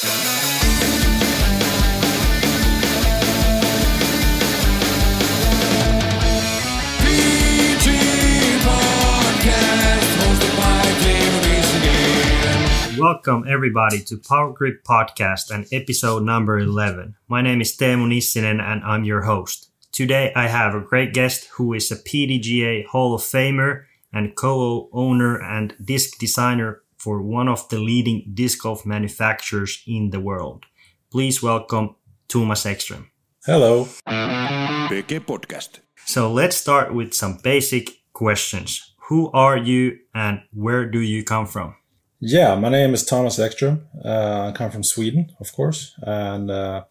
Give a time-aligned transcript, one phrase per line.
[0.00, 0.12] Welcome
[13.48, 17.16] everybody to Power Grip Podcast and episode number 11.
[17.26, 19.68] My name is Teemu Nissinen and I'm your host.
[19.90, 25.42] Today I have a great guest who is a PDGA Hall of Famer and co-owner
[25.42, 30.64] and disc designer for one of the leading disc golf manufacturers in the world.
[31.10, 31.94] Please welcome
[32.28, 33.06] Thomas Ekström.
[33.46, 33.88] Hello.
[34.88, 35.80] PG Podcast.
[36.04, 38.94] So let's start with some basic questions.
[39.08, 41.74] Who are you and where do you come from?
[42.20, 43.80] Yeah, my name is Thomas Ekström.
[44.04, 46.84] Uh, I come from Sweden, of course, and uh,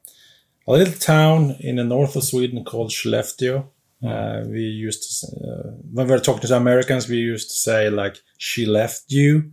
[0.67, 3.65] a little town in the north of Sweden called Skellefteå.
[4.03, 7.89] Uh, we used to, uh, when we were talking to Americans, we used to say
[7.89, 9.51] like "she left you,"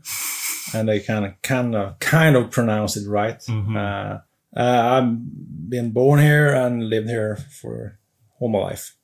[0.74, 3.42] and they kind of, kind of, kind of pronounce it right.
[3.48, 4.18] Uh,
[4.56, 7.98] uh, I've been born here and lived here for
[8.40, 8.96] all my life.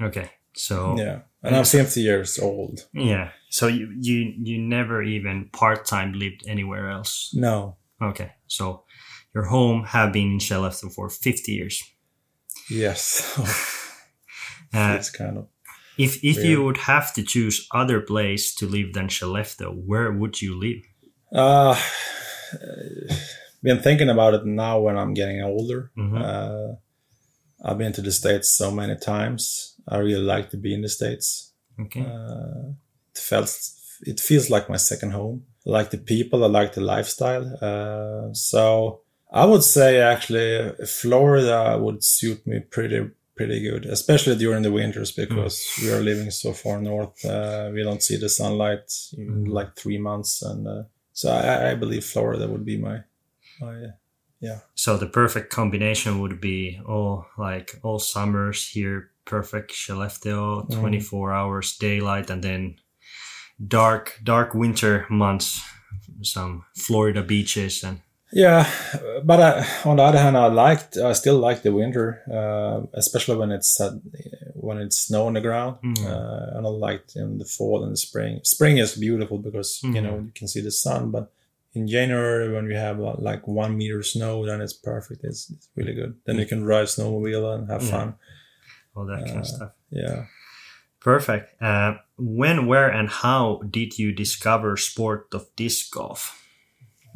[0.00, 0.30] Okay.
[0.56, 2.86] So Yeah, and I'm 50 years old.
[2.92, 3.30] Yeah.
[3.50, 7.30] So you you you never even part time lived anywhere else.
[7.34, 8.32] No, Okay.
[8.46, 8.84] So
[9.34, 11.82] your home have been in Skellefteå for fifty years.
[12.70, 13.22] yes,
[14.74, 15.46] Uh, it's kind of.
[15.98, 16.48] if if weird.
[16.48, 20.82] you would have to choose other place to live than Skellefteå, where would you live?
[21.34, 21.76] Uh,
[23.62, 25.90] been thinking about it now when I'm getting older.
[25.96, 26.22] Mhm.
[26.22, 26.76] Uh,
[27.64, 29.74] I've been to the States so many times.
[29.88, 31.52] I really like to be in the States.
[31.80, 32.02] Okay.
[32.02, 32.72] Uh,
[33.12, 33.50] it felt,
[34.06, 35.44] it feels like my second home.
[35.66, 36.44] I like the people.
[36.44, 37.46] I like the lifestyle.
[37.60, 39.00] Uh, so
[39.32, 45.10] I would say actually Florida would suit me pretty, pretty good, especially during the winters
[45.10, 47.24] because we are living so far north.
[47.24, 49.48] Uh, we don't see the sunlight in Mm.
[49.48, 50.42] like three months.
[50.42, 50.82] And, uh,
[51.14, 52.98] so I, I believe Florida would be my,
[53.60, 53.86] my,
[54.40, 54.58] yeah.
[54.74, 59.72] so the perfect combination would be all like all summers here, perfect
[60.68, 60.80] Mhm.
[60.80, 62.76] twenty four hours daylight, and then
[63.58, 65.60] dark dark winter months,
[66.22, 68.00] some Florida beaches and
[68.32, 68.66] Yeah,
[69.24, 73.36] but I, on the other hand, I liked, I still like the winter, uh, especially
[73.36, 73.92] when it's uh,
[74.64, 75.76] when it's snow on the ground.
[75.84, 76.04] Mm.
[76.06, 78.40] Uh, and I liked in the fall and the spring.
[78.42, 80.24] Spring is beautiful because you know Mhm.
[80.26, 81.30] you can see the sun, but
[81.74, 85.24] in January when we have uh, like one meter snow, then it's perfect.
[85.24, 86.14] It's, it's really good.
[86.24, 87.90] Then you can ride snowmobile and have Yeah.
[87.90, 88.14] fun.
[88.96, 89.72] all that kind of Uh, stuff.
[89.90, 90.26] Yeah.
[91.00, 91.60] Perfect.
[91.60, 96.40] Uh, when, where, and how did you discover sport of disc golf?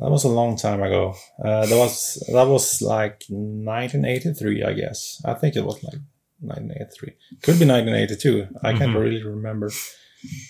[0.00, 1.14] That was a long time ago.
[1.44, 5.20] Uh, that was that was like 1983, I guess.
[5.24, 6.00] I think it was like
[6.40, 7.12] 1983.
[7.42, 8.48] Could be 1982.
[8.62, 9.00] I can't Mhm.
[9.00, 9.70] really remember.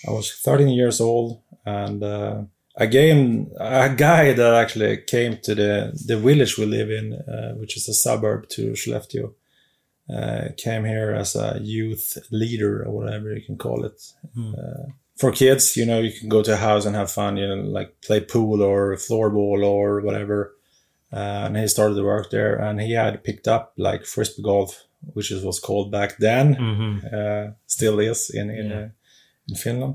[0.08, 2.42] I was 13 years old, and uh,
[2.76, 7.52] a game, a guy that actually came to the the village we live in, uh,
[7.60, 9.34] which is a suburb to Skellefteå,
[10.10, 14.00] uh, came here as a youth leader or whatever you can call it
[14.34, 14.52] Hmm.
[15.20, 17.56] for kids, you know, you can go to a house and have fun, you know,
[17.78, 20.54] like play pool or floorball or whatever.
[21.12, 24.84] Uh, and he started to work there, and he had picked up like frisbee golf,
[25.14, 28.78] which it was called back then, hmm uh, still is in in, Yeah.
[28.84, 28.88] uh,
[29.48, 29.94] in Finland.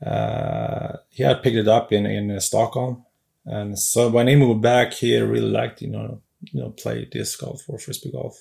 [0.00, 3.04] Uh, he had picked it up in in uh, Stockholm,
[3.44, 6.20] and so when he moved back, he really liked you know
[6.52, 8.36] you know play disc golf or frisbee golf.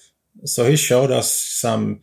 [0.45, 2.01] So he showed us some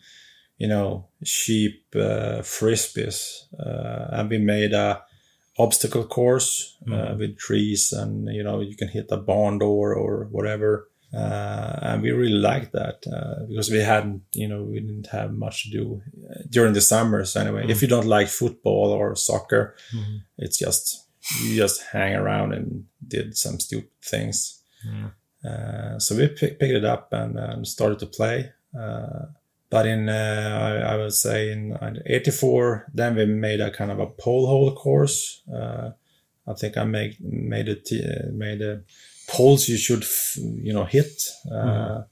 [0.58, 5.02] you know cheap uh, frisbees, uh, and we made a
[5.56, 7.18] obstacle course uh, Mhm.
[7.18, 10.88] with trees, and you know you can hit a barn door or whatever.
[11.14, 15.32] Uh, and we really liked that uh, because we hadn't, you know, we didn't have
[15.32, 17.64] much to do uh, during the summers anyway.
[17.68, 20.20] If you don't like football or soccer, Mhm.
[20.38, 21.06] it's just
[21.44, 24.60] you just hang around and did some stupid things.
[24.84, 25.10] Yeah.
[25.50, 28.50] Uh, so we pick, picked it up and, and started to play.
[28.78, 29.26] Uh,
[29.70, 31.76] but in, uh, I, I would say in
[32.06, 35.42] '84, then we made a kind of a pole hole course.
[35.52, 35.90] Uh,
[36.46, 38.82] I think I make, made it, uh, made a
[39.28, 41.22] poles you should, f- you know, hit,
[41.52, 42.02] uh,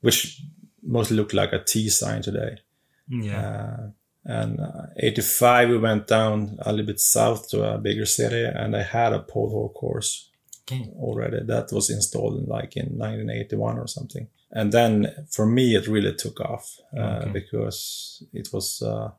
[0.00, 0.42] which
[0.82, 2.58] mostly look like a T sign today.
[3.08, 3.40] Yeah.
[3.40, 3.90] Uh,
[4.24, 8.76] and uh, 85, we went down a little bit south to a bigger city, and
[8.76, 10.28] I had a pole hole course
[10.98, 11.40] already.
[11.44, 14.28] That was installed in like in 1981 or something.
[14.52, 17.30] And then for me, it really took off uh, Okay.
[17.32, 19.12] because it was a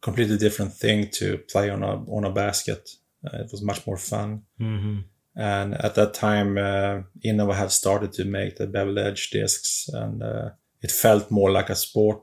[0.00, 2.90] completely different thing to play on a on a basket.
[3.26, 4.42] Uh, it was much more fun.
[4.58, 4.98] hmm
[5.36, 10.22] And at that time, uh, Innova had started to make the bevel edge discs, and
[10.22, 10.50] uh,
[10.80, 12.22] it felt more like a sport,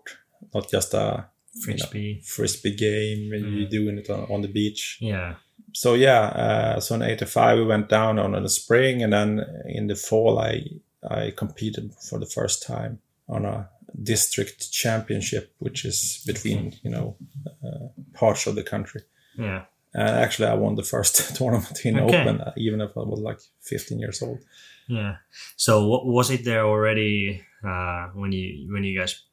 [0.54, 2.22] not just a you know, Frisbee.
[2.25, 3.58] frisbee game when Mm.
[3.60, 4.98] you're doing it on, on the beach.
[5.02, 5.36] Yeah.
[5.74, 9.42] so yeah, uh, so in '85 we went down on in the spring, and then
[9.66, 10.63] in the fall I
[11.04, 13.69] I competed for the first time on a
[14.04, 17.18] district championship, which is between you know
[17.66, 19.02] uh, parts of the country.
[19.38, 19.66] Yeah.
[19.93, 22.21] And actually, I won the first tournament in Okay.
[22.21, 24.39] Open, uh, even if I was like 15 years old.
[24.88, 25.17] Yeah.
[25.55, 29.23] So what was it there already uh, when you when you guys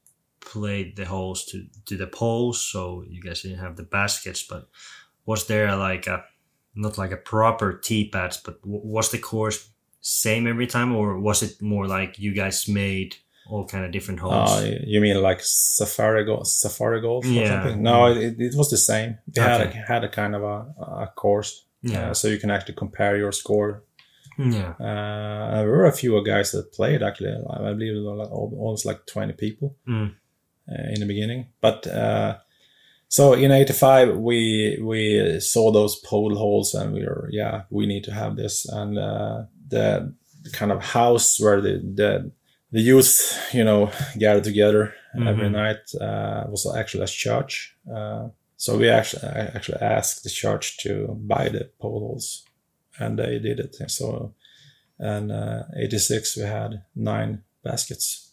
[0.40, 2.60] played the holes to to the poles?
[2.60, 4.68] So you guys didn't have the baskets, but
[5.26, 6.24] was there like a
[6.74, 9.70] not like a proper tee pads, but w- was the course
[10.00, 13.16] same every time, or was it more like you guys made
[13.48, 14.50] all kind of different holes?
[14.50, 17.48] Uh, you mean like safari golf, safari golf or Yeah.
[17.62, 17.82] something?
[17.82, 19.18] No, it, it was the same.
[19.34, 20.66] We had a, had a kind of a,
[21.04, 22.10] a course, yeah.
[22.10, 23.82] uh, so you can actually compare your score.
[24.38, 24.70] yeah.
[24.78, 27.32] Uh, there were a few guys that played actually.
[27.50, 30.14] I believe there were like, almost like 20 people Mm.
[30.70, 31.46] uh, in the beginning.
[31.60, 32.36] But uh,
[33.08, 38.04] so in '85, we we saw those pole holes, and we were yeah, we need
[38.04, 38.66] to have this.
[38.68, 42.30] And uh, the, the kind of house where the the
[42.72, 44.94] the youth, you know, gathered together
[45.26, 45.52] every Mhm.
[45.52, 47.76] night uh, was actually a church.
[47.92, 52.44] Uh, so we actually I actually asked the church to buy the poles,
[52.98, 53.76] and they did it.
[53.90, 54.34] So,
[54.98, 58.32] and uh, '86 we had nine baskets,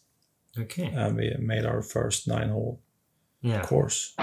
[0.58, 0.90] Okay.
[0.94, 2.80] and we made our first nine hole
[3.42, 3.62] Yeah.
[3.62, 4.14] course.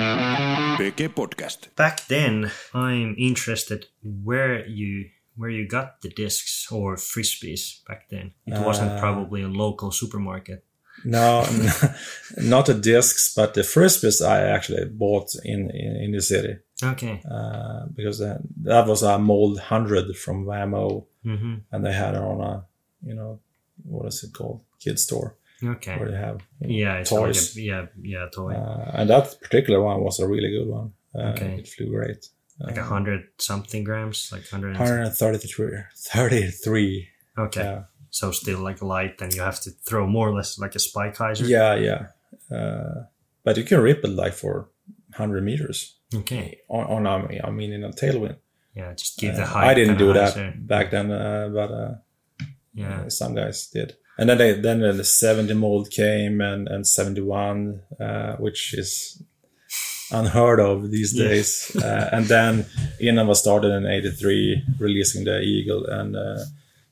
[0.77, 1.73] PG Podcast.
[1.75, 3.87] Back then, I'm interested
[4.23, 8.33] where you where you got the discs or frisbees back then.
[8.45, 10.63] It wasn't Uh, probably a local supermarket.
[11.05, 11.43] No,
[12.37, 17.21] not the discs, but the frisbees I actually bought in in, in the city Okay.
[17.31, 22.21] uh, because that, that was a mold hundred from Wham-O, hmm and they had it
[22.21, 22.65] on a
[23.07, 23.39] you know
[23.89, 25.97] what is it called kid store Okay.
[25.97, 27.55] where they have you know, Yeah, it's toys.
[27.55, 28.53] like a, yeah, yeah, toy.
[28.53, 30.93] Uh, and that particular one was a really good one.
[31.15, 31.59] Uh, Okay.
[31.59, 32.21] It flew great.
[32.59, 34.77] Like a hundred something grams, like hundred.
[34.77, 35.77] 133.
[35.95, 37.07] 33.
[37.37, 37.61] Okay.
[37.63, 37.83] Yeah.
[38.09, 41.15] So still like light, and you have to throw more or less like a spike
[41.17, 41.47] hyzer.
[41.47, 42.55] Yeah, yeah.
[42.55, 43.05] Uh,
[43.43, 44.69] but you can rip it like for
[45.17, 46.59] 100 meters Okay.
[46.69, 48.37] on, on I mean, in a tailwind.
[48.75, 49.67] Yeah, just give the Uh, height.
[49.69, 50.67] I didn't do that hyzer.
[50.67, 51.95] back then, uh, but uh,
[52.73, 53.01] Yeah.
[53.01, 53.95] uh, some guys did.
[54.17, 59.23] And then they, then the 70 mold came and, and 71, uh, which is
[60.13, 61.75] unheard of these days.
[61.83, 62.65] uh, and then
[63.01, 65.85] Innova started in 83, releasing the Eagle.
[65.85, 66.39] And uh,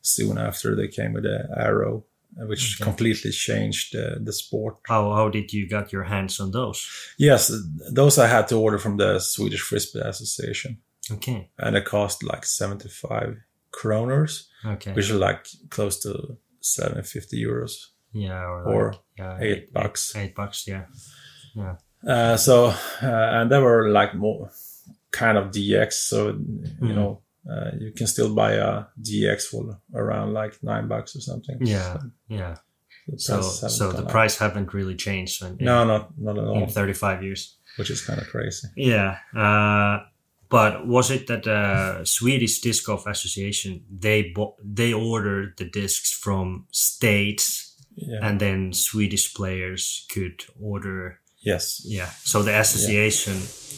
[0.01, 2.03] soon after, they came with the Arrow,
[2.41, 2.83] uh, which Okay.
[2.89, 4.75] completely changed uh, the sport.
[4.87, 6.87] How how did you got your hands on those?
[7.17, 7.51] Yes,
[7.95, 10.77] those I had to order from the Swedish Frisbee Association.
[11.11, 11.49] Okay.
[11.57, 13.37] And it cost like 75
[13.71, 14.93] kroners, Okay.
[14.93, 17.87] which is like close to 750 euros.
[18.13, 18.43] yeah.
[18.43, 20.15] Or, or like, yeah, eight bucks.
[20.15, 20.67] Eight, bucks.
[20.67, 20.85] Yeah.
[21.55, 21.75] Yeah.
[22.07, 24.51] Uh, so, uh, and they were like more
[25.11, 25.93] kind of DX.
[25.93, 26.35] So, you
[26.81, 26.95] Mhm.
[26.95, 31.57] know, uh, you can still buy a DX for around like nine bucks or something.
[31.61, 31.93] Yeah.
[31.99, 32.55] So Yeah.
[33.17, 37.23] So so the price haven't really changed in, No, not, not at all, in 35
[37.23, 37.57] years.
[37.77, 38.67] which is kind of crazy.
[38.75, 39.17] Yeah.
[39.35, 40.05] Uh,
[40.49, 46.11] but was it that uh, Swedish Disc Golf Association they bought, they ordered the discs
[46.11, 48.19] from states Yeah.
[48.21, 51.81] and then Swedish players could order yes.
[51.85, 53.37] yeah so the association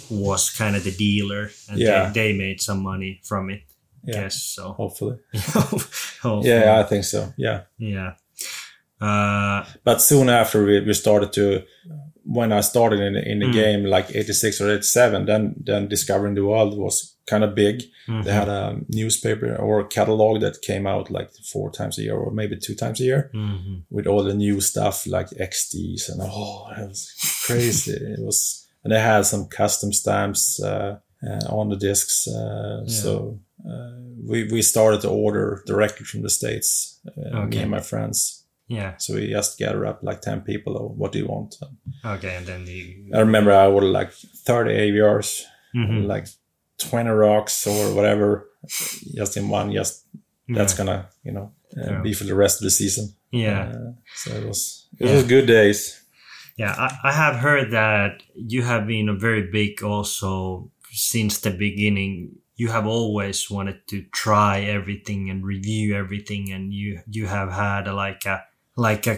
[0.10, 2.10] was kind of the dealer and Yeah.
[2.12, 3.62] they, they made some money from it
[4.06, 4.22] Yeah.
[4.24, 5.18] yes so Hopefully.
[5.34, 6.50] Hopefully.
[6.50, 7.34] Yeah, I think so.
[7.38, 7.62] Yeah.
[7.78, 8.14] yeah
[9.02, 11.64] uh but soon after we, we started to
[12.26, 13.54] when i started in, in the Mm.
[13.54, 18.24] game like 86 or 87 then then discovering the world was kind of big mhm.
[18.24, 22.16] they had a newspaper or a catalog that came out like four times a year
[22.18, 23.84] or maybe two times a year Mhm.
[23.90, 27.10] with all the new stuff like xds and oh it was
[27.46, 32.86] crazy it was and they had some custom stamps uh, uh, on the discs uh,
[32.88, 33.40] so
[33.70, 33.96] uh,
[34.30, 37.00] we, we started to order directly from the states
[37.34, 38.43] uh, me and my friends
[38.78, 41.56] yeah so we just gather up like 10 people or what do you want?
[42.16, 42.80] okay and then the
[43.18, 44.12] I remember I ordered like
[44.48, 45.30] 30 AVRs,
[45.76, 46.08] Mhm.
[46.14, 46.28] like
[46.80, 48.28] 20 rocks or whatever,
[49.20, 49.72] just in one.
[49.72, 50.06] Just
[50.56, 52.02] that's gonna, you know, uh, Yeah.
[52.02, 53.06] be for the rest of the season.
[53.32, 55.14] yeah Uh, so it was, it Yeah.
[55.16, 55.80] was good days.
[56.58, 61.50] Yeah, I, I have heard that you have been a very big also since the
[61.68, 62.12] beginning.
[62.56, 67.88] You have always wanted to try everything and review everything, and you you have had
[67.88, 68.38] a, like a
[68.76, 69.18] like a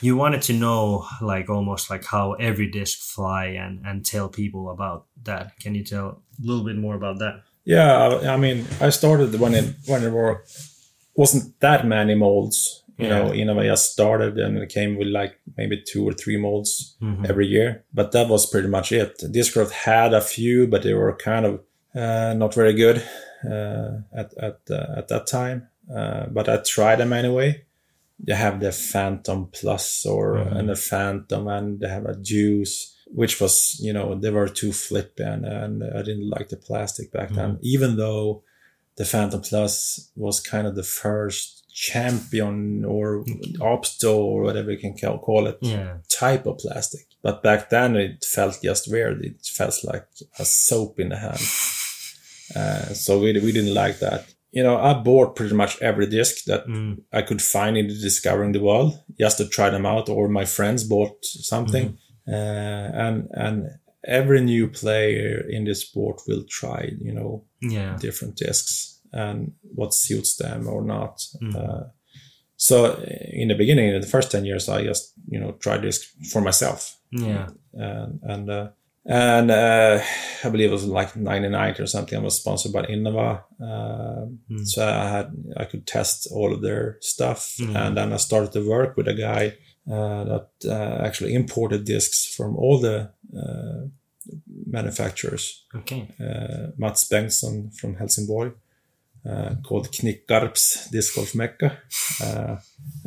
[0.00, 4.70] you wanted to know like almost like how every disc fly and and tell people
[4.70, 5.58] about that.
[5.60, 7.42] Can you tell a little bit more about that?
[7.64, 10.44] Yeah, I, I mean, I started when it when there were
[11.14, 12.82] wasn't that many molds.
[12.98, 16.12] You know, you know, I just started and it came with like maybe two or
[16.12, 17.30] three molds Mhm.
[17.30, 17.84] every year.
[17.94, 19.18] But that was pretty much it.
[19.32, 21.60] Discraft had a few, but they were kind of
[21.94, 23.02] uh, not very good
[23.44, 25.68] uh, at at uh, at that time.
[25.96, 27.64] Uh, but I tried them anyway.
[28.26, 30.56] They have the Phantom Plus or Mhm.
[30.58, 34.72] and the Phantom, and they have a Juice, which was you know they were too
[34.72, 37.58] flippy, and, and I didn't like the plastic back then.
[37.62, 38.42] Even though
[38.96, 43.24] the Phantom Plus was kind of the first champion or
[43.72, 45.98] obsto or whatever you can call call it Yeah.
[46.10, 47.06] type of plastic.
[47.22, 49.24] But back then it felt just weird.
[49.24, 50.06] It felt like
[50.38, 51.40] a soap in the hand.
[52.56, 54.26] Uh, so we, we didn't like that.
[54.52, 57.02] You know, I bought pretty much every disc that Mm.
[57.12, 60.44] I could find in the Discovering the World just to try them out, or my
[60.44, 61.98] friends bought something.
[62.28, 63.62] Uh, and and
[64.04, 67.96] every new player in this sport will try, you know, Yeah.
[68.00, 71.20] different discs and what suits them or not.
[71.42, 71.54] Mm.
[71.56, 71.84] Uh,
[72.56, 72.76] so
[73.32, 76.40] in the beginning, in the first 10 years, I just, you know, tried this for
[76.42, 76.96] myself.
[77.10, 77.48] Yeah.
[77.74, 78.68] And, and, uh,
[79.06, 80.00] and uh,
[80.44, 82.18] I believe it was like 99 or something.
[82.18, 83.42] I was sponsored by Innova.
[83.60, 84.66] Uh, Mm.
[84.66, 87.54] So I had, I could test all of their stuff.
[87.60, 87.76] Mm.
[87.76, 89.54] And then I started to work with a guy
[89.90, 93.86] uh, that uh, actually imported discs from all the uh,
[94.66, 96.08] manufacturers Okay.
[96.20, 98.54] uh, Mats Bengtsson from Helsingborg
[99.28, 101.78] uh, called Knickarps Disc Golf Mecca.
[102.22, 102.56] Uh,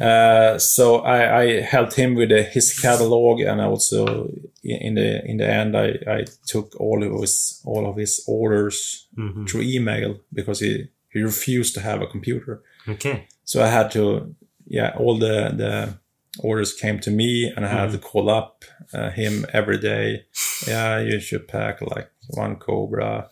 [0.02, 4.30] uh, so I, I helped him with uh, his catalog, and I also
[4.64, 9.08] in the in the end I, I took all of his all of his orders
[9.16, 12.62] hmm through email because he he refused to have a computer.
[12.88, 13.28] Okay.
[13.44, 16.00] So I had to yeah all the the
[16.40, 20.26] orders came to me and I had to call up uh, him every day.
[20.68, 23.30] Yeah, you should pack like one Cobra,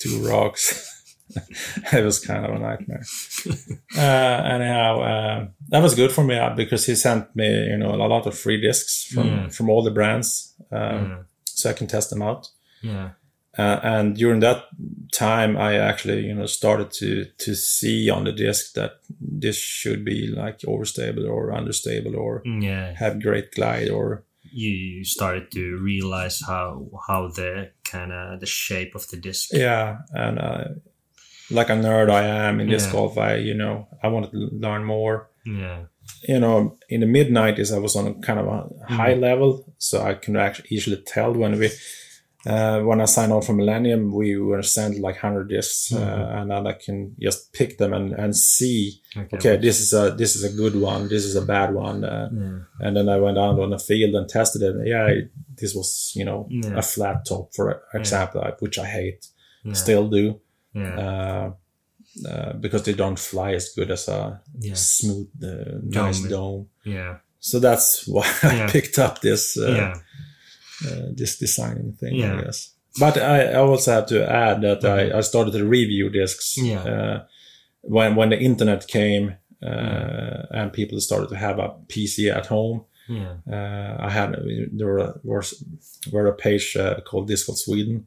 [0.00, 0.88] two rocks.
[1.92, 3.02] it was kind of a nightmare.
[3.96, 4.00] uh,
[4.54, 8.08] anyhow, uh, that was good for me uh, because he sent me, you know, a
[8.08, 9.48] lot of free discs from Yeah.
[9.48, 11.18] from all the brands, um, Yeah.
[11.44, 12.48] so I can test them out.
[12.82, 13.10] Yeah.
[13.58, 14.64] Uh, and during that
[15.12, 20.04] time, I actually, you know, started to to see on the disc that this should
[20.04, 22.94] be like overstable or understable or Yeah.
[22.96, 24.24] have great glide or
[24.54, 29.50] You started to realize how how the kind of the shape of the disc.
[29.52, 29.98] yeah.
[30.14, 30.64] And uh,
[31.52, 32.92] like a nerd I am in this Yeah.
[32.92, 35.28] golf, I you know I wanted to learn more.
[35.46, 35.80] Yeah.
[36.28, 39.50] You know, in the mid '90s, I was on a kind of a high level,
[39.78, 41.70] so I can actually easily tell when we.
[42.44, 46.50] Uh, when I signed on for Millennium, we were sent like 100 discs, uh, and
[46.50, 49.36] then I can just pick them and, and see Okay.
[49.36, 52.28] okay, this is a this is a good one, this is a bad one, uh,
[52.34, 52.58] Yeah.
[52.80, 54.74] and then I went out on the field and tested it.
[54.88, 55.30] Yeah, it,
[55.60, 56.78] this was you know Yeah.
[56.78, 59.22] a flat top for example, uh, which I hate,
[59.64, 59.74] Yeah.
[59.74, 60.40] still do,
[60.74, 60.98] Yeah.
[60.98, 61.52] uh,
[62.28, 64.74] uh, because they don't fly as good as a Yeah.
[64.76, 66.28] smooth, uh, nice Dome.
[66.30, 66.66] dome.
[66.84, 67.16] Yeah.
[67.40, 68.70] So that's why I Yeah.
[68.70, 69.94] picked up this uh, Yeah.
[70.90, 72.38] uh, this designing thing, Yeah.
[72.38, 72.70] I guess.
[73.00, 76.82] But I, I also have to add that I, I started to review discs Yeah.
[76.84, 77.24] uh,
[77.82, 82.84] when when the internet came uh, and people started to have a PC at home.
[83.08, 83.34] Yeah.
[83.50, 84.36] Uh, I had
[84.78, 85.64] there were, was
[86.12, 88.06] were a page uh, called Disc Golf Sweden,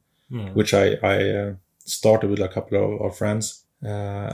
[0.53, 1.53] which I I uh,
[1.85, 3.87] started with a couple of, of friends, uh,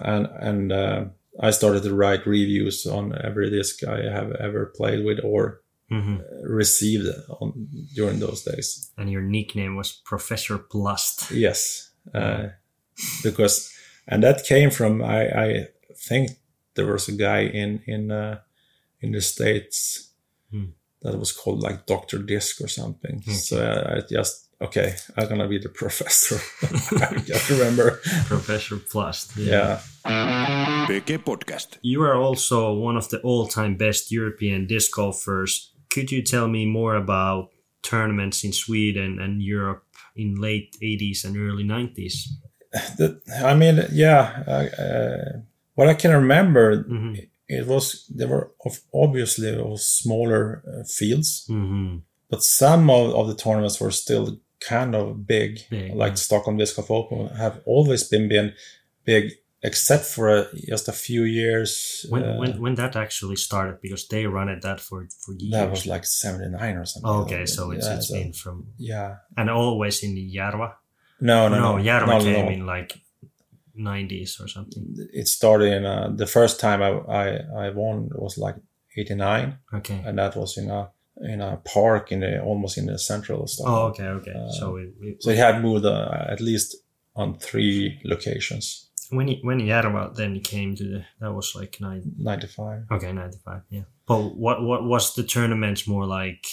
[0.03, 1.05] and and uh,
[1.39, 6.17] I started to write reviews on every disc I have ever played with or hmm
[6.43, 7.08] received
[7.41, 8.91] on during those days.
[8.98, 11.31] And your nickname was Professor Plust.
[11.31, 12.48] Yes, uh,
[13.24, 13.72] because
[14.08, 16.31] and that came from I, I think
[16.75, 18.39] there was a guy in in uh,
[19.01, 20.08] in the states
[20.51, 20.72] Hmm.
[21.01, 23.22] that was called like Doctor Disc or something.
[23.22, 26.39] So I, I just okay, I'm gonna be the professor.
[26.96, 28.00] I can't remember.
[28.27, 29.36] Professor Plust.
[29.36, 29.82] Yeah,
[30.88, 31.77] PG Podcast.
[31.82, 35.72] You are also one of the all-time best European disc golfers.
[35.89, 37.50] Could you tell me more about
[37.82, 39.84] tournaments in Sweden and Europe
[40.15, 42.27] in late 80s and early 90s?
[42.98, 44.44] that, I mean, yeah.
[44.48, 45.39] Uh, uh,
[45.75, 47.15] what I can remember, hmm
[47.53, 51.46] it was there were of obviously was smaller uh, fields.
[51.48, 51.98] hmm
[52.32, 56.15] but some of, of the tournaments were still kind of big, Big, like yeah.
[56.15, 58.53] Stockholm Disc Golf Open have always been been
[59.06, 59.32] big,
[59.63, 62.06] except for a, just a few years.
[62.10, 65.51] When, uh, when when that actually started, because they run it that for for years.
[65.51, 67.10] that was like seventy nine or something.
[67.12, 69.15] Oh, okay, so it's yeah, it's so- been from yeah.
[69.36, 70.75] and always in Järva.
[71.20, 72.06] No, no, no, no.
[72.06, 72.51] No, came no.
[72.51, 73.00] in like
[73.77, 74.96] 90s or something.
[75.13, 78.56] It started in uh, the first time I, I I won was like
[78.98, 80.01] eighty nine, Okay.
[80.06, 80.89] and that was in a
[81.22, 83.75] in a park in the almost in the central Stockholm.
[83.75, 84.48] Oh, okay, okay.
[84.60, 86.75] so it, it, So it had moved uh, at least
[87.16, 88.90] on three locations.
[89.12, 92.01] when he, when Järva then came to the that was like nine.
[92.18, 92.84] Ninety five.
[92.92, 93.62] Okay, 95.
[93.70, 93.84] Yeah.
[94.08, 96.46] But what what was the tournaments more like?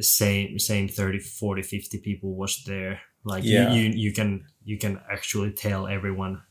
[0.00, 3.00] Same same 30, 40, 50 people was there.
[3.24, 3.72] Like Yeah.
[3.72, 6.42] you, you you can you can actually tell everyone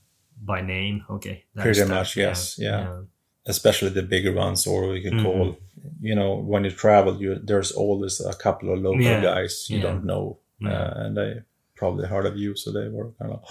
[0.44, 1.06] by name.
[1.10, 3.04] Okay, that's Pretty much, yes, yeah.
[3.48, 5.46] Especially the bigger ones, or you can call.
[5.46, 6.06] Mm-hmm.
[6.06, 9.77] You know, when you travel, you there's always a couple of local Yeah, guys you
[9.77, 9.84] yeah.
[9.84, 10.70] don't know, Yeah.
[10.74, 11.42] uh, and they
[11.75, 13.42] probably heard of you, so they were kind of,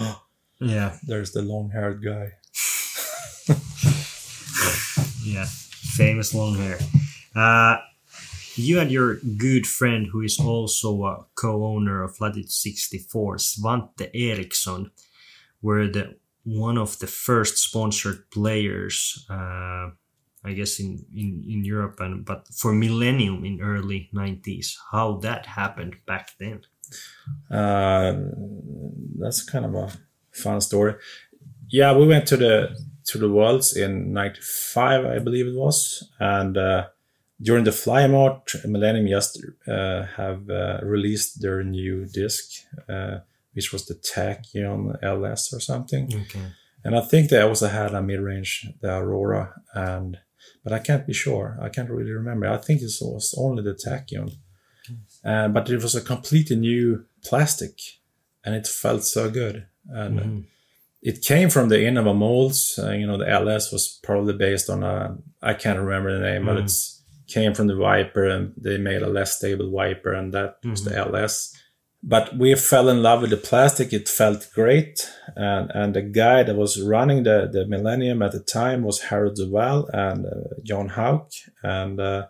[0.61, 2.27] yeah, there's the long-haired guy.
[5.25, 5.47] yeah,
[5.97, 6.79] famous long hair.
[7.35, 7.79] Uh,
[8.55, 14.91] you and your good friend, who is also a co-owner of Latitude 64, Svante Eriksson,
[15.63, 19.91] were the one of the first sponsored players, uh,
[20.45, 24.77] I guess in, in, in Europe, and but for Millennium in early 90s.
[24.93, 26.61] How that happened back then?
[27.51, 28.15] Uh,
[29.19, 29.93] that's kind of a
[30.31, 30.95] fun story.
[31.69, 36.57] Yeah, we went to the to the Worlds in '95, I believe it was, and
[36.57, 36.87] uh,
[37.41, 43.19] during the Fly Millennium just uh, have uh, released their new disc, uh,
[43.57, 46.05] which was the Tachyon LS or something.
[46.15, 46.47] Okay.
[46.85, 50.19] And I think they also had a mid-range, the Aurora, and
[50.63, 51.59] but I can't be sure.
[51.61, 52.47] I can't really remember.
[52.47, 54.31] I think it was only the Tachyon,
[55.25, 57.81] uh, but it was a completely new plastic,
[58.45, 59.67] and it felt so good.
[59.89, 60.45] And Mhm.
[61.03, 62.79] it came from the Innova molds.
[62.79, 66.45] Uh, you know, the LS was probably based on a I can't remember the name,
[66.47, 66.65] but Mhm.
[66.65, 70.85] it's came from the Viper, and they made a less stable Viper, and that was
[70.85, 71.53] the LS
[72.09, 73.93] but we fell in love with the plastic.
[73.93, 74.95] It felt great,
[75.35, 79.35] and and the guy that was running the the Millennium at the time was Harold
[79.37, 80.31] Duval and uh,
[80.63, 81.31] John Hauk,
[81.63, 82.27] and uh,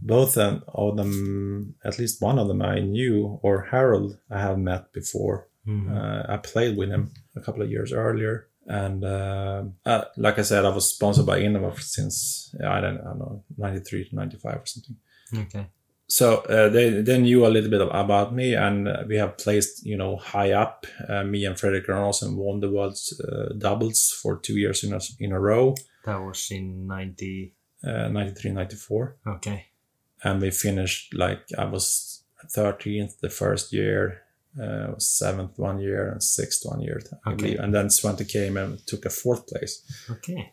[0.00, 0.62] both of
[0.96, 5.48] them, at least one of them, I knew, or Harold, I have met before.
[5.66, 5.90] Mhm.
[5.96, 8.48] Uh, I played with him a couple of years earlier.
[8.68, 13.04] And uh, uh, like I said, I was sponsored by Innova since I don't, I
[13.10, 14.96] don't know, 93 to 95 or something
[15.42, 15.66] Okay.
[16.08, 19.84] So uh, they they knew a little bit about me, and uh, we have placed
[19.86, 20.86] you know high up.
[21.08, 25.00] Uh, me and Fredrik Granåsen won the world's uh, doubles for two years in a
[25.18, 27.52] in a row, That was in 90.
[27.84, 29.16] uh, 93, 94.
[29.26, 29.66] Okay.
[30.24, 32.22] and we finished like I was
[32.56, 34.22] 13th the first year,
[34.62, 37.36] uh, seventh one year, and sixth one year, I Okay.
[37.36, 37.60] believe.
[37.60, 39.82] And then Svante came and took a fourth place.
[40.10, 40.52] Okay.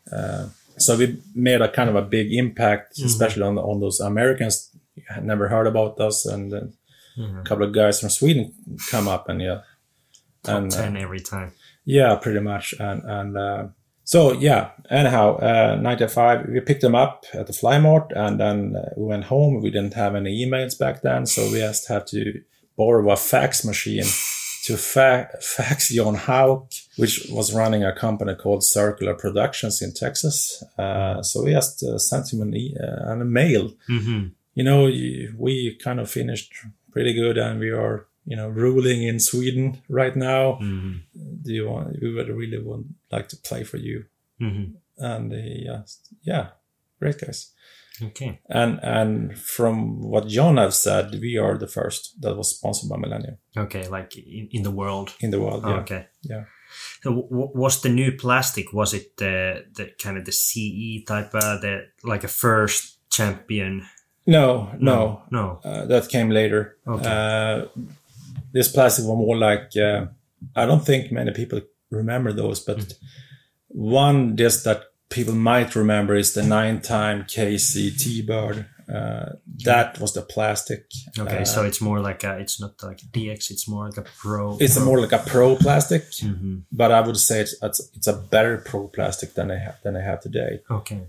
[0.77, 3.05] So we made a kind of a big impact, Mhm.
[3.05, 4.69] especially on on those Americans.
[5.09, 6.73] Had never heard about us, and then
[7.17, 7.41] Mhm.
[7.41, 8.53] a couple of guys from Sweden
[8.91, 9.61] come up and yeah,
[10.43, 11.51] Top and uh, 10 every time.
[11.85, 12.73] yeah, pretty much.
[12.79, 13.67] And and uh,
[14.03, 14.71] so yeah.
[14.89, 19.05] Anyhow, uh, '95 we picked them up at the Fly Mart, and then uh, we
[19.05, 19.61] went home.
[19.61, 22.41] We didn't have any emails back then, so we just had to
[22.77, 24.05] borrow a fax machine
[24.65, 30.63] to fa- fax John Hauk, which was running a company called Circular Productions in Texas.
[30.77, 34.83] Uh, so we just uh, sent him an, e- uh, an mail hmm you know,
[35.37, 36.53] we kind of finished
[36.91, 40.53] pretty good and we are, you know, ruling in Sweden right now.
[40.59, 40.93] hmm
[41.43, 44.05] Do you want, we would really would like to play for you.
[44.39, 45.81] hmm And uh,
[46.23, 46.47] yeah,
[46.99, 47.51] great guys.
[48.01, 48.39] Okay.
[48.49, 52.97] And, and from what John have said, we are the first that was sponsored by
[52.97, 53.87] Millennium Okay.
[53.87, 55.13] Like in, in the world.
[55.19, 55.63] in the world.
[55.63, 55.79] Yeah.
[55.81, 56.07] Okay.
[56.21, 56.43] Yeah.
[57.03, 58.73] So w- was the new plastic?
[58.73, 63.85] Was it the the kind of the CE type, uh, the like a first champion?
[64.25, 65.59] No, no, no.
[65.63, 66.77] Uh, that came later.
[66.87, 67.05] Okay.
[67.05, 67.65] Uh,
[68.53, 70.05] this plastic was more like uh,
[70.55, 72.93] I don't think many people remember those, but
[73.67, 78.65] one disc that people might remember is the nine-time KC T-Bird.
[78.93, 79.33] Uh,
[79.63, 80.85] that was the plastic.
[81.17, 83.97] Okay, Uh, so it's more like a, it's not like a DX, it's more like
[83.97, 84.57] a pro.
[84.59, 88.07] it's a more like a pro plastic, hmm but I would say it's it's, it's
[88.07, 90.59] a better pro plastic than I have than I have today.
[90.69, 91.01] Okay.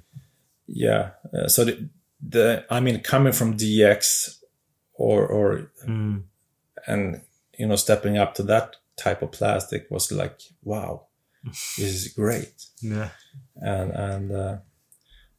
[0.67, 1.11] Yeah.
[1.37, 1.89] Uh, so the,
[2.29, 4.39] the I mean coming from DX
[4.95, 6.23] or or Mm.
[6.87, 7.21] and
[7.59, 11.07] you know stepping up to that type of plastic was like wow
[11.77, 13.11] this is great Yeah.
[13.57, 14.57] and and uh,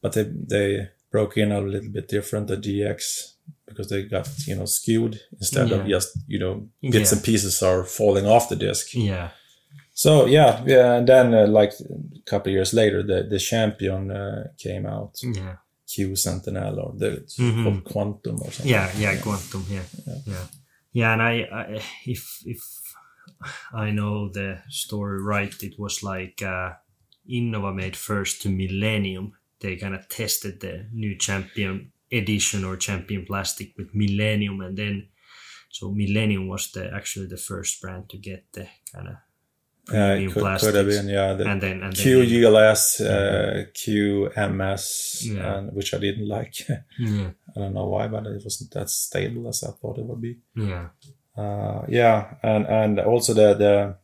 [0.01, 3.33] but they they broke in a little bit different the dx
[3.65, 7.17] because they got you know skewed instead of just you know bits Yeah.
[7.17, 9.29] and pieces are falling off the disc Yeah.
[9.93, 14.11] so yeah yeah and then uh, like a couple of years later the the champion
[14.11, 15.55] uh, came out Yeah.
[15.95, 17.63] Q sentinel or the Mhm.
[17.63, 18.87] called quantum or something Yeah.
[18.99, 19.21] Yeah.
[19.21, 19.63] Quantum.
[19.69, 19.85] Yeah.
[20.27, 20.47] Yeah.
[20.93, 21.13] Yeah.
[21.13, 22.61] and I, I, if if
[23.73, 26.69] I know the story right, it was like uh,
[27.29, 29.31] Innova made first to Millennium.
[29.59, 35.07] They kind of tested the new champion edition or champion plastic with Millennium, and then
[35.69, 39.15] so Millennium was the actually the first brand to get the kind of
[39.91, 43.65] yeah premium it could, could have been yeah the, and then and then QGLS, uh,
[43.73, 45.57] QMS, Yeah.
[45.57, 46.67] and, which I didn't like.
[46.99, 50.21] yeah, I don't know why, but it wasn't that stable as I thought it would
[50.21, 50.37] be.
[50.55, 50.87] yeah,
[51.37, 53.95] Uh, yeah, and and also the the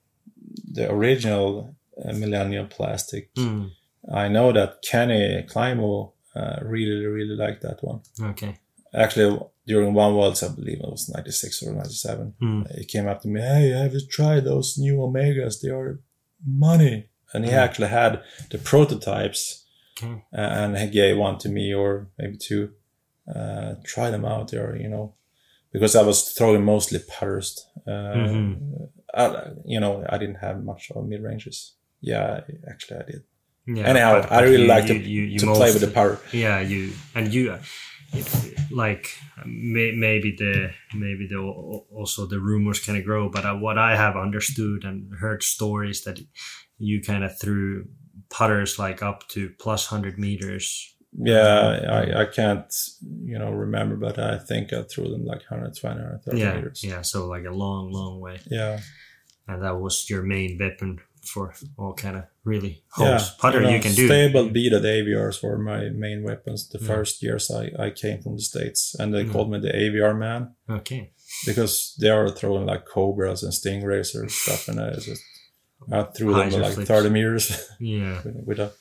[0.74, 3.34] the original uh, Millennium Plastic.
[3.36, 3.72] Mm.
[4.12, 8.02] I know that Kenny Climo uh, really, really liked that one.
[8.32, 8.56] Okay.
[8.94, 12.78] Actually, during one Worlds, I believe it was 96 or 97, Mm.
[12.78, 15.62] he came up to me, Hey, have you tried those new Omegas?
[15.62, 16.00] They are
[16.46, 17.08] money.
[17.34, 17.58] And he Mm.
[17.66, 19.66] actually had the prototypes
[20.04, 22.72] uh, and he gave one to me or maybe two.
[23.34, 25.14] Uh, try them out there, you know,
[25.72, 27.66] because I was throwing mostly putters.
[27.88, 28.90] Uh, Mhm.
[29.14, 31.76] I, you know, I didn't have much of mid ranges.
[32.02, 33.24] Yeah, actually, I did.
[33.68, 33.88] Yeah.
[33.88, 36.20] Anyhow, but- I really you- like to, you- you- to play with the putter.
[36.34, 37.60] Yeah, you and you uh,
[38.71, 39.08] like
[39.45, 43.95] may, maybe the maybe the also the rumors kind of grow, but uh, what I
[43.95, 46.19] have understood and heard stories that
[46.78, 47.86] you kind of threw
[48.30, 50.95] putters like up to plus hundred meters.
[51.13, 52.74] Yeah, I, I can't,
[53.26, 56.82] you know, remember, but I think I threw them like 120 or 130 Yeah, meters.
[56.86, 57.02] yeah.
[57.02, 58.80] So like a long, long way, Yeah.
[59.45, 63.68] and that was your main weapon for all kind of really Yeah, holes putter you,
[63.68, 64.08] you, know, can do.
[64.08, 66.88] Stable beaded AVRs were my main weapons the Mm.
[66.88, 68.96] first years I, I came from the States.
[69.00, 69.32] And they Mm.
[69.32, 71.12] called me the AVR man Okay.
[71.46, 74.68] because they are throwing like cobras and stingrays or stuff.
[74.68, 75.24] And I just,
[75.92, 76.88] I threw them like flips.
[76.90, 78.22] 30 meters Yeah.
[78.24, 78.72] with, with a,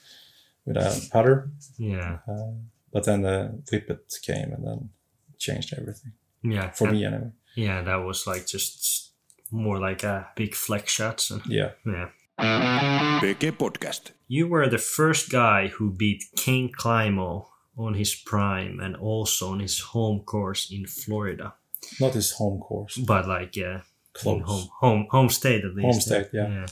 [0.64, 1.50] with a putter.
[1.78, 2.18] Yeah.
[2.26, 2.52] Uh,
[2.92, 4.90] but then the whippet came and then
[5.38, 6.70] changed everything Yeah.
[6.70, 7.30] for and- me anyway.
[7.56, 9.12] Yeah, that was like just
[9.50, 11.72] more like a big flex shots and Yeah.
[11.84, 12.08] yeah.
[12.40, 14.12] PG Podcast.
[14.26, 19.60] You were the first guy who beat King Climo on his prime and also on
[19.60, 21.54] his home course in Florida.
[22.00, 22.96] Not his home course.
[22.96, 23.82] But like yeah,
[24.14, 24.42] Close.
[24.44, 25.84] home home home state at least.
[25.84, 26.66] Home state, yeah.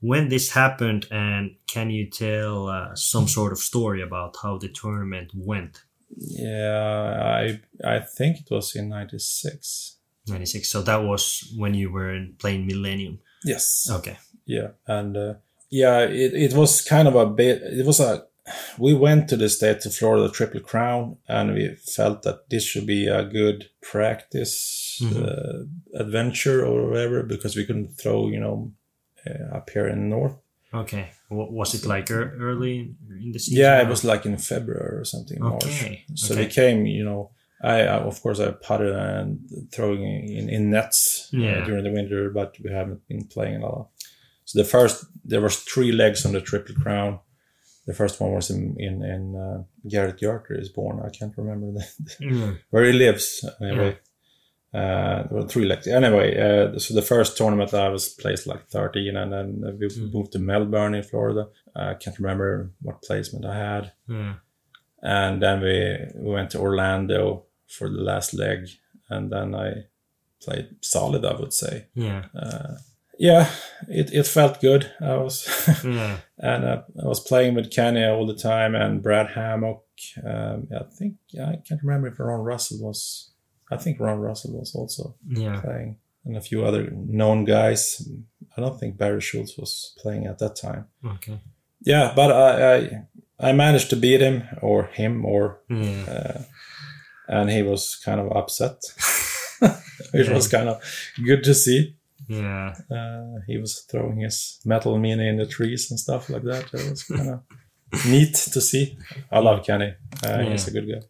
[0.00, 4.68] When this happened, and can you tell uh, some sort of story about how the
[4.68, 5.82] tournament went?
[6.16, 9.98] Yeah, I I think it was in '96.
[10.28, 10.68] Ninety six.
[10.68, 13.18] So that was when you were playing Millennium.
[13.44, 13.88] Yes.
[13.90, 14.18] Okay.
[14.56, 15.34] Yeah, and uh,
[15.70, 17.62] yeah, it, it was kind of a bit.
[17.62, 18.24] It was a.
[18.78, 22.86] We went to the state to Florida Triple Crown, and we felt that this should
[22.86, 23.58] be a good
[23.92, 25.16] practice Mhm.
[25.22, 28.72] uh, adventure or whatever because we couldn't throw, you know,
[29.26, 30.36] uh, up here in the north.
[30.74, 31.04] Okay.
[31.30, 33.60] Wa- Was it like ear- early in the season?
[33.62, 35.64] Yeah, it was like in February or something, March.
[36.14, 36.44] So okay.
[36.44, 37.30] we came, you know.
[37.62, 39.38] I, I of course I putted and
[39.70, 40.02] throwing
[40.38, 41.64] in, in nets uh, Yeah.
[41.66, 43.88] during the winter, but we haven't been playing a lot.
[44.50, 47.20] So the first there was three legs on the triple crown.
[47.86, 51.00] The first one was in in, in uh, Garrett Yarker is born.
[51.06, 51.84] I can't remember the,
[52.20, 52.58] Mm.
[52.70, 53.98] where he lives anyway.
[54.72, 55.86] Uh, there were three legs.
[55.86, 59.46] Anyway, uh, so the first tournament I was placed like 13, and then
[59.80, 60.12] we Mm.
[60.12, 61.48] moved to Melbourne in Florida.
[61.76, 64.34] I can't remember what placement I had Yeah.
[65.02, 65.76] and then we,
[66.24, 68.58] we went to Orlando for the last leg,
[69.08, 69.68] and then I
[70.44, 71.86] played solid, I would say.
[71.94, 72.22] Yeah.
[72.34, 72.74] Uh,
[73.20, 73.50] yeah,
[73.88, 74.90] it, it felt good.
[75.00, 75.46] I was
[75.84, 76.16] Yeah.
[76.38, 79.82] and uh, I was playing with Kenny all the time, and Brad Hammock.
[80.24, 83.30] Um, I think yeah, I can't remember if Ron Russell was.
[83.70, 85.60] I think Ron Russell was also Yeah.
[85.60, 88.08] playing, and a few other known guys.
[88.56, 90.86] I don't think Barry Schultz was playing at that time.
[91.04, 91.38] Okay.
[91.82, 96.04] Yeah, but I I, I managed to beat him or him or Yeah.
[96.08, 96.42] uh,
[97.28, 98.76] and he was kind of upset,
[100.12, 100.82] which was kind of
[101.24, 101.96] good to see.
[102.30, 102.74] Yeah.
[102.90, 106.64] Uh, he was throwing his metal mini in the trees and stuff like that.
[106.72, 107.40] It was kind of
[108.06, 108.96] neat to see.
[109.32, 109.94] I love Kenny.
[110.22, 111.02] Uh, He's a good guy.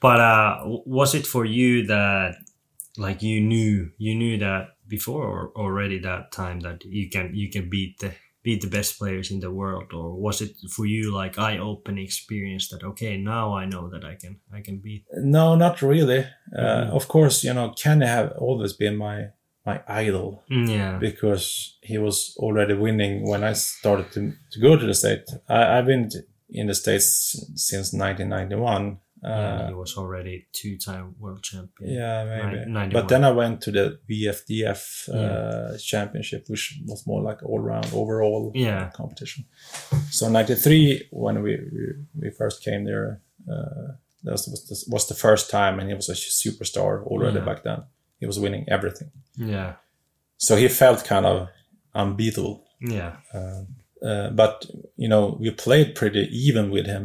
[0.00, 2.34] But uh, was it for you that,
[2.98, 7.48] like, you knew you knew that before or already that time that you can you
[7.50, 11.12] can beat the beat the best players in the world, or was it for you
[11.14, 15.04] like eye opening experience that okay now I know that I can I can beat
[15.12, 16.20] No, not really.
[16.56, 16.90] Uh, Mhm.
[16.96, 19.28] Of course, you know Kenny have always been my
[19.66, 24.20] my idol Mm, yeah because he was already winning when I started to
[24.52, 25.24] to go to the state.
[25.48, 26.08] I, I've been
[26.48, 27.06] in the states
[27.54, 28.98] since 1991.
[29.22, 32.64] yeah, Uh, he was already two time world champion Yeah, maybe.
[32.70, 32.90] 91.
[32.92, 35.76] but then I went to the WFDF uh, Yeah.
[35.78, 38.90] championship, which was more like all round overall Yeah.
[38.96, 39.44] competition.
[40.10, 41.82] So '93, when we, we
[42.22, 43.20] we first came there,
[43.52, 43.88] uh,
[44.24, 47.44] that was, was, the, was the first time, and he was a superstar already Yeah.
[47.46, 47.82] back then.
[48.20, 49.72] He was winning everything, yeah
[50.46, 51.48] so he felt kind of
[51.94, 52.64] unbeatable.
[52.80, 53.12] yeah
[54.02, 54.64] Uh, but
[54.96, 57.04] you know, we played pretty even with him,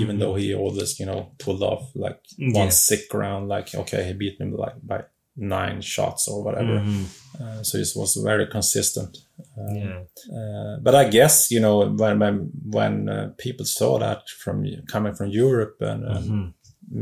[0.00, 0.20] even Mhm.
[0.20, 2.60] though he always, you know, pulled off like Yeah.
[2.62, 3.48] one sick round.
[3.48, 5.00] Like, okay, he beat me like by
[5.36, 6.76] nine shots or whatever.
[6.80, 7.04] Mhm.
[7.40, 9.12] Uh, so he was very consistent.
[9.56, 10.00] yeah
[10.38, 12.34] Uh, but I guess you know when when,
[12.78, 14.56] when uh, people saw that from
[14.92, 16.52] coming from Europe and uh, Mhm.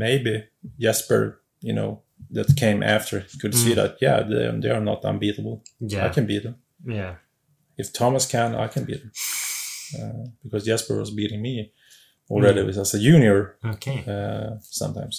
[0.05, 0.33] maybe
[0.83, 1.21] Jesper,
[1.67, 1.91] you know,
[2.33, 3.75] that came after could see Mm.
[3.75, 5.63] that yeah they, they are not unbeatable.
[5.79, 6.55] Yeah, I can beat them.
[6.85, 7.15] yeah
[7.77, 9.11] if Thomas can, I can beat him.
[9.99, 11.71] Uh, because Jesper was beating me
[12.29, 12.77] already Mm.
[12.81, 14.03] as a junior Okay.
[14.07, 15.15] uh, sometimes.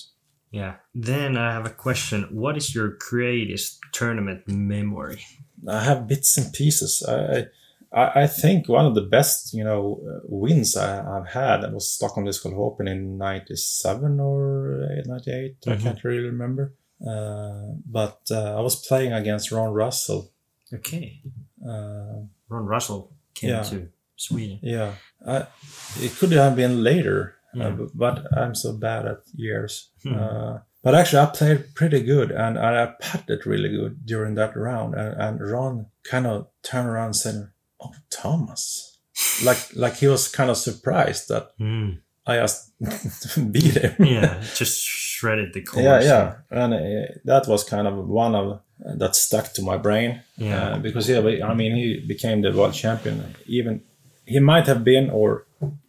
[0.53, 0.75] Yeah.
[0.95, 2.29] Then I have a question.
[2.31, 5.21] What is your greatest tournament memory?
[5.67, 7.03] I have bits and pieces.
[7.09, 7.47] I,
[7.93, 11.91] I, I think one of the best, you know, uh, wins I, I've had was
[11.91, 15.57] Stockholm Disc Golf Open in '97 or '98.
[15.67, 15.83] I Mhm.
[15.83, 16.75] can't really remember.
[17.07, 20.31] Uh, but uh, I was playing against Ron Russell.
[20.73, 21.21] Okay.
[21.65, 23.63] Uh, Ron Russell came Yeah.
[23.63, 24.59] to Sweden.
[24.63, 24.95] yeah,
[25.27, 25.47] I,
[26.01, 27.69] it could have been later, Yeah.
[27.69, 29.91] uh, but I'm so bad at years.
[30.03, 30.15] Hmm.
[30.15, 34.57] Uh, but actually, I played pretty good, and, and I putted really good during that
[34.57, 34.95] round.
[34.95, 37.49] And, and Ron kind of turned around and said,
[37.81, 38.99] "Oh, Thomas,"
[39.45, 41.99] like like he was kind of surprised that Mm.
[42.27, 42.73] I just
[43.53, 43.95] beat him.
[44.05, 44.41] Yeah.
[44.55, 44.79] Just
[45.17, 45.85] shredded the course.
[45.85, 46.27] yeah, yeah,
[46.63, 48.61] and uh, that was kind of one of
[49.01, 50.11] that stuck to my brain.
[50.37, 50.75] Yeah.
[50.75, 53.17] Uh, because yeah, I mean, he became the world champion.
[53.47, 53.83] Even
[54.27, 55.47] he might have been or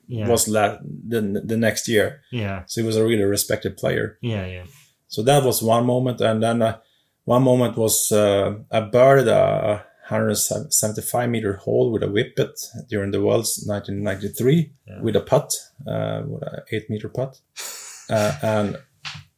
[0.07, 0.27] yeah.
[0.29, 0.77] was la-
[1.11, 2.07] the the next year.
[2.31, 2.63] yeah.
[2.67, 4.17] So he was a really respected player.
[4.21, 4.45] Yeah.
[4.55, 4.65] Yeah.
[5.07, 6.77] So that was one moment, and then uh,
[7.25, 12.53] one moment was uh, I bird a 175 meter hole with a whippet
[12.89, 15.01] during the Worlds 1993 Yeah.
[15.01, 15.49] with a putt,
[15.87, 17.39] uh, with an eight meter putt,
[18.09, 18.77] uh, and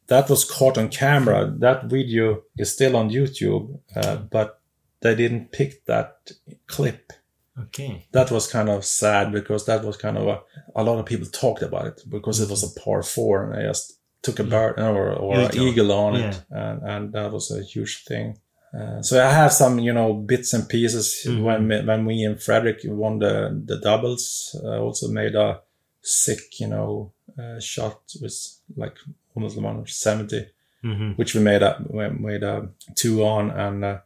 [0.08, 1.52] that was caught on camera.
[1.58, 4.60] That video is still on YouTube, uh, but
[5.00, 6.30] they didn't pick that
[6.66, 7.12] clip.
[7.60, 8.06] Okay.
[8.12, 10.40] That was kind of sad because that was kind of a,
[10.76, 13.68] a lot of people talked about it because it was a par four and I
[13.68, 15.92] just took a bird or, or an Eagle.
[15.92, 16.28] on Yeah.
[16.30, 18.38] it and, and that was a huge thing.
[18.78, 21.42] Uh, so I have some, you know, bits and pieces Mhm.
[21.42, 24.54] when when we and Frederick won the the doubles.
[24.64, 25.60] I also made a
[26.02, 28.36] sick, you know, uh, shot with
[28.76, 28.96] like
[29.38, 30.46] almost 170
[30.82, 33.98] hmm which we made up we made a two on and uh,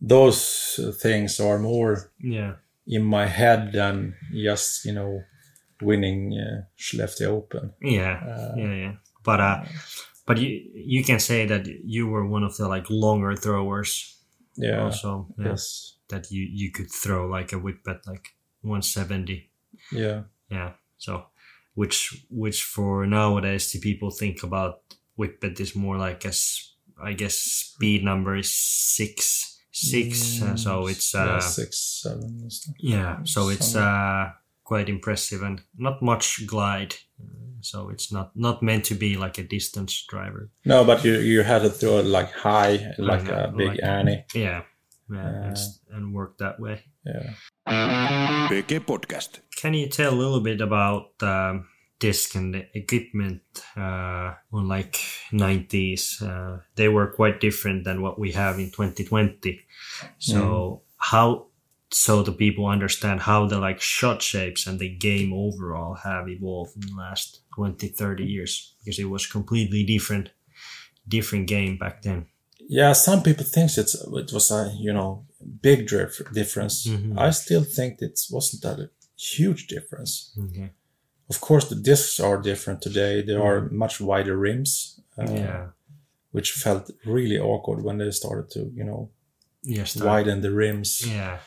[0.00, 2.54] those things are more Yeah.
[2.86, 5.22] in my head than just you know
[5.82, 7.72] winning uh, Skellefteå Open.
[7.82, 8.18] Yeah.
[8.32, 8.74] Uh, yeah.
[8.74, 8.94] Yeah.
[9.24, 9.64] But uh,
[10.26, 14.16] but you you can say that you were one of the like longer throwers.
[14.56, 14.84] yeah.
[14.84, 15.26] Also.
[15.38, 15.48] Yeah.
[15.50, 15.94] Yes.
[16.08, 18.26] That you you could throw like a whip at like
[18.62, 19.50] 170.
[19.92, 20.22] Yeah.
[20.50, 20.72] Yeah.
[20.98, 21.12] So,
[21.78, 21.98] which
[22.30, 24.74] which for nowadays, the people think about
[25.16, 26.32] Whippet is more like a,
[27.10, 28.50] I guess speed number is
[28.98, 30.42] six six.
[30.42, 31.70] uh, so it's uh, yeah, six
[32.02, 32.48] seven.
[32.80, 33.18] yeah.
[33.24, 34.30] So it's uh
[34.64, 36.94] quite impressive and not much glide.
[37.60, 40.50] So it's not not meant to be like a distance driver.
[40.64, 43.82] No, but you you had to throw it like high, like Like, a big like-
[43.82, 44.24] Annie.
[44.34, 44.62] Yeah.
[45.10, 46.84] Yeah, and, s- and work that way.
[47.04, 47.34] Yeah.
[48.48, 49.40] PG Podcast.
[49.56, 51.66] Can you tell a little bit about um,
[51.98, 53.42] disc and the equipment
[53.76, 54.94] uh, on like
[55.32, 56.22] 90s?
[56.22, 59.60] Uh, they were quite different than what we have in 2020.
[60.18, 61.46] So how
[61.90, 66.72] so the people understand how the like shot shapes and the game overall have evolved
[66.76, 70.28] in the last 20 30 years because it was completely different
[71.08, 72.26] different game back then
[72.70, 75.24] Yeah, some people think it's it was a you know
[75.62, 76.86] big dif- difference.
[76.86, 77.16] Mhm.
[77.26, 80.12] I still think it wasn't that a huge difference.
[80.44, 80.70] okay
[81.30, 83.22] Of course, the discs are different today.
[83.22, 85.66] There are much wider rims, uh, yeah
[86.30, 89.10] which felt really awkward when they started to you know
[89.62, 91.02] yes widen the rims.
[91.06, 91.38] yeah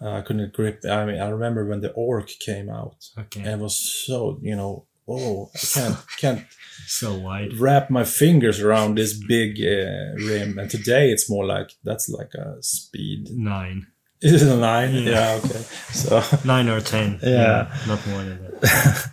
[0.00, 0.76] Uh, I couldn't grip.
[0.84, 4.54] I mean, I remember when the Orc came out, okay and it was so you
[4.56, 6.46] know, oh, I can't can't
[6.86, 10.58] so wide wrap my fingers around this big uh, rim.
[10.58, 13.28] And today it's more like that's like a speed.
[13.30, 13.86] nine
[14.20, 14.94] Is it a nine?
[14.94, 15.10] Yeah.
[15.10, 15.40] Yeah.
[15.44, 15.62] Okay.
[15.92, 17.18] So nine or ten.
[17.22, 17.68] Yeah.
[17.86, 19.10] not more than that.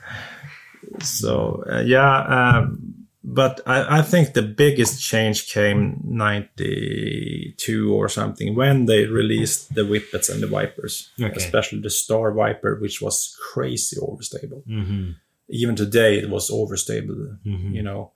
[1.02, 2.20] so uh, yeah.
[2.22, 2.92] Um,
[3.28, 9.82] but I, I think the biggest change came '92 or something when they released the
[9.82, 11.34] Whippets and the Vipers, Okay.
[11.36, 14.64] especially the Star Viper, which was crazy overstable.
[14.66, 15.12] hmm
[15.50, 18.12] even today it was overstable hmm you know?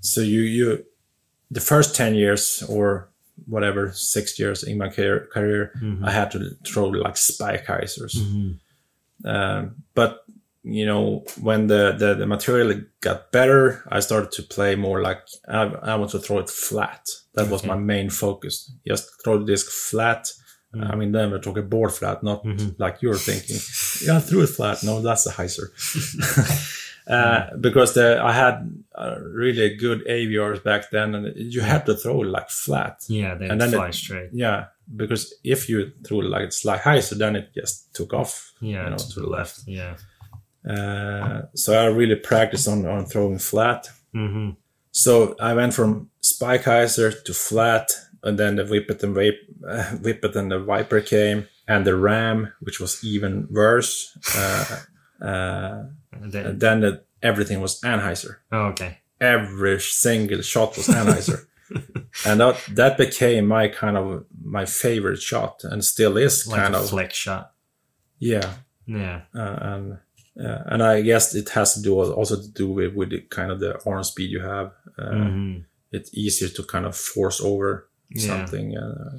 [0.00, 0.84] So you you
[1.50, 3.08] the first 10 years or
[3.46, 6.04] whatever six years in my career, career Mhm.
[6.08, 8.50] i had to throw like spike hyzers hmm
[9.24, 10.24] um, but
[10.62, 15.20] you know when the, the the material got better i started to play more like
[15.48, 17.02] i, I want to throw it flat.
[17.34, 18.54] That was my main focus.
[18.86, 20.22] Just throw the disc flat
[20.74, 20.90] Mm.
[20.92, 22.74] I mean, then we're talking board flat, not Mhm.
[22.78, 23.56] like you're thinking.
[24.06, 24.82] Yeah, I threw it flat.
[24.82, 25.68] No, that's a hyzer.
[27.06, 31.94] uh, because the, I had uh, really good AVRs back then, and you had to
[31.94, 33.04] throw it like flat.
[33.08, 34.30] Yeah, then And then fly it- straight.
[34.32, 38.52] Yeah, because if you threw it like it's like hyzer, then it just took off.
[38.60, 39.60] Yeah, you know, to, the left.
[39.66, 39.96] Yeah.
[40.68, 43.88] Uh, so I really practiced on, on throwing flat.
[44.12, 44.50] hmm
[44.92, 47.90] So I went from spike hyzer to flat,
[48.24, 51.46] and then the whippet and vape, uh, whippet and the viper came.
[51.66, 54.12] and the ram, which was even worse.
[54.36, 54.76] Uh,
[55.24, 55.82] uh,
[56.12, 58.36] And then- and then the, everything was an hyzer.
[58.52, 58.98] oh, okay.
[59.20, 61.46] Every single shot was an hyzer.
[62.26, 66.74] and that, that became my kind of my favorite shot and still is Like kind
[66.74, 67.52] a of flex shot.
[68.18, 68.50] yeah
[68.86, 69.22] Yeah.
[69.34, 69.92] uh, and
[70.38, 73.50] uh, and I guess it has to do also to do with, with the kind
[73.52, 74.72] of the arm speed you have.
[74.98, 75.64] Uh, Mhm.
[75.92, 78.26] It's easier to kind of force over Yeah.
[78.46, 78.76] something.
[78.76, 79.18] Uh,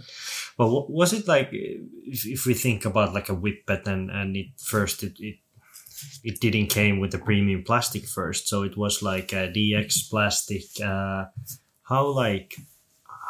[0.58, 4.48] Well, was it like if, if we think about like a whippet and and it
[4.58, 5.36] first it, it
[6.24, 10.64] it didn't came with the premium plastic first, so it was like a DX plastic.
[10.84, 11.26] Uh,
[11.84, 12.56] how like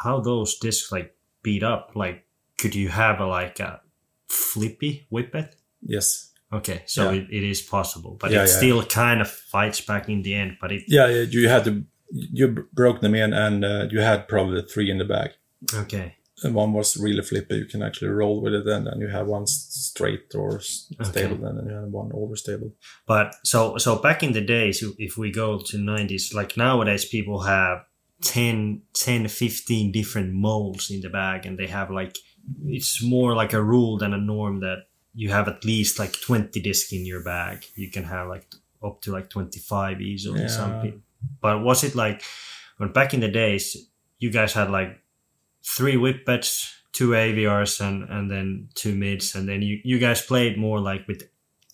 [0.02, 1.92] how those discs like beat up?
[1.94, 2.26] Like,
[2.58, 3.80] could you have a like a
[4.28, 5.56] flippy whippet?
[5.82, 6.32] yes.
[6.52, 7.18] Okay, so Yeah.
[7.18, 8.56] it, it is possible, but Yeah, it yeah.
[8.56, 10.58] still kind of fights back in the end.
[10.60, 14.28] But it Yeah, yeah, you had to you broke them in, and uh, you had
[14.28, 15.30] probably three in the bag.
[15.74, 17.56] Okay, And one was really flippy.
[17.56, 21.10] You can actually roll with it, and then you have one straight or s- Okay.
[21.10, 22.72] stable, and then you have one overstable.
[23.06, 27.40] But so so back in the days, if we go to 90s, like nowadays, people
[27.40, 27.78] have
[28.22, 32.16] 10, 10, 15 different molds in the bag, and they have like
[32.66, 36.60] it's more like a rule than a norm that you have at least like 20
[36.60, 37.64] disc in your bag.
[37.74, 38.46] You can have like
[38.82, 40.42] up to like 25 easily.
[40.42, 40.48] Yeah.
[40.48, 41.00] Some people.
[41.40, 42.22] But was it like
[42.76, 43.76] when back in the days,
[44.18, 45.00] you guys had like
[45.76, 50.22] three whip whippets, two AVRs, and and then two mids, and then you you guys
[50.22, 51.22] played more like with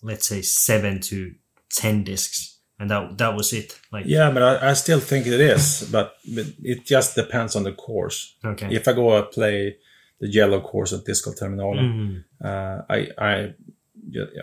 [0.01, 1.33] let's say seven to
[1.69, 3.79] ten discs, and that that was it.
[3.91, 7.63] Like Yeah, but I, I still think it is, but, but it just depends on
[7.63, 8.35] the course.
[8.45, 9.77] okay, If I go and play
[10.19, 12.23] the yellow course at Disco Terminalen, Mhm.
[12.43, 13.53] uh, I I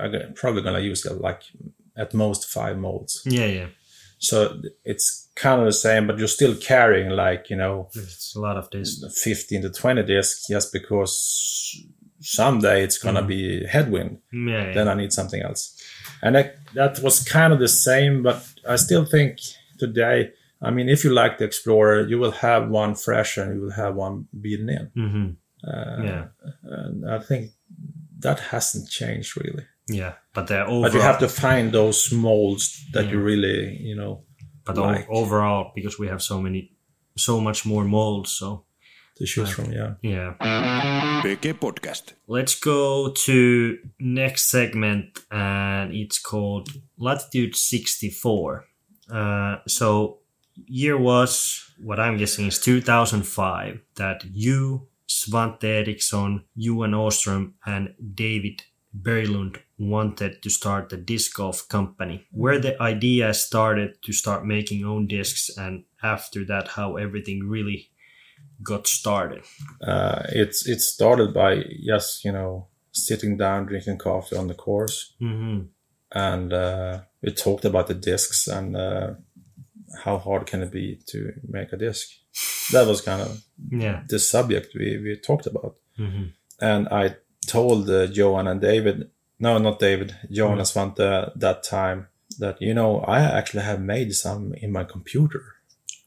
[0.01, 1.43] I'm probably gonna use like
[1.97, 3.23] at most five molds.
[3.27, 3.67] yeah, yeah,
[4.23, 8.41] So it's kind of the same, but you're still carrying like you know it's a
[8.41, 9.03] lot of discs.
[9.23, 11.85] 15 to 20 discs just because
[12.21, 13.29] someday it's gonna Mhm.
[13.29, 14.19] be headwind.
[14.33, 14.73] Yeah, yeah.
[14.75, 15.63] Then I need something else,
[16.23, 18.23] and that, that was kind of the same.
[18.23, 19.39] But I still think
[19.79, 20.33] today.
[20.63, 23.71] I mean, if you like the Explorer, you will have one fresh and you will
[23.85, 24.87] have one beaten in.
[24.95, 25.31] hmm
[25.65, 26.25] Uh, yeah,
[26.63, 27.53] And I think
[28.19, 29.65] that hasn't changed really.
[29.92, 30.12] Yeah.
[30.35, 33.12] But the overall, But you have to find those molds that Yeah.
[33.12, 34.24] you really, you know,
[34.64, 36.70] but like- overall, because we have so many,
[37.16, 38.31] so much more molds.
[38.38, 38.64] So
[39.16, 39.72] to choose from.
[39.72, 39.94] Yeah.
[40.03, 41.20] yeah.
[41.22, 42.14] PG Podcast.
[42.26, 48.64] Let's go to next segment, and it's called Latitude 64.
[49.12, 50.18] Uh, so
[50.66, 58.62] year was what I'm guessing is 2005 that you, Svante Eriksson, Johan Åström, and David
[58.92, 62.26] Berglund wanted to start the disc golf company.
[62.33, 67.90] Where the idea started to start making own discs, and after that, how everything really
[68.62, 69.42] got started.
[69.87, 75.14] Uh, it's it started by just you know sitting down drinking coffee on the course
[75.18, 75.61] hmm
[76.12, 79.14] and uh, we talked about the discs and uh,
[80.05, 82.09] how hard can it be to make a disc
[82.72, 84.03] that was kind of Yeah.
[84.09, 86.26] the subject we, we talked about hmm
[86.61, 87.14] and i
[87.46, 92.07] told uh, johan and david no not david johan and svante that time
[92.38, 95.42] that you know i actually have made some in my computer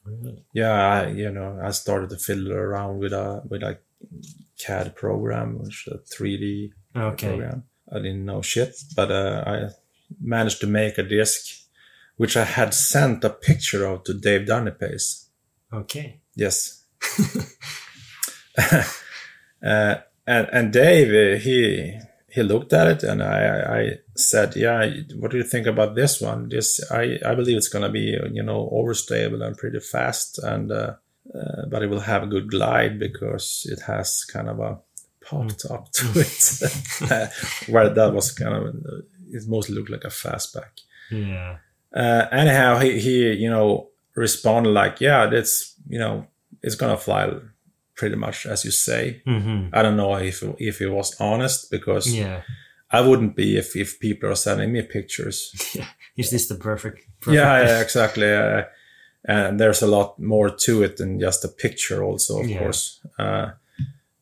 [0.05, 0.43] Really?
[0.53, 3.77] yeah I, you know i started to fiddle around with a with a
[4.59, 7.27] cad program which is a 3d Okay.
[7.27, 7.63] program.
[7.91, 9.69] I didn't know shit, but uh, I
[10.21, 11.41] managed to make a disc,
[12.17, 15.25] which I had sent a picture of to Dave Dunipace.
[15.73, 16.19] Okay.
[16.35, 16.83] Yes.
[19.63, 19.95] uh,
[20.27, 25.31] and and Dave, uh, he he looked at it, and I I said, yeah, what
[25.31, 26.49] do you think about this one?
[26.49, 30.95] This I I believe it's gonna be you know overstable and pretty fast, and uh,
[31.33, 34.79] uh, but it will have a good glide because it has kind of a
[35.25, 38.75] pop top to it, where that was kind of
[39.33, 40.79] it mostly looked like a fastback.
[41.11, 41.57] Yeah.
[41.93, 46.27] Uh, anyhow, he, he, you know, responded like, yeah, that's, you know,
[46.61, 47.31] it's going to fly
[47.95, 49.21] pretty much as you say.
[49.25, 52.41] hmm I don't know if, if he was honest because Yeah.
[52.91, 55.51] I wouldn't be if, if people are sending me pictures.
[56.17, 56.99] Is this the perfect?
[57.21, 58.31] perfect yeah, yeah, exactly.
[58.31, 58.63] Uh,
[59.25, 62.59] and there's a lot more to it than just a picture also, of Yeah.
[62.59, 62.99] course.
[63.17, 63.51] Uh,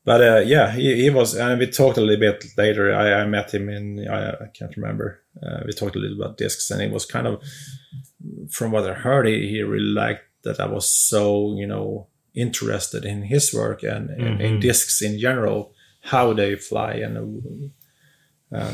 [0.06, 2.93] but uh, yeah, he, he was, and we talked a little bit later.
[2.95, 5.20] I, I met him in, I, I can't remember.
[5.43, 7.41] Uh, we talked a little about discs, and he was kind of,
[8.50, 13.06] from what I heard, he, he really liked that I was so, you know, interested
[13.06, 17.72] in his work and in, in discs in general, how they fly, and, and
[18.54, 18.74] uh,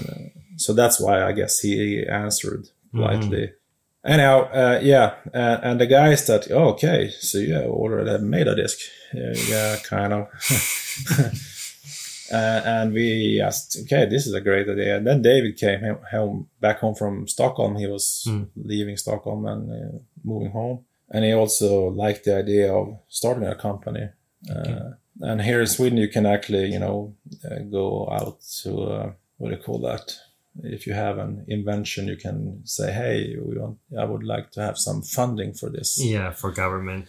[0.57, 3.51] so that's why I guess he answered politely.
[4.05, 8.47] Anyhow, uh, yeah, uh, and the guys that oh, okay, so you already have made
[8.47, 8.77] a disc,
[9.13, 10.27] yeah, yeah kind of.
[12.29, 14.97] Uh, and we asked, okay, this is a great idea.
[14.97, 17.77] And then David came home, home back home from Stockholm.
[17.77, 18.49] He was Mm.
[18.57, 20.83] leaving Stockholm and uh, moving home.
[21.09, 24.09] And he also liked the idea of starting a company.
[24.49, 24.91] Uh,
[25.21, 27.15] and here in Sweden, you can actually, you know,
[27.49, 30.15] uh, go out to uh, what do you call that?
[30.63, 34.61] If you have an invention, you can say, "Hey, we want, I would like to
[34.61, 37.07] have some funding for this." Yeah, for government.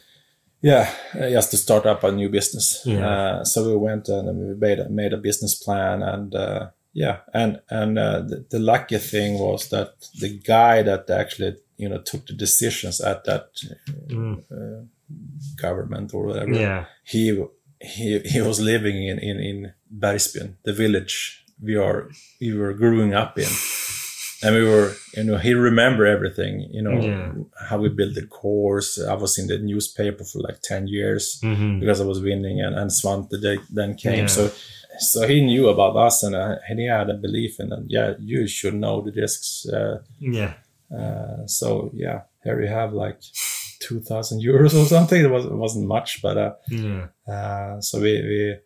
[0.61, 2.83] Yeah, uh, just to start up a new business.
[2.85, 3.09] Yeah.
[3.09, 7.19] Uh, so we went and we made a, made a business plan, and uh, yeah,
[7.33, 12.01] and and uh, the, the lucky thing was that the guy that actually you know
[12.11, 13.45] took the decisions at that
[14.09, 14.37] Mm.
[14.57, 14.81] uh,
[15.57, 16.85] government or whatever, Yeah.
[17.05, 17.23] he
[17.81, 21.15] he he was living in in in Bergsbyn, the village
[21.63, 22.09] we are
[22.41, 23.49] we were growing up in.
[24.41, 27.33] And we were, you know, he remember everything, you know, Yeah.
[27.69, 28.91] how we built the course.
[29.13, 32.75] I was in the newspaper for like 10 years hmm because I was winning and,
[32.81, 34.19] and Svante they then came.
[34.27, 34.27] Yeah.
[34.37, 34.51] So
[35.01, 37.85] so he knew about us and, uh, and he had a belief in it.
[37.89, 39.67] Yeah, you should know the discs.
[39.67, 40.55] Uh, Yeah.
[40.97, 43.21] Uh, so yeah, here you have like
[43.81, 45.21] 2000 euros or something.
[45.25, 47.09] It, was, it wasn't much, but uh, Yeah.
[47.27, 48.57] uh, so we, we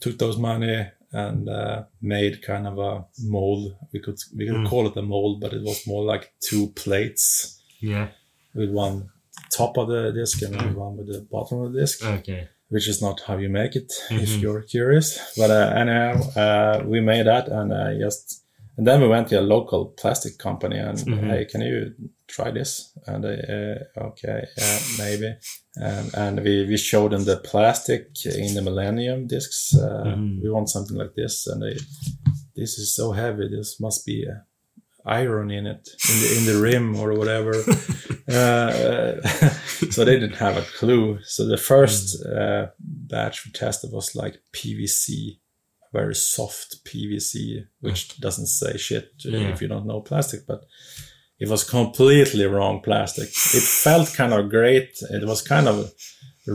[0.00, 3.76] took those money and uh, made kind of a mold.
[3.92, 4.68] We could we could Mm.
[4.68, 8.08] call it a mold, but it was more like two plates Yeah.
[8.54, 9.10] with one
[9.50, 10.74] top of the disc and Mm.
[10.74, 12.48] one with the bottom of the disc Okay.
[12.68, 14.40] which is not how you make it if Mhm.
[14.42, 15.18] you're curious.
[15.38, 16.14] But uh, anyhow,
[16.44, 18.42] uh, we made that and uh, just
[18.76, 21.28] and then we went to a local plastic company and Mhm.
[21.30, 21.94] hey, can you
[22.28, 22.92] try this?
[23.06, 25.34] And they, uh, okay, yeah, maybe.
[25.76, 29.74] And and we we showed them the plastic in the Millennium discs.
[29.74, 30.42] Uh, Mhm.
[30.42, 31.76] We want something like this, and they
[32.56, 33.48] this is so heavy.
[33.48, 34.26] This must be.
[34.28, 34.40] Uh,
[35.08, 37.52] iron in it in the in the rim or whatever
[38.38, 39.20] uh,
[39.90, 44.40] so they didn't have a clue so the first uh, batch we tested was like
[44.52, 45.38] pvc
[45.98, 47.34] very soft pvc
[47.86, 49.52] which doesn't say shit Yeah.
[49.52, 50.60] if you don't know plastic but
[51.42, 53.28] it was completely wrong plastic
[53.58, 55.76] it felt kind of great it was kind of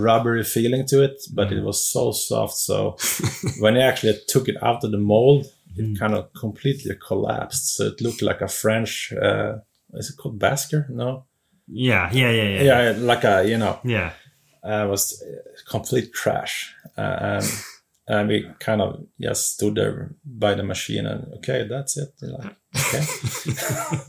[0.08, 2.78] rubbery feeling to it but it was so soft so
[3.64, 5.98] when I actually took it out of the mold it Mm.
[6.02, 8.94] kind of completely collapsed so it looked like a french
[9.28, 9.52] uh,
[10.00, 11.10] is it called basker no
[11.68, 12.06] Yeah.
[12.22, 12.32] Yeah.
[12.39, 12.50] Yeah.
[12.56, 12.64] Yeah.
[12.70, 14.12] yeah, like a you know Yeah.
[14.70, 15.04] uh, was
[15.74, 16.56] complete trash
[16.98, 17.46] uh, and
[18.08, 22.10] and we kind of just stood there by the machine and okay that's it.
[22.22, 23.06] We're like okay.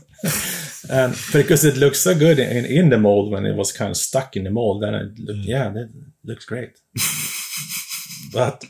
[0.89, 3.97] And because it looked so good in, in the mold when it was kind of
[3.97, 5.89] stuck in the mold then it looked yeah that
[6.25, 6.79] looks great.
[8.33, 8.65] But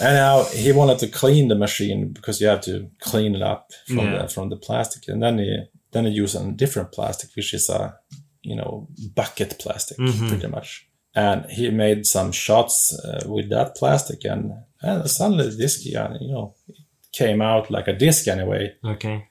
[0.00, 3.98] anyhow he wanted to clean the machine because you have to clean it up from
[3.98, 4.22] Yeah.
[4.22, 5.08] the from the plastic.
[5.08, 5.56] And then he
[5.92, 7.96] then he used a different plastic which is a
[8.42, 10.28] you know bucket plastic Mhm.
[10.28, 14.52] pretty much and he made some shots uh, with that plastic and,
[14.82, 15.94] and suddenly the disc you
[16.32, 16.76] know it
[17.12, 19.26] came out like a disc anyway Okay.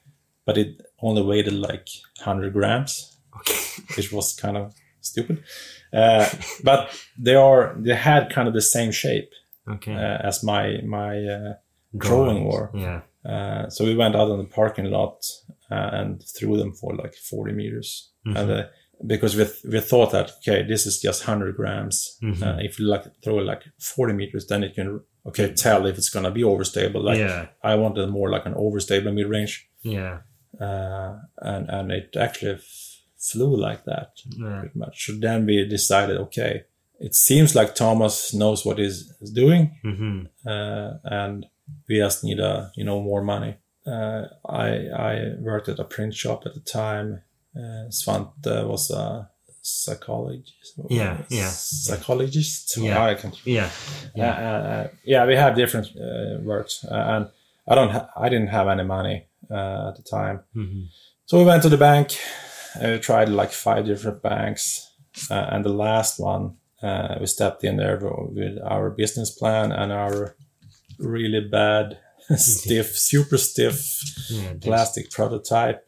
[0.45, 1.87] but it only weighed like
[2.23, 3.59] 100 grams Okay.
[3.97, 5.43] which was kind of stupid
[5.93, 6.27] uh,
[6.63, 6.79] but
[7.25, 9.29] they are they had kind of the same shape
[9.75, 9.93] Okay.
[9.93, 11.53] uh, as my my uh,
[11.97, 12.71] drawing war.
[12.73, 13.01] Yeah.
[13.33, 15.25] uh, so we went out on the parking lot
[15.71, 18.35] uh, and threw them for like 40 meters Mhm.
[18.37, 18.63] and uh,
[19.05, 22.41] because we, th- we thought that okay this is just 100 grams Mhm.
[22.43, 25.97] uh, if you like throw it like 40 meters then it can okay tell if
[25.97, 27.47] it's gonna be overstable like yeah.
[27.63, 30.19] i wanted more like an overstable mid-range Yeah.
[30.61, 34.59] uh, and and it actually f- flew like that Yeah.
[34.59, 36.63] pretty much so then we decided okay
[36.99, 41.45] it seems like thomas knows what he's, he's doing hmm uh, and
[41.89, 43.55] we just need a you know more money.
[43.87, 44.67] Uh, I
[45.09, 47.21] I worked at a print shop at the time.
[47.55, 49.29] Uh, Svante was a
[49.61, 50.73] psychologist.
[50.89, 51.49] Yeah, yeah.
[51.49, 52.77] Psychologist.
[52.77, 53.03] Yeah.
[53.03, 53.31] I can.
[53.45, 53.69] Yeah.
[54.15, 55.25] Yeah, uh, uh, yeah.
[55.25, 57.27] We have different uh, works, uh, and
[57.67, 57.91] I don't.
[57.91, 60.83] Ha- I didn't have any money uh, at the time, hmm
[61.27, 62.17] so we went to the bank.
[62.79, 64.91] And we tried like five different banks,
[65.31, 67.97] uh, and the last one uh, we stepped in there
[68.35, 70.35] with our business plan and our
[70.99, 71.97] really bad,
[72.35, 73.79] stiff, super stiff
[74.29, 74.53] Yeah.
[74.61, 75.87] plastic prototype.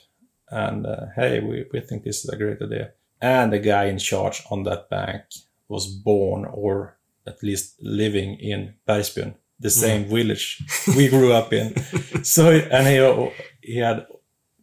[0.50, 2.92] And uh, hey, we, we think this is a great idea.
[3.22, 5.24] And the guy in charge on that bank
[5.68, 10.64] was born or at least living in Bergsbyn, the same village
[10.96, 11.76] we grew up in.
[12.24, 13.32] So, and he,
[13.62, 14.06] he had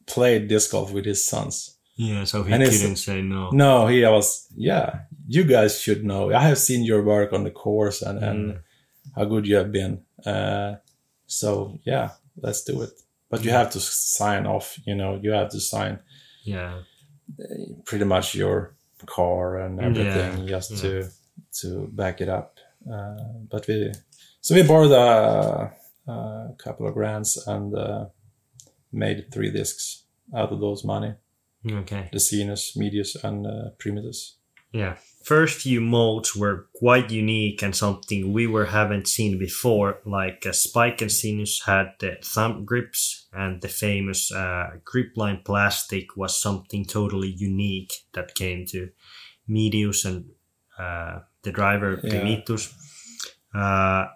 [0.07, 1.77] played disc golf with his sons.
[1.97, 2.25] Yeah.
[2.25, 3.51] So he and couldn't say no.
[3.51, 6.33] No, he was, yeah, you guys should know.
[6.33, 8.59] I have seen your work on the course and, and
[9.15, 10.03] how good you have been.
[10.25, 10.77] Uh,
[11.27, 12.91] so, yeah, let's do it.
[13.37, 15.99] But you have to sign off, you know, you have to sign
[16.45, 16.83] Yeah.
[17.85, 18.75] pretty much your
[19.07, 20.81] car and everything Yeah, just yeah.
[20.83, 21.09] to
[21.61, 22.59] to back it up.
[22.95, 23.17] Uh,
[23.51, 23.93] but we,
[24.41, 25.73] so we borrowed a
[26.09, 26.13] uh,
[26.53, 28.07] a couple of grants, and uh,
[28.93, 30.05] made three discs
[30.35, 31.15] out of those money:
[31.67, 32.09] Okay.
[32.13, 34.37] the Sinus, Medius, and uh, Primitus.
[34.73, 34.97] Yeah.
[35.25, 40.01] First few molds were quite unique and something we were haven't seen before.
[40.05, 45.41] Like uh, Spike and Sinus had the thumb grips, and the famous uh, grip line
[45.43, 48.91] plastic was something totally unique that came to
[49.49, 50.27] Medius and
[50.79, 52.01] uh, the driver
[53.55, 53.61] Yeah.
[53.63, 54.09] Uh,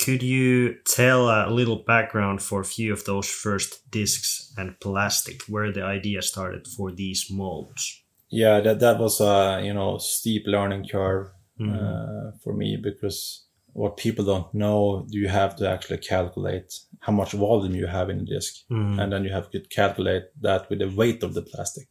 [0.00, 5.42] could you tell a little background for a few of those first discs and plastic,
[5.42, 8.02] where the idea started for these molds?
[8.30, 11.28] Yeah, that that was a you know steep learning curve
[11.60, 11.74] Mhm.
[11.76, 17.32] uh, for me because what people don't know, you have to actually calculate how much
[17.32, 18.98] volume you have in the disc, Mhm.
[19.00, 21.88] and then you have to calculate that with the weight of the plastic.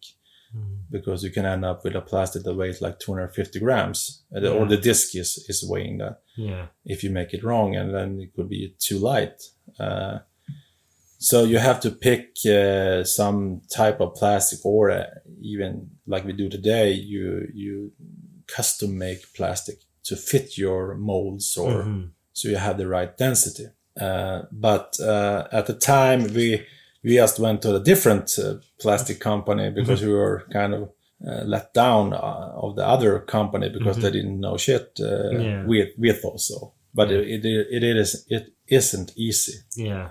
[0.52, 0.78] Mhm.
[0.90, 4.66] because you can end up with a plastic that weighs like 250 grams, the- or
[4.66, 6.66] the disc is, is weighing that Yeah.
[6.86, 9.40] if you make it wrong, and then it could be too light.
[9.80, 10.18] Uh,
[11.22, 15.04] so you have to pick uh, some type of plastic, or uh,
[15.42, 17.92] even like we do today, you you
[18.56, 22.10] custom make plastic to fit your molds, or Mhm.
[22.34, 23.68] so you have the right density.
[24.02, 26.66] Uh, but uh, at the time, we
[27.04, 30.82] we just went to a different uh, plastic company because we were kind of
[31.28, 35.00] uh, let down uh, of the other company because they didn't know shit.
[35.00, 35.66] Uh, Yeah.
[35.68, 39.54] We we thought so, but it, it it is it isn't easy.
[39.76, 40.08] Yeah.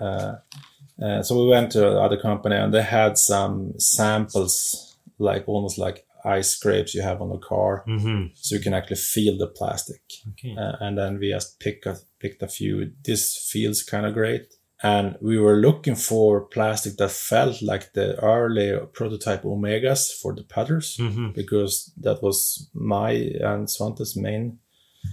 [1.01, 6.05] Uh, so we went to another company and they had some samples, like almost like
[6.25, 10.01] ice scrapes you have on the car, hmm so you can actually feel the plastic
[10.31, 10.55] Okay.
[10.57, 12.91] uh, and then we just pick a, picked a few.
[13.05, 18.15] This feels kind of great, and we were looking for plastic that felt like the
[18.21, 23.11] early prototype Omegas for the putters hmm because that was my
[23.51, 24.59] and Svante's main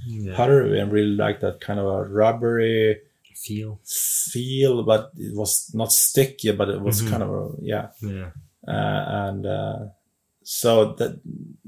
[0.07, 0.35] Yeah.
[0.37, 2.99] putter, and really liked that kind of a rubbery
[3.45, 3.81] Feel.
[4.33, 7.11] feel, but it was not sticky, but it was Mhm.
[7.11, 8.31] kind of a yeah, Yeah.
[8.67, 9.79] uh, and uh,
[10.43, 11.21] so that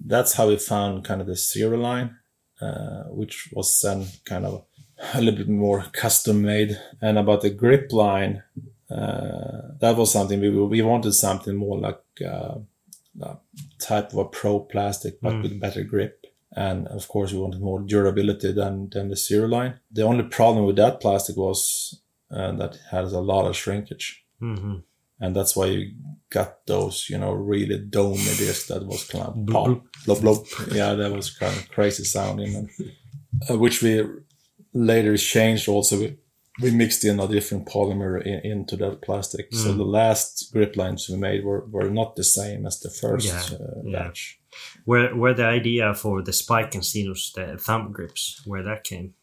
[0.07, 2.17] that's how we found kind of the zero line,
[2.61, 4.65] uh, which was then kind of
[5.15, 6.77] a little bit more custom made.
[7.01, 8.43] And about the grip line,
[8.91, 12.59] uh, that was something we we wanted something more like uh,
[13.21, 13.37] a
[13.79, 15.43] type of a pro plastic, but Mm.
[15.43, 16.18] with better grip.
[16.67, 19.73] And of course, we wanted more durability than than the zero line.
[19.95, 21.61] The only problem with that plastic was
[22.31, 24.77] uh, that it has a lot of shrinkage hmm
[25.21, 25.93] and that's why you
[26.31, 29.67] got those, you know, really domy discs that was kind of pop,
[30.07, 30.75] blop, blop.
[30.77, 32.69] Yeah, that was kind of crazy sounding, and,
[33.51, 33.93] uh, which we
[34.73, 35.69] later changed.
[35.69, 36.17] Also, we,
[36.63, 39.47] we mixed in a different polymer in, into that plastic.
[39.53, 39.77] So Mm.
[39.79, 43.57] the last grip lines we made were, were not the same as the first Yeah,
[43.57, 43.93] uh, yeah.
[44.05, 44.39] batch.
[44.85, 49.15] Where where the idea for the spike and sinus, the thumb grips, where that came?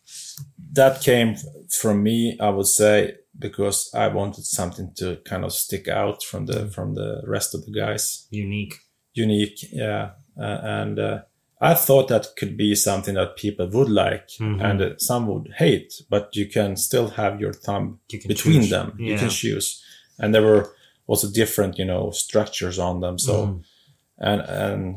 [0.74, 1.36] That came
[1.70, 6.46] from me, I would say, because I wanted something to kind of stick out from
[6.46, 8.28] the from the rest of the guys.
[8.32, 8.76] Unique.
[9.18, 11.20] unique yeah uh, and uh,
[11.62, 14.62] i thought that could be something that people would like Mhm.
[14.62, 18.70] and uh, some would hate but you can still have your thumb You between choose.
[18.70, 19.82] them you can choose
[20.20, 20.66] and there were
[21.08, 23.64] also different you know structures on them so Mhm.
[24.18, 24.96] and and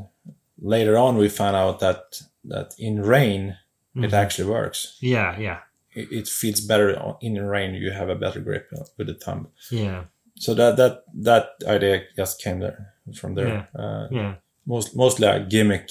[0.61, 3.57] later on we found out that that in rain
[3.95, 4.13] it Mhm.
[4.13, 5.59] actually works Yeah, yeah,
[5.95, 10.05] it, it feels better in rain you have a better grip with the thumb yeah,
[10.37, 13.65] so that that that idea just came there from there Yeah.
[13.83, 14.35] uh, yeah,
[14.67, 15.89] most mostly a gimmick,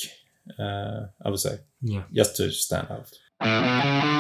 [0.60, 2.04] uh, I would say, yeah.
[2.14, 3.10] just to stand out.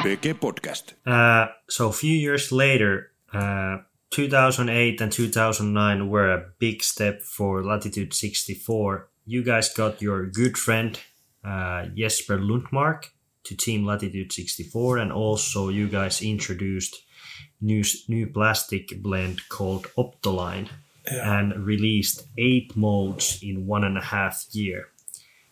[0.03, 0.93] PG Podcast.
[1.05, 3.77] Uh, so a few years later, uh,
[4.09, 9.07] 2008 and 2009 were a big step for Latitude 64.
[9.29, 10.97] You guys got your good friend
[11.43, 13.07] uh, Jesper Lundmark
[13.43, 16.95] to Team Latitude 64, and also you guys introduced
[17.59, 20.69] new new plastic blend called Optoline
[21.05, 24.85] and released eight molds in one and a half year.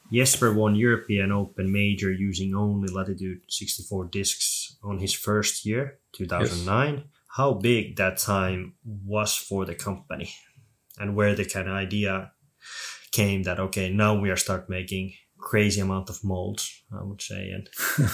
[0.09, 7.03] Jesper won European Open Major using only Latitude 64 discs on his first year, 2009.
[7.36, 10.34] How big that time was for the company,
[10.97, 12.32] and where the kind of idea
[13.16, 16.84] came that okay, now we are start making crazy amount of molds.
[16.91, 17.70] I would say, and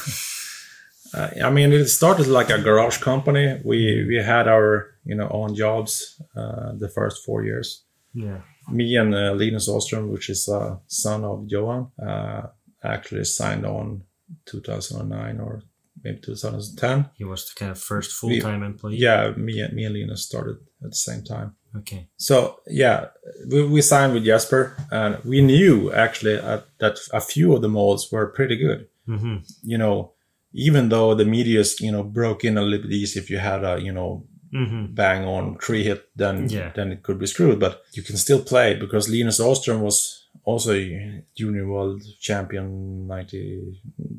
[1.14, 3.60] Uh, I mean, it started like a garage company.
[3.66, 7.86] We we had our you know own jobs uh, the first four years.
[8.14, 12.48] yeah, Me and uh, Linus Åström, which is a son of Johan, uh,
[12.84, 14.04] actually signed on
[14.46, 15.62] 2009 or
[16.04, 17.10] maybe 2010.
[17.18, 18.98] he was the kind of first full time employee.
[18.98, 21.56] Yeah, me and me and Linus started at the same time.
[21.78, 22.08] Okay.
[22.18, 23.08] So yeah,
[23.52, 27.70] we, we signed with Jesper, and we knew actually uh, that a few of the
[27.70, 28.88] molds were pretty good.
[29.06, 30.12] hmm You know,
[30.54, 33.64] even though the Medius you know broke in a little bit easy if you had
[33.64, 34.94] a you know Mm-hmm.
[34.96, 36.74] bang on tree hit, then Yeah.
[36.76, 37.58] then it could be screwed.
[37.60, 43.74] But you can still play because Linus Åström was also a junior world champion 90,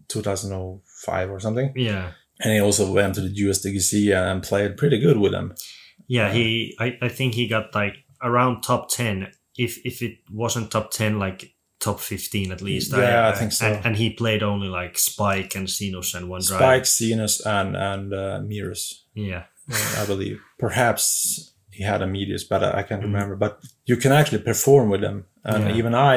[0.08, 1.72] 2005 or something.
[1.76, 2.12] Yeah.
[2.40, 5.54] And he also went to the USDGC and played pretty good with them.
[6.08, 10.70] Yeah, he I, I think he got like around top 10 if if it wasn't
[10.70, 12.92] top 10 like top 15 at least.
[12.96, 13.66] Yeah, I think so.
[13.66, 16.58] And, and he played only like Spike and Sinus and one drive.
[16.60, 19.44] Spike, Zenus, and and uh, Mirrors, Yeah.
[19.72, 20.40] uh, I believe.
[20.58, 23.10] Perhaps he had a Medius, but I, can't Mhm.
[23.12, 23.34] remember.
[23.44, 23.52] But
[23.90, 25.78] you can actually perform with them, and Yeah.
[25.78, 26.14] even I,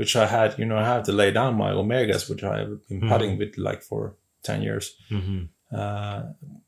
[0.00, 2.74] which I had, you know, I had to lay down my Omegas, which I have
[2.88, 3.08] been Mhm.
[3.12, 4.02] putting with like for
[4.48, 4.86] ten years.
[5.08, 5.40] hmm
[5.82, 6.22] Uh,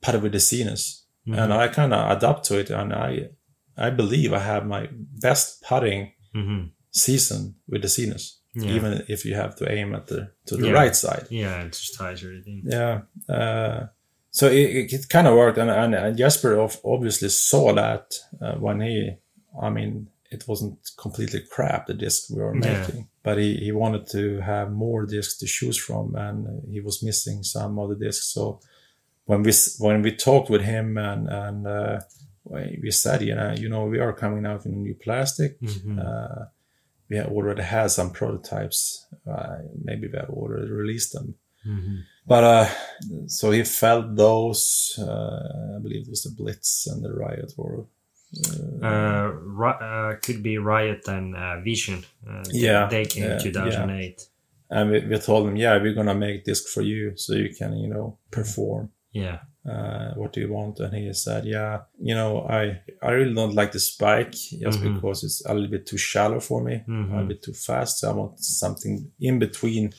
[0.05, 0.85] putted with the Zenus,
[1.27, 1.37] Mhm.
[1.41, 3.11] and I kind of adapt to it, and I,
[3.87, 4.83] I believe I have my
[5.27, 6.01] best putting
[6.35, 7.41] hmm season
[7.71, 8.75] with the Zenus, Yeah.
[8.77, 10.81] even if you have to aim at the to the Yeah.
[10.81, 11.25] right side.
[11.31, 12.59] Yeah, it just ties everything.
[12.77, 12.95] Yeah.
[13.39, 13.79] Uh,
[14.39, 16.53] so it, it, kind of worked, and, and, and Jesper
[16.85, 18.05] obviously saw that
[18.45, 18.97] uh, when he,
[19.67, 22.69] I mean, it wasn't completely crap the disc we were Yeah.
[22.69, 24.23] making, but he, he wanted to
[24.53, 26.39] have more discs to choose from, and
[26.75, 28.27] he was missing some of the discs.
[28.35, 28.43] So
[29.29, 32.01] when we when we talked with him and and uh,
[32.85, 35.59] we said, you know, you know, we are coming out in a new plastic.
[35.61, 35.99] Mhm.
[36.07, 36.45] Uh,
[37.09, 39.07] we already had some prototypes.
[39.33, 39.57] Uh,
[39.89, 41.29] maybe we have already released them.
[41.65, 41.97] Mhm.
[42.27, 42.69] But uh,
[43.29, 44.99] so he felt those.
[44.99, 47.87] Uh, I believe it was the Blitz and the Riot, or
[48.83, 52.05] Uh, Ri- uh, could be Riot and uh, Vision.
[52.29, 54.29] Uh, Yeah, They came yeah, in 2008.
[54.71, 57.77] and we, we told him, yeah, we're gonna make disc for you, so you can,
[57.77, 58.91] you know, perform.
[59.13, 59.39] Yeah.
[59.65, 60.81] Uh, what do you want?
[60.81, 64.95] And he said, yeah, you know, I I really don't like the spike just Mhm.
[64.95, 67.11] because it's a little bit too shallow for me, a Mhm.
[67.11, 67.99] little bit too fast.
[67.99, 69.93] So I want something in between.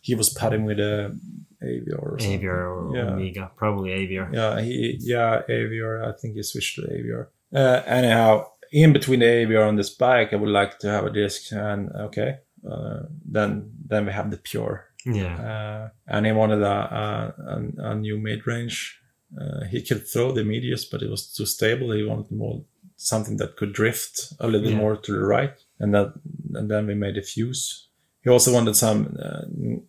[0.00, 1.18] He was putting with a
[1.62, 2.40] Aviar or something.
[2.40, 3.12] Aviar or Yeah.
[3.12, 3.50] Omega.
[3.56, 4.32] Probably Aviar.
[4.32, 6.06] Yeah, he yeah Aviar.
[6.06, 7.26] I think he switched to Aviar.
[7.54, 11.10] Uh, anyhow, in between the Aviar and the Spike, I would like to have a
[11.10, 11.52] disc.
[11.52, 12.38] And okay,
[12.70, 14.84] uh, then then we have the Pure.
[15.06, 15.36] Yeah.
[15.36, 19.00] Uh, and he wanted a a, a, a new mid range.
[19.40, 21.92] Uh, he could throw the medius, but it was too stable.
[21.92, 22.64] He wanted more
[22.96, 24.76] something that could drift a little Yeah.
[24.78, 26.12] more to the right, and that
[26.54, 27.85] and then we made a fuse.
[28.26, 29.44] He also wanted some uh,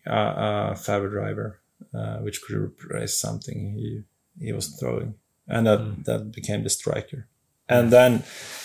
[0.06, 1.60] a, a Faber driver,
[1.94, 4.04] uh, which could replace something he
[4.46, 5.16] he was throwing,
[5.48, 6.04] and that Mm.
[6.06, 7.26] that became the striker.
[7.70, 8.24] And then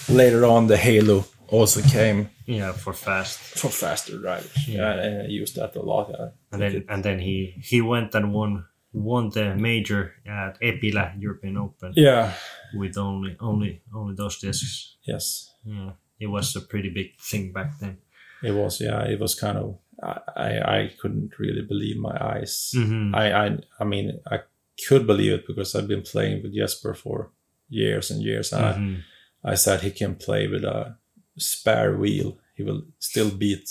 [0.08, 3.38] later on, the Halo also came Yeah, for fast.
[3.38, 4.68] for faster drivers.
[4.68, 4.94] Yeah.
[4.94, 6.10] Yeah, and I used that a lot.
[6.10, 10.60] I And then it- and then he he went and won won the major at
[10.60, 12.32] Epila European Open yeah,
[12.74, 14.96] with only only only those discs.
[15.08, 15.48] yes.
[15.64, 17.96] Yeah, it was a pretty big thing back then.
[18.42, 19.78] It was, yeah, it was kind of.
[20.02, 22.72] I, I, couldn't really believe my eyes.
[22.74, 23.14] Mhm.
[23.14, 24.40] I, I, I mean, I
[24.88, 27.30] could believe it because I've been playing with Jesper for
[27.68, 28.52] years and years.
[28.52, 29.02] And Mhm.
[29.44, 30.96] I, I said he can play with a
[31.38, 32.38] spare wheel.
[32.56, 33.68] He will still beat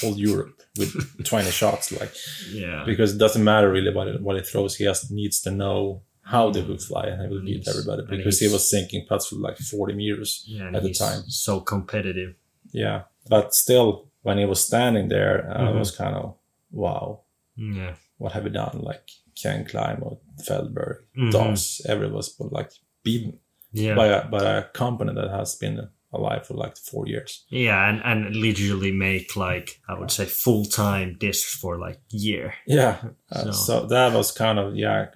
[0.00, 2.12] whole Europe with 20 shots, like
[2.52, 4.74] Yeah, because it doesn't matter really what it, what he throws.
[4.76, 8.38] He just needs to know how they will fly, and he will beat everybody because
[8.40, 10.44] he was sinking putts for like 40 meters.
[10.46, 11.22] yeah, at the time.
[11.28, 12.34] so competitive.
[12.72, 15.78] Yeah, but still, when he was standing there, I Mhm.
[15.78, 16.36] was kind of,
[16.70, 17.20] wow,
[17.56, 18.80] Yeah, what have we done?
[18.80, 19.08] Like
[19.40, 21.32] Ken Climo or Feldberg, Mhm.
[21.32, 22.70] Doss, everyone was like
[23.04, 23.38] beaten
[23.72, 27.44] yeah, by a by a company that has been alive for like four years.
[27.48, 32.54] yeah, and and literally make like I would say full time discs for like year.
[32.66, 32.96] Yeah,
[33.30, 33.86] uh, So- so.
[33.86, 35.06] that was kind of yeah,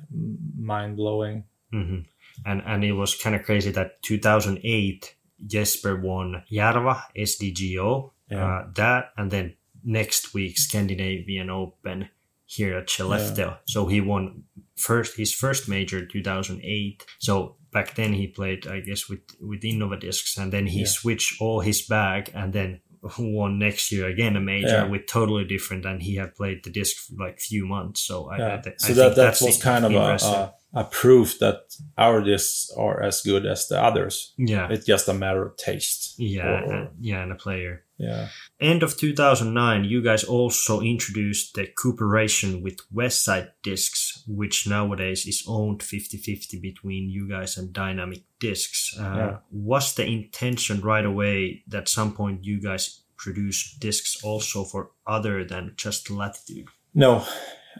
[0.59, 1.45] mind blowing.
[1.71, 2.01] hmm
[2.45, 8.45] And and it was kind of crazy that 2008 Jesper won Jarva SDGO, Yeah.
[8.45, 12.09] uh, that, and then next week Scandinavian Open
[12.47, 13.59] here at Skellefteå.
[13.67, 14.45] So he won
[14.77, 17.05] first his first major 2008.
[17.19, 20.87] So back then he played, I guess, with with Innova discs, and then he Yeah.
[20.87, 22.81] switched all his bag, and then
[23.19, 24.85] won next year again a major Yeah.
[24.91, 28.01] with totally different, and he had played the disc for like few months.
[28.01, 28.55] So I, I, Yeah.
[28.55, 30.29] I so think that that that's was kind of impressive.
[30.33, 31.61] a a proof that
[31.97, 34.35] our discs are as good as the others.
[34.37, 34.69] yeah.
[34.71, 36.15] It's just a matter of taste.
[36.19, 37.85] Yeah, or- and, yeah, and a player.
[37.99, 38.29] yeah.
[38.61, 45.45] End of 2009, you guys also introduced the cooperation with Westside Discs, which nowadays is
[45.49, 48.95] owned 50-50 between you guys and Dynamic Discs.
[48.99, 49.37] Uh, Yeah.
[49.51, 55.43] Was the intention right away that some point you guys produce discs also for other
[55.45, 56.69] than just Latitude?
[56.95, 57.25] No,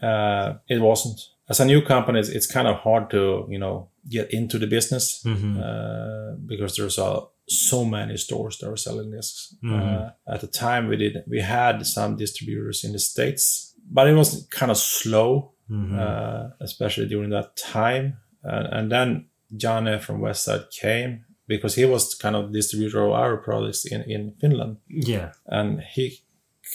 [0.03, 1.21] uh, it wasn't.
[1.49, 4.67] As a new company, it's, it's kind of hard to you know get into the
[4.67, 5.57] business Mhm.
[5.61, 9.55] uh, because there's uh, so many stores that are selling discs.
[9.63, 9.73] Mhm.
[9.73, 14.15] Uh, at the time, we did we had some distributors in the states, but it
[14.15, 15.99] was kind of slow, Mhm.
[15.99, 18.17] uh, especially during that time.
[18.43, 19.27] And, and then
[19.57, 24.33] Janne from Westside came because he was kind of distributor of our products in, in
[24.41, 24.77] Finland.
[24.89, 25.33] Yeah.
[25.47, 26.21] And he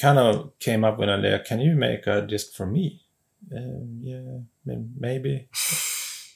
[0.02, 3.02] kind of came up with an idea, can you make a disc for me?
[3.56, 5.48] Um, yeah, maybe.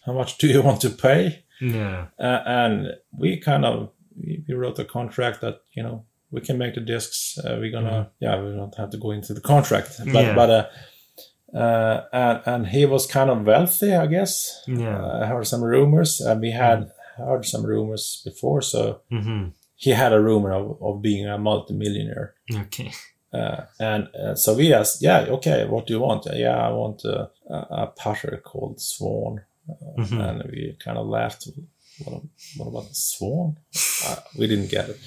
[0.05, 1.43] How much do you want to pay?
[1.61, 2.07] Yeah.
[2.19, 6.76] Uh, and we kind of, we, wrote a contract that, you know, we can make
[6.76, 7.38] the discs.
[7.38, 10.36] Uh, we're gonna, yeah, we don't have to go into the contract, but, Yeah.
[10.36, 14.63] but, uh, uh, and, and he was kind of wealthy, I guess.
[14.67, 14.99] Yeah.
[14.99, 18.61] Uh, I heard some rumors, and we had heard some rumors before.
[18.61, 19.47] So hmm
[19.78, 22.34] he had a rumor of, of being a multimillionaire.
[22.53, 22.93] Okay.
[23.36, 26.26] Uh, and uh, so we asked, yeah, okay, what do you want?
[26.34, 29.42] Yeah, I want a, a, a putter called Swan.
[29.70, 30.20] Uh, Mhm.
[30.30, 31.48] And we kind of laughed.
[32.04, 32.22] What,
[32.58, 33.58] what about the Swan?
[34.06, 35.00] Uh, we didn't get it.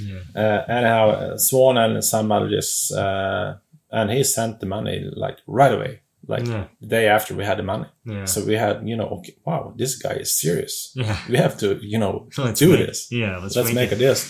[0.00, 0.20] Yeah.
[0.42, 3.56] Uh, anyhow, uh, Swan and some other just, uh,
[3.90, 6.64] and he sent the money like right away, like Yeah.
[6.80, 7.86] the day after we had the money.
[8.06, 8.24] Yeah.
[8.26, 10.92] So we had, you know, okay, wow, this guy is serious.
[10.94, 11.16] yeah.
[11.28, 13.08] We have to, you know, Let's do make- this.
[13.10, 13.38] Yeah.
[13.42, 13.96] Let's, Let's make it.
[13.96, 14.24] a disc.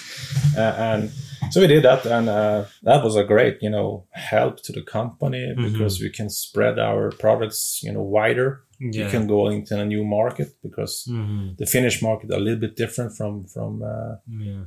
[0.57, 1.11] Uh, and
[1.51, 4.83] so we did that, and uh, that was a great, you know, help to the
[4.83, 5.73] company Mm-hmm.
[5.73, 8.63] because we can spread our products, you know, wider.
[8.81, 9.05] Yeah.
[9.05, 12.77] You can go into a new market because hmm the Finnish market a little bit
[12.77, 14.65] different from from uh, Yeah.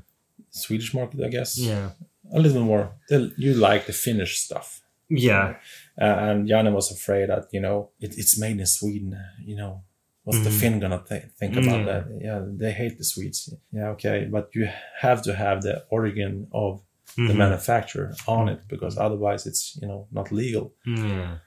[0.49, 1.57] Swedish market, I guess.
[1.57, 1.89] Yeah.
[2.33, 2.91] A little more.
[3.37, 4.81] You like the Finnish stuff.
[5.09, 5.55] Yeah.
[6.01, 9.15] Uh, and Janne was afraid that you know it, it's made in Sweden.
[9.45, 9.83] You know,
[10.31, 10.59] what's the Mhm.
[10.59, 11.85] Finn gonna th- think about Mm.
[11.91, 12.03] that?
[12.27, 13.53] Yeah, they hate the Swedes.
[13.71, 14.69] Yeah, okay, but you
[15.05, 16.81] have to have the origin of
[17.17, 17.37] the Mhm.
[17.45, 20.65] manufacturer on it because otherwise it's you know not legal.
[20.85, 21.37] Yeah.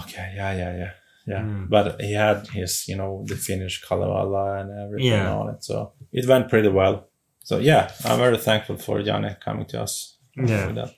[0.00, 0.90] Okay, yeah, yeah, yeah,
[1.26, 1.42] yeah.
[1.42, 1.68] Mm.
[1.68, 5.34] But he had his you know the Finnish Kalevala and everything Yeah.
[5.40, 5.74] on it, so
[6.12, 6.94] it went pretty well.
[7.48, 10.10] So yeah, I'm very thankful for Janne coming to us.
[10.36, 10.66] Yeah.
[10.66, 10.92] with that.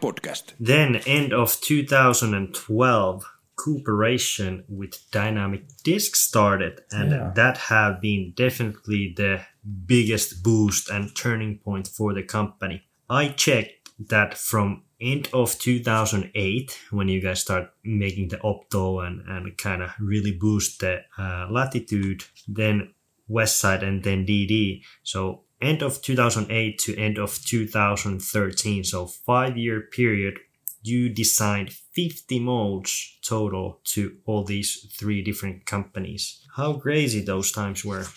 [0.00, 0.44] Podcast.
[0.58, 3.24] Then, end of 2012,
[3.64, 7.32] cooperation with Dynamic Disc started, and Yeah.
[7.34, 9.40] that have been definitely the
[9.86, 12.82] biggest boost and turning point for the company.
[13.10, 19.20] I checked that from end of 2008 when you guys start making the opto and,
[19.28, 22.92] and kind of really boost the uh, latitude then
[23.28, 29.56] west side and then dd so end of 2008 to end of 2013 so five
[29.56, 30.38] year period
[30.82, 37.84] you designed 50 molds total to all these three different companies how crazy those times
[37.84, 38.04] were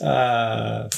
[0.00, 0.88] uh,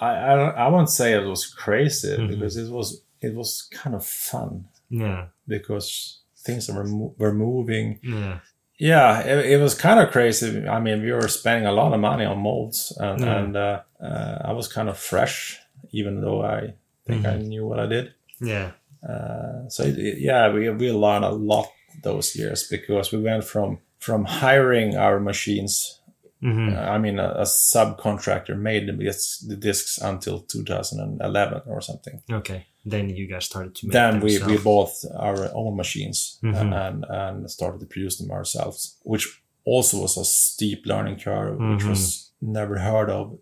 [0.00, 2.28] I, I I won't say it was crazy Mhm.
[2.28, 7.98] because it was it was kind of fun yeah because things were mo- were moving.
[8.02, 8.40] yeah
[8.78, 10.66] Yeah, it, it was kind of crazy.
[10.66, 13.38] I mean, we were spending a lot of money on molds, and, Yeah.
[13.38, 15.60] and uh, uh, I was kind of fresh,
[15.92, 16.74] even though I
[17.06, 18.14] think I knew what I did.
[18.40, 18.70] Yeah
[19.08, 21.66] Uh, so it, it- yeah, we we learned a lot
[22.02, 26.00] those years because we went from from hiring our machines
[26.40, 28.96] hmm Uh, I mean, a, a subcontractor made the,
[29.48, 32.22] the discs until 2011 or something.
[32.30, 36.72] okay then you guys started to make Then we, we bought our own machines Mhm.
[36.72, 39.24] and, and started to produce them ourselves, which
[39.64, 41.88] also was a steep learning curve, which Mhm.
[41.88, 43.38] was never heard of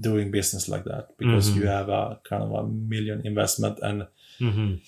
[0.00, 1.56] doing business like that because Mhm.
[1.56, 2.62] you have a kind of a
[2.94, 4.06] million investment and
[4.40, 4.80] Mhm.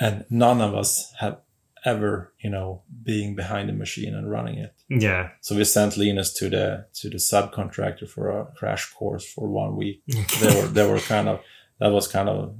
[0.00, 1.36] and none of us have
[1.84, 6.32] ever you know being behind the machine and running it yeah so we sent Linus
[6.34, 10.02] to the to the subcontractor for a crash course for one week.
[10.40, 11.40] They were they were kind of
[11.80, 12.54] that was kind of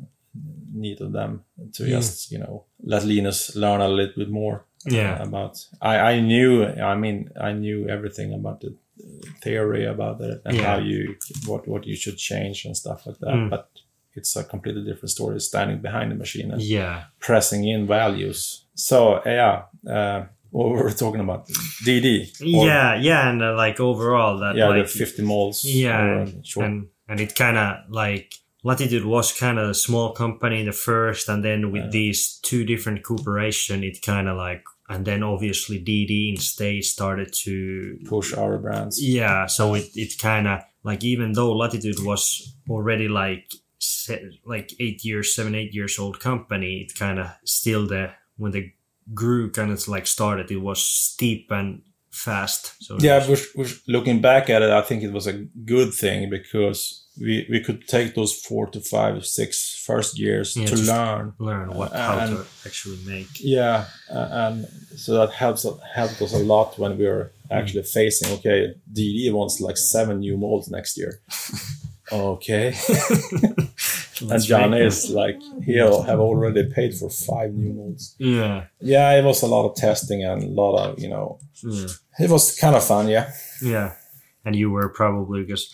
[0.73, 1.43] neat of them
[1.75, 1.97] to Yeah.
[1.99, 5.23] just you know let Linus learn a little bit more uh, Yeah.
[5.29, 5.55] about.
[5.81, 6.51] I I knew
[6.93, 8.71] I mean I knew everything about the
[9.43, 10.67] theory about it and Yeah.
[10.67, 11.17] how you
[11.47, 13.51] what what you should change and stuff like that, Mm.
[13.51, 13.69] but.
[14.19, 18.65] It's a completely different story standing behind the machine and yeah pressing in values.
[18.75, 19.55] So yeah,
[19.97, 21.49] uh, what were we talking about?
[21.87, 22.09] DD.
[22.43, 25.59] Or- yeah yeah and uh, like overall that yeah, like the 50 molds.
[25.65, 26.67] yeah or, and, short.
[26.67, 27.71] and and it kind of
[28.03, 31.91] like latitude was kind of a small company in the first and then with Yeah.
[31.99, 37.99] these two different cooperation it kind of like and then obviously dd instead started to
[38.13, 38.95] push our brands.
[39.01, 43.47] yeah so it, it kind of like even though latitude was already like
[44.45, 48.75] like eight years seven eight years old company it kind of still the when they
[49.15, 53.47] grew kind of like started it was steep and fast so Yeah, which
[53.87, 55.33] looking back at it, I think it was a
[55.65, 60.67] good thing because we, we could take those four to five, six first years Yeah,
[60.67, 61.33] to learn.
[61.39, 64.67] learn what Uh, how and- to actually make Yeah, uh, and
[64.97, 65.65] so that helps
[65.95, 68.29] helped us a lot when we were actually facing.
[68.39, 71.13] Okay, DD wants like seven new molds next year.
[72.13, 72.75] okay,
[74.21, 78.15] and John is like he'll have already paid for five new molds.
[78.19, 78.67] Yeah.
[78.81, 81.39] Yeah, it was a lot of testing and a lot of you know.
[81.63, 81.89] Yeah.
[82.19, 83.33] It was kind of fun, yeah.
[83.63, 83.95] Yeah.
[84.45, 85.73] And you were probably because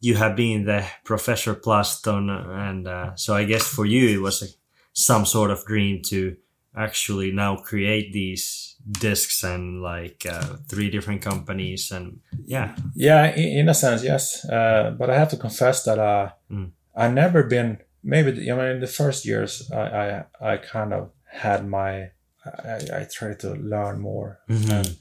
[0.00, 4.42] you have been the Professor Plaston, and uh, so I guess for you it was
[4.42, 4.46] a,
[4.92, 6.36] some sort of dream to
[6.76, 13.58] actually now create these discs and like uh, three different companies and yeah Yeah, in,
[13.60, 14.44] in a sense, yes.
[14.48, 16.72] Uh, but I have to confess that uh, Mm.
[16.94, 17.78] I never been.
[18.04, 19.82] Maybe I mean in the first years, I
[20.42, 22.10] I, I kind of had my.
[22.44, 24.70] I, I tried to learn more, Mhm.
[24.70, 24.96] and,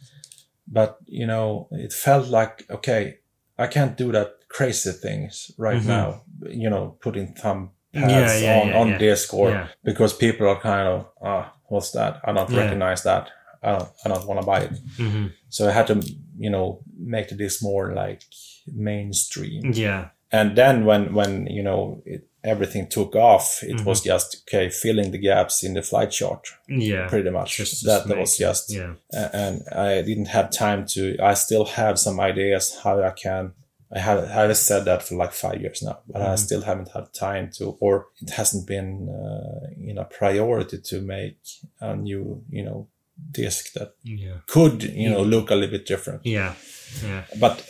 [0.67, 3.17] but you know, it felt like okay,
[3.57, 5.87] I can't do that crazy things right Mhm.
[5.87, 6.21] now.
[6.47, 10.59] You know, putting thumb pads Yeah, yeah, on yeah, on disc or because people are
[10.61, 12.21] kind of ah, what's that?
[12.23, 13.29] I don't recognize that.
[13.63, 13.89] I don't.
[14.03, 14.71] I don't want to buy it.
[14.97, 15.95] hmm So I had to,
[16.37, 18.21] you know, make this more like
[18.85, 19.71] mainstream.
[19.73, 23.85] yeah And then when when you know it, everything took off, it Mhm.
[23.85, 27.57] was just okay filling the gaps in the flight chart, yeah pretty much.
[27.57, 28.93] Just that that was just, yeah
[29.35, 29.55] and
[29.89, 31.01] I didn't have time to.
[31.31, 33.51] I still have some ideas how I can.
[33.97, 36.39] I have I have said that for like five years now, but I Mhm.
[36.45, 37.93] still haven't had time to, or
[38.23, 38.89] it hasn't been
[39.19, 41.37] uh, you know priority to make
[41.81, 42.23] a new
[42.57, 42.87] you know
[43.31, 44.37] disc that yeah.
[44.47, 46.25] could you know look a little bit different.
[46.25, 46.53] Yeah.
[47.03, 47.25] Yeah.
[47.39, 47.65] But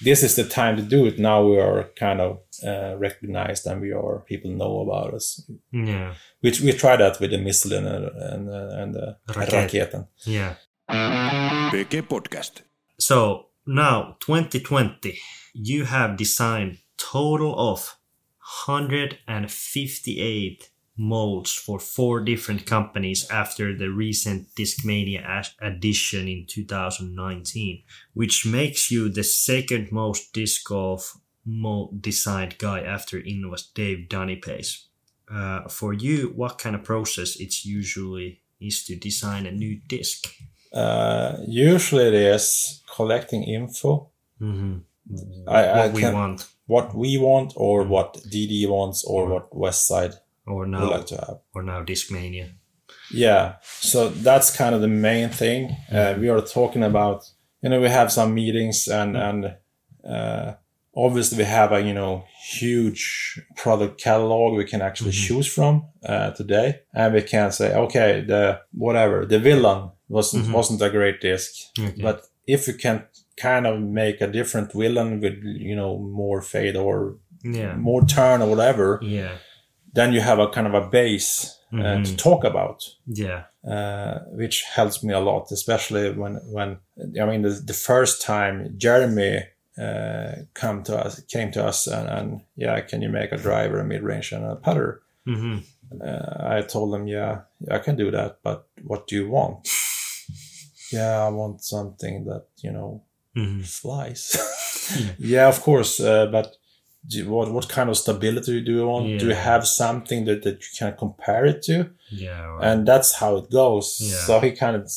[0.00, 1.18] this is the time to do it.
[1.18, 5.48] Now we are kind of uh, recognized and we are people know about us.
[5.72, 6.14] Yeah.
[6.40, 9.52] Which we try that with the missile and uh, and, uh, and the Raket.
[9.52, 10.54] raketen yeah
[10.88, 12.62] PG Podcast.
[12.98, 15.18] So now 2020,
[15.54, 17.96] you have designed total of
[18.66, 27.82] 158 molds for four different companies after the recent Discmania edition in 2019,
[28.14, 34.84] which makes you the second most disc golf mold designed guy after Innova's Dave Dunipace.
[35.30, 40.26] Uh, for you, what kind of process it's usually is to design a new disc?
[40.72, 44.78] uh, usually it is collecting info Mm-hmm.
[45.46, 49.50] I- I what we can- want, what we want or what dd wants or what
[49.52, 50.14] westside
[50.46, 52.52] or now, like to have or now Discmania.
[53.12, 55.76] Yeah, so that's kind of the main thing.
[55.92, 57.24] Uh, we are talking about,
[57.62, 59.56] you know, we have some meetings and and
[60.08, 60.54] uh,
[60.96, 62.24] obviously we have a you know
[62.58, 65.26] huge product catalog we can actually Mhm.
[65.28, 70.52] choose from uh, today, and we can say, okay, the whatever the villain wasn't Mhm.
[70.52, 72.02] wasn't a great disc, Okay.
[72.02, 73.04] but if you can
[73.40, 75.36] kind of make a different villain with
[75.68, 79.32] you know more fade or yeah, more turn or whatever, yeah,
[79.94, 82.16] then you have a kind of a base uh, to Mhm.
[82.16, 86.78] talk about yeah, uh, which helps me a lot, especially when when
[87.20, 89.38] I mean the, the first time Jeremy
[89.78, 93.80] uh, come to us came to us and, and yeah, can you make a driver,
[93.80, 95.00] a mid range, and a putter?
[95.26, 95.58] hmm
[96.00, 99.68] Uh, I told him, yeah, I can do that, but what do you want?
[100.92, 103.02] yeah, I want something that you know
[103.34, 104.36] hmm flies.
[105.00, 105.12] Yeah.
[105.18, 106.56] yeah, of course, uh, but.
[107.06, 109.18] Do what what kind of stability do you want?
[109.20, 111.90] Do you have something that, that you can compare it to?
[112.10, 113.98] yeah, or- and that's how it goes.
[114.00, 114.26] Yeah.
[114.26, 114.90] So he kind of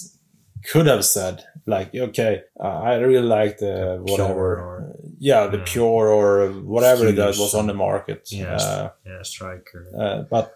[0.71, 5.63] could have said like, okay, uh, I really like the whatever, or- yeah, the Yeah.
[5.73, 8.29] pure or whatever that was on the market.
[8.31, 8.63] Yes.
[8.63, 9.87] Uh, yeah, striker.
[9.97, 10.53] uh, but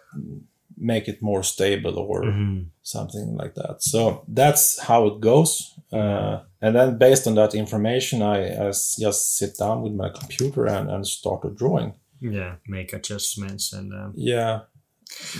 [0.77, 3.75] make it more stable or hmm something like that.
[3.83, 5.77] So that's how it goes.
[5.91, 10.89] Uh, and then based on that information, I just sit down with my computer and,
[10.89, 11.93] and start a drawing.
[12.19, 14.61] Yeah, make adjustments and um, Yeah.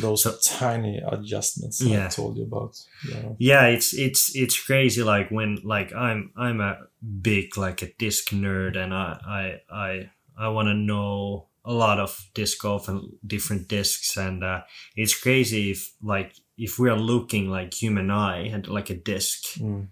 [0.02, 2.06] Those So- tiny adjustments Yeah.
[2.08, 2.76] I told you about.
[3.10, 3.30] Yeah.
[3.40, 6.78] yeah it's it's it's crazy like when like i'm i'm a
[7.22, 12.00] big like a disc nerd and i i i, I want to know a lot
[12.00, 14.62] of disc golf and different discs and uh,
[14.98, 19.58] it's crazy if like if we are looking like human eye and like a disc
[19.58, 19.88] Mm.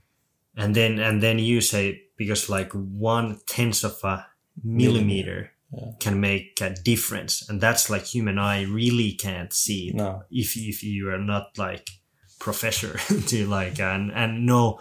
[0.57, 4.25] And then and then you say because like one tenth of a
[4.63, 5.91] millimeter Yeah.
[5.99, 10.23] can make a difference and that's like human eye really can't see No.
[10.31, 11.87] if if you are not like
[12.39, 12.97] professor
[13.27, 14.79] to like and and know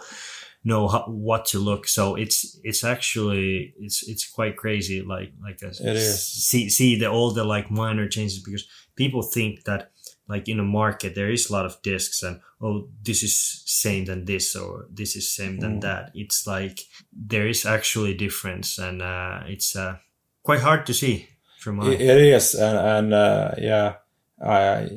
[0.63, 5.59] know how, what to look so it's it's actually it's it's quite crazy like like
[5.63, 6.25] a, It is.
[6.49, 8.65] see see the all the like minor changes because
[8.95, 9.91] people think that
[10.29, 14.05] like in a market there is a lot of discs and oh this is same
[14.05, 15.81] than this or this is same than Mm.
[15.81, 16.79] that it's like
[17.11, 19.95] there is actually difference and uh it's uh
[20.43, 21.27] quite hard to see
[21.59, 23.95] from It, it is, and, and uh, yeah,
[24.41, 24.87] I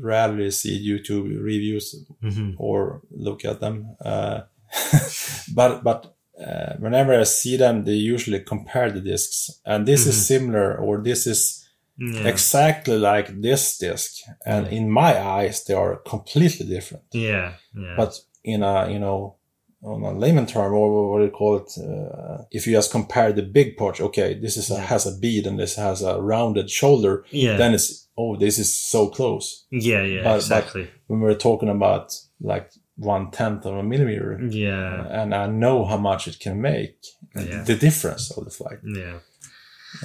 [0.00, 2.54] rarely see YouTube reviews Mhm.
[2.58, 3.96] or look at them.
[4.04, 4.40] Uh,
[5.54, 10.08] but but uh, whenever I see them, they usually compare the discs, and this Mhm.
[10.08, 11.67] is similar, or this is
[12.00, 12.28] Yeah.
[12.28, 17.04] exactly like this disc, and in my eyes they are completely different.
[17.12, 17.54] yeah.
[17.74, 17.94] Yeah.
[17.96, 19.34] But in a you know
[19.82, 21.70] on a layman term or what do you call it?
[21.78, 24.80] Uh, if you just compare the big part, okay, this is a, Yeah.
[24.86, 27.56] has a bead and this has a rounded shoulder, yeah.
[27.56, 29.66] then it's oh this is so close.
[29.70, 30.02] yeah.
[30.02, 30.24] Yeah.
[30.24, 30.88] but- exactly.
[31.08, 35.06] When we're talking about like one tenth of a millimeter, yeah.
[35.22, 36.96] and I know how much it can make,
[37.36, 37.62] Yeah.
[37.62, 38.78] the difference of the flight.
[38.84, 39.18] Yeah.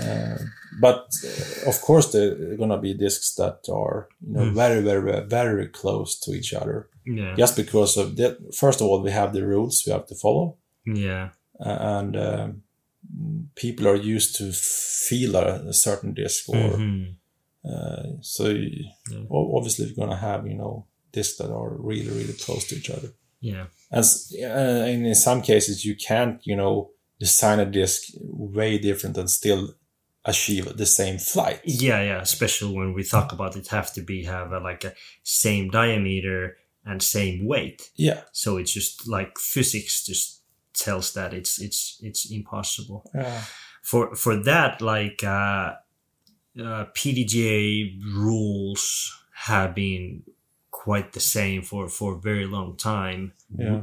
[0.01, 0.37] Uh,
[0.81, 4.55] but uh, of course, there are gonna be discs that are you know Mm.
[4.55, 7.35] very, very, very close to each other, Yeah.
[7.37, 8.37] just because of that.
[8.55, 11.29] First of all, we have the rules we have to follow, Yeah.
[11.59, 12.63] uh, and um,
[13.55, 14.51] people are used to
[15.09, 17.15] feel a, a certain disc, or Mhm.
[17.71, 19.25] uh, so you- Yeah.
[19.29, 23.09] obviously you're gonna have you know discs that are really, really close to each other.
[23.41, 23.65] Yeah.
[23.91, 26.89] As, and in some cases, you can't, you know,
[27.23, 29.75] design a disc way different and still
[30.25, 31.61] achieve the same flight.
[31.63, 32.21] Yeah, yeah.
[32.21, 34.93] Especially when we talk about it, have to be have a, like a
[35.23, 37.91] same diameter and same weight.
[37.95, 38.21] Yeah.
[38.33, 40.41] So it's just like physics just
[40.73, 43.09] tells that it's it's it's impossible.
[43.15, 43.41] Yeah.
[43.83, 45.75] For for that, like uh,
[46.59, 48.83] uh, PDGA rules
[49.47, 50.23] have been
[50.71, 53.31] quite the same for for a very long time.
[53.57, 53.79] Yeah.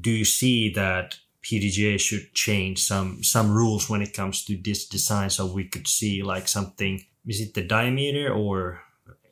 [0.00, 4.88] Do you see that PDGA should change some some rules when it comes to this
[4.88, 6.94] design so we could see like something?
[7.26, 8.80] Is it the diameter or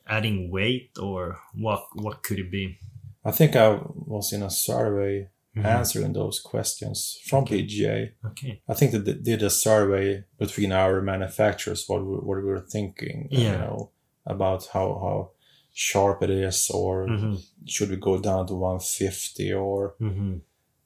[0.07, 1.83] adding weight or what?
[1.95, 2.79] What could it be?
[3.25, 3.69] I think I
[4.15, 5.65] was in a survey Mhm.
[5.65, 6.99] answering those questions
[7.29, 8.11] from PGA.
[8.31, 8.61] Okay.
[8.69, 12.67] I think that they did a survey between our manufacturers, what we, what we were
[12.77, 13.53] thinking, Yeah.
[13.53, 13.91] you know,
[14.27, 15.31] about how, how
[15.73, 17.37] sharp it is, or hmm
[17.67, 20.39] should we go down to 150 or hmm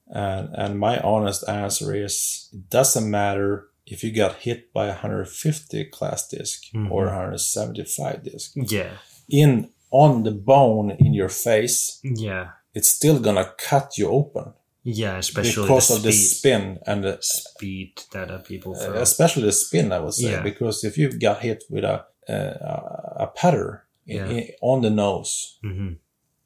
[0.09, 4.93] And and my honest answer is it doesn't matter if you got hit by a
[4.93, 6.91] 150 class disc Mhm.
[6.91, 8.51] or a 175 disc.
[8.55, 8.91] Yeah.
[9.29, 12.49] In on the bone in your face, Yeah.
[12.73, 14.53] it's still gonna cut you open
[14.83, 15.17] Yeah.
[15.17, 19.01] Especially because the of the spin and the, speed that uh, people uh, throw.
[19.01, 19.91] especially the spin.
[19.91, 20.41] I would say Yeah.
[20.43, 24.29] because if you got hit with a uh, a putter in, Yeah.
[24.37, 25.93] in, on the nose, hmm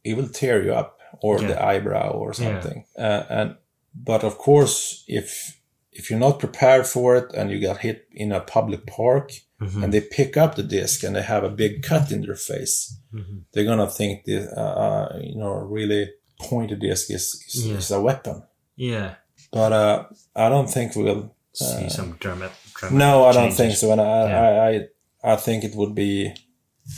[0.03, 1.47] it will tear you up or Yeah.
[1.47, 2.33] the eyebrow or Yeah.
[2.61, 2.85] something.
[2.97, 3.55] Uh, and
[3.93, 5.59] but of course, if
[5.91, 9.83] if you're not prepared for it and you got hit in a public park hmm
[9.83, 12.97] and they pick up the disc and they have a big cut in their face,
[13.11, 16.09] hmm they're gonna think the uh, uh, you know really
[16.49, 17.77] pointed disc is is, Yeah.
[17.77, 18.43] is a weapon.
[18.75, 19.15] Yeah.
[19.51, 20.03] But uh,
[20.35, 21.35] I don't think we'll.
[21.55, 22.49] See some some drama.
[22.91, 23.91] No, I don't think so.
[23.91, 24.41] And I, Yeah.
[24.41, 24.69] I,
[25.29, 26.33] I I think it would be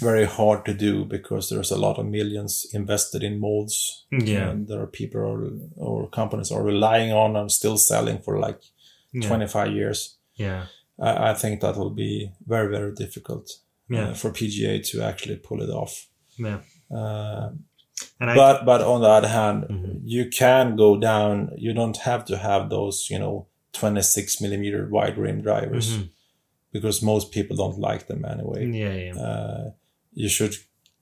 [0.02, 4.06] very hard to do because there's a lot of millions invested in molds.
[4.12, 4.50] Yeah.
[4.50, 8.62] And there are people or, or companies are relying on and still selling for like
[9.14, 9.28] Yeah.
[9.28, 10.18] 25 years.
[10.36, 10.66] Yeah.
[11.00, 13.50] I, I think that will be very, very difficult
[13.90, 14.10] Yeah.
[14.10, 16.08] uh, for PGA to actually pull it off.
[16.38, 16.60] Yeah.
[16.92, 17.50] Uh,
[18.20, 18.36] And I.
[18.36, 20.02] but but on the other hand, Mhm.
[20.04, 21.52] you can go down.
[21.58, 26.10] You don't have to have those, you know, 26 millimeter wide rim drivers Mhm.
[26.76, 28.62] Because most people don't like them anyway.
[28.84, 28.96] Yeah.
[29.06, 29.16] Yeah.
[29.28, 29.64] Uh,
[30.24, 30.54] you should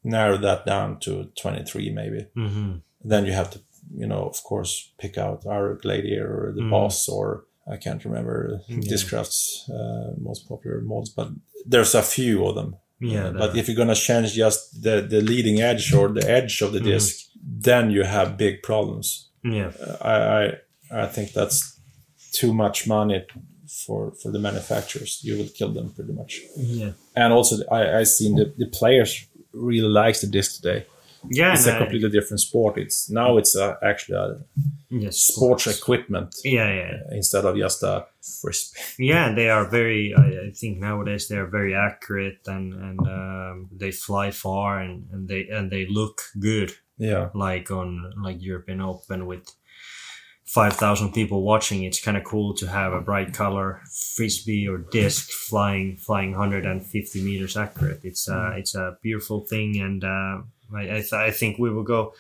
[0.04, 1.12] narrow that down to
[1.42, 2.22] 23 maybe.
[2.36, 2.74] hmm
[3.12, 3.60] Then you have to,
[4.02, 4.72] you know, of course,
[5.02, 6.70] pick out our Gladiator or the Mm.
[6.72, 7.28] Boss or
[7.74, 8.80] I can't remember Yeah.
[8.94, 11.28] Discraft's uh, most popular molds, but
[11.72, 12.76] there's a few of them.
[13.00, 13.28] Yeah.
[13.30, 16.72] Uh, but if you're gonna change just the, the leading edge or the edge of
[16.74, 16.90] the Mhm.
[16.92, 17.14] disc,
[17.70, 19.08] then you have big problems.
[19.58, 19.72] yeah.
[19.88, 20.44] Uh, I, I
[21.04, 21.58] I think that's
[22.40, 23.20] too much money
[23.86, 25.20] for for the manufacturers.
[25.24, 26.42] You will kill them pretty much.
[26.58, 26.92] Yeah.
[27.16, 30.86] And also, I I seen the, the players really likes the disc today.
[31.30, 31.54] Yeah.
[31.54, 32.78] It's a completely different sport.
[32.78, 34.38] It's now it's a, actually uh, a
[34.90, 36.70] yes, sports equipment Yeah.
[36.74, 36.92] Yeah.
[37.10, 38.06] Uh, instead of just a
[38.42, 38.80] frisbee.
[39.08, 40.14] Yeah, they are very.
[40.14, 45.08] I, I think nowadays they are very accurate and and um, they fly far and,
[45.12, 46.72] and they and they look good.
[46.98, 49.46] Yeah, Like on like European Open with
[50.46, 53.82] five thousand people watching, it's kind of cool to have a bright color
[54.16, 58.02] frisbee or disc flying flying hundred and fifty meters accurate.
[58.04, 60.42] It's uh it's a beautiful thing, and uh,
[60.76, 62.14] I I, th- I think we will go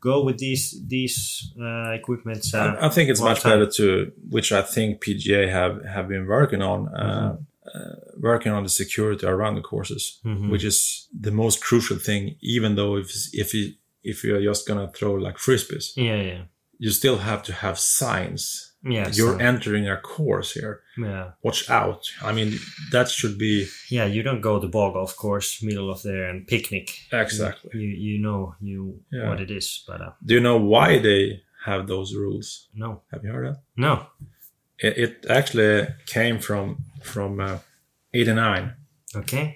[0.00, 2.54] go with these these uh, equipments.
[2.54, 3.52] Uh, I, I think it's much time.
[3.52, 7.36] better to, which I think PGA have have been working on, uh,
[7.74, 10.50] uh, working on the security around the courses, mhm.
[10.50, 12.36] which is the most crucial thing.
[12.40, 16.42] Even though if if you if you're just gonna throw like frisbees, yeah, yeah,
[16.78, 18.72] you still have to have signs.
[18.84, 19.08] yeah.
[19.12, 20.80] You're so- entering a course here.
[20.98, 21.30] yeah.
[21.42, 22.02] Watch out!
[22.22, 22.50] I mean,
[22.92, 26.46] that should be Yeah, you don't go to bog golf course, middle of there, and
[26.46, 26.86] picnic.
[27.12, 27.70] exactly.
[27.74, 29.28] You you know you Yeah.
[29.28, 32.68] what it is, but uh, Do you know why they have those rules?
[32.74, 33.62] no, Have you heard that?
[33.76, 34.06] no.
[34.78, 37.58] It, it actually came from from uh,
[38.14, 38.74] '89.
[39.16, 39.46] Okay.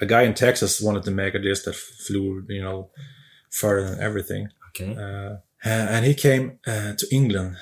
[0.00, 1.74] a guy in Texas wanted to make a disc that
[2.06, 2.90] flew, you know,
[3.50, 4.48] further than everything.
[4.68, 4.94] Okay.
[4.96, 7.56] Uh, and he came uh, to England.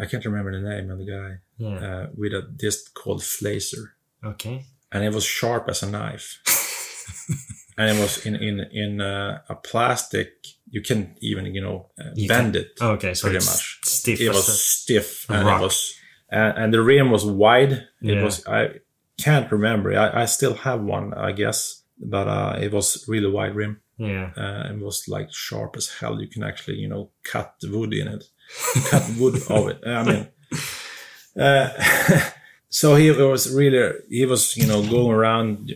[0.00, 1.78] I can't remember the name of the guy yeah.
[1.78, 3.92] uh, with a disc called Flazer,
[4.24, 4.66] okay.
[4.92, 6.40] and it was sharp as a knife.
[7.78, 10.28] and it was in in in uh, a plastic.
[10.70, 12.68] You can even you know uh, You bend can- it.
[12.80, 13.14] Okay.
[13.14, 13.78] So Pretty much.
[13.84, 14.20] stiff.
[14.20, 15.60] It was stiff and rock.
[15.60, 15.94] it was
[16.30, 17.72] and, and the rim was wide.
[17.72, 18.22] It Yeah.
[18.24, 18.80] was I
[19.16, 19.96] can't remember.
[19.98, 23.80] I, I still have one, I guess, but uh, it was really wide rim.
[23.98, 24.30] Yeah.
[24.36, 26.20] Uh, it was like sharp as hell.
[26.20, 28.24] You can actually you know cut the wood in it,
[28.90, 29.80] cut wood of it.
[29.86, 30.28] I mean,
[31.40, 31.68] uh,
[32.68, 35.72] so he was really he was you know going around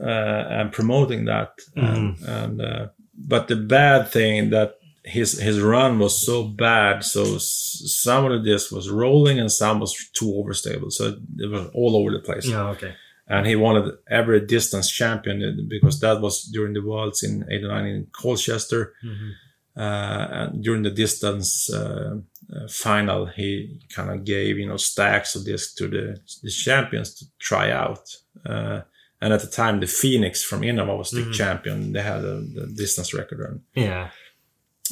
[0.00, 2.86] uh, and promoting that, and, and uh,
[3.16, 4.74] but the bad thing that
[5.04, 9.52] his his run was so bad, so s- some of the disc was rolling and
[9.52, 12.46] some was too overstable, so it was all over the place.
[12.48, 12.68] Yeah.
[12.70, 12.94] Okay.
[13.26, 18.06] And he wanted every distance champion because that was during the Worlds in '89 in
[18.12, 18.92] Colchester.
[19.04, 19.30] Mhm.
[19.76, 22.16] Uh, and during the distance uh,
[22.54, 27.14] uh, final, he kind of gave you know stacks of discs to the the champions
[27.14, 28.04] to try out.
[28.46, 28.82] Uh,
[29.20, 31.32] and at the time, the Phoenix from Innova was the Mhm.
[31.32, 31.92] champion.
[31.92, 33.40] They had a, the distance record.
[33.40, 34.10] And, Yeah.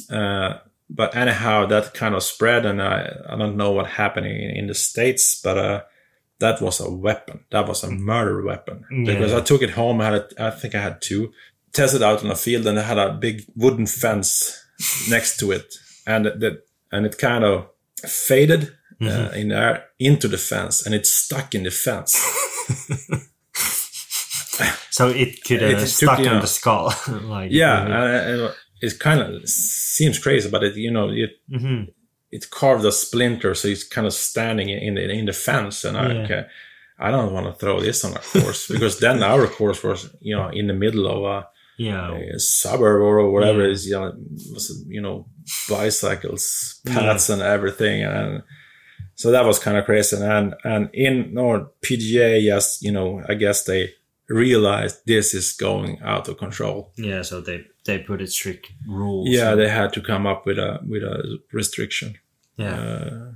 [0.09, 0.59] uh,
[0.89, 4.67] but anyhow, that kind of spread, and I, I don't know what happened in, in
[4.67, 5.81] the states, but uh,
[6.43, 7.37] that was a weapon.
[7.51, 10.01] That was a murder weapon because I took it home.
[10.01, 11.31] I had, it, I think I had two,
[11.71, 14.31] tested out on a field, and I had a big wooden fence
[15.09, 15.67] next to it,
[16.05, 16.55] and that
[16.91, 17.67] and it kind of
[18.05, 18.61] faded
[19.01, 22.13] uh, in there into the fence, and it stuck in the fence.
[24.91, 26.93] So it could have took, stuck you on know- the skull.
[27.23, 31.83] like yeah, and it, it kind of seems crazy, but it you know it hmm
[32.35, 35.95] it carved a splinter, so it's kind of standing in the, in the fence, and
[35.97, 36.23] I Yeah.
[36.23, 36.43] okay,
[37.07, 40.35] I don't want to throw this on a course because then our course was you
[40.37, 42.13] know in the middle of a, Yeah.
[42.35, 43.67] a suburb or whatever Yeah.
[43.69, 44.11] it is, you know,
[44.53, 44.65] was
[44.95, 45.17] you know
[45.69, 48.43] bicycles, paths, and everything, and
[49.15, 50.15] so that was kind of crazy.
[50.17, 53.89] And and in or PGA, yes, you know, I guess they
[54.29, 56.91] realized this is going out of control.
[56.97, 57.23] Yeah.
[57.23, 59.29] So they they put it strict rules.
[59.29, 62.15] Yeah, they had to come up with a with a restriction.
[62.57, 62.75] Yeah.
[62.75, 63.31] Uh,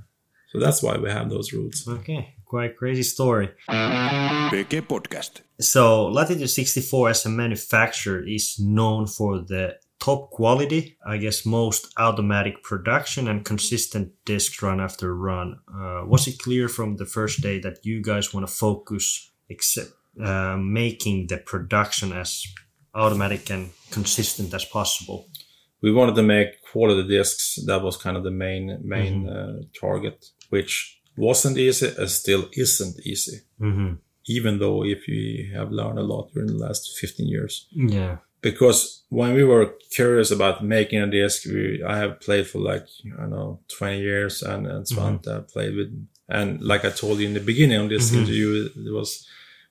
[0.52, 1.86] so that's why we have those rules.
[1.86, 2.34] okay.
[2.46, 3.50] Quite crazy story.
[3.68, 5.42] PG Podcast.
[5.60, 11.92] So Latitude 64 as a manufacturer is known for the top quality, I guess most
[11.98, 15.58] automatic production and consistent disc run after run.
[15.68, 19.90] Uh, was it clear from the first day that you guys want to focus except
[20.24, 22.46] uh, making the production as
[22.94, 25.26] automatic and consistent as possible?
[25.82, 27.58] We wanted to make quality discs.
[27.66, 32.96] That was kind of the main main uh, target, which wasn't easy and still isn't
[33.06, 33.38] easy.
[33.60, 33.94] Mm-hmm.
[34.26, 37.66] Even though if we have learned a lot during the last 15 years.
[37.72, 38.18] Yeah.
[38.40, 42.86] Because when we were curious about making a disc, we, I have played for like,
[43.16, 45.90] I don't know, 20 years and, and Svante played with,
[46.28, 48.18] and like I told you in the beginning of this Mhm.
[48.18, 49.26] interview, it was,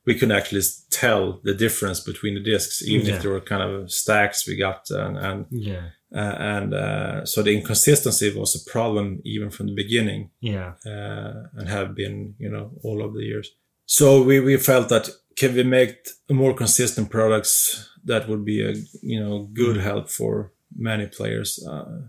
[0.05, 3.15] we could actually tell the difference between the discs, even Yeah.
[3.15, 5.89] if there were kind of stacks we got and, and Yeah.
[6.15, 10.29] Uh, and uh, so the inconsistency was a problem even from the beginning.
[10.39, 10.73] Yeah.
[10.85, 13.51] uh, and have been you know all of the years.
[13.85, 15.95] So we, we felt that can we make
[16.29, 22.01] more consistent products that would be a you know good help for many players uh,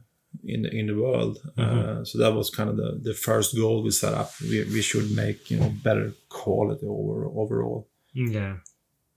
[0.45, 1.39] in the in the world.
[1.57, 4.31] Uh, so that was kind of the, the first goal we set up.
[4.41, 7.89] We, we should make you know better quality over overall.
[8.15, 8.57] Yeah.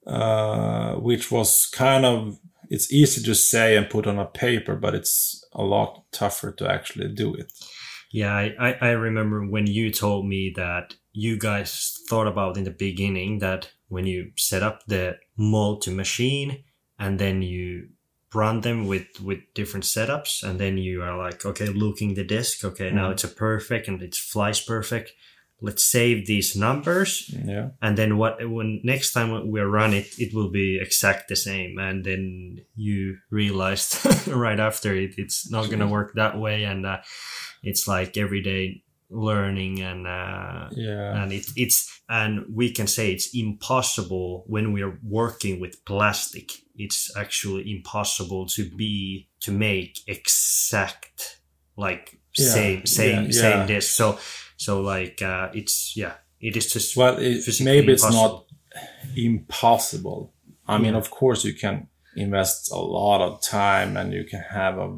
[0.06, 2.38] uh, which was kind of
[2.72, 6.72] it's easy to say and put on a paper, but it's a lot tougher to
[6.72, 7.52] actually do it.
[8.14, 12.72] Yeah, I, I, remember when you told me that you guys thought about in the
[12.72, 16.64] beginning that when you set up the multi machine
[16.98, 17.90] and then you
[18.34, 22.64] run them with with different setups and then you are like okay looking the disk
[22.64, 23.12] okay now Mhm.
[23.12, 25.12] it's a perfect and it flies perfect
[25.62, 30.34] let's save these numbers Yeah, and then what when next time we run it it
[30.34, 33.96] will be exact the same and then you realized
[34.28, 36.98] right after it it's not gonna work that way and uh,
[37.64, 43.30] it's like everyday learning and uh, yeah, and it, it's and we can say it's
[43.34, 46.52] impossible when we are working with plastic.
[46.76, 51.42] It's actually impossible to be to make exact
[51.78, 54.18] like Yeah, same same yeah, same disc so
[54.66, 56.16] so like uh it's yeah
[56.48, 58.48] it is just well, it, maybe it's impossible.
[58.48, 60.34] not impossible.
[60.68, 61.00] I mean, Yeah.
[61.04, 64.90] of course, you can invest a lot of time and you can have a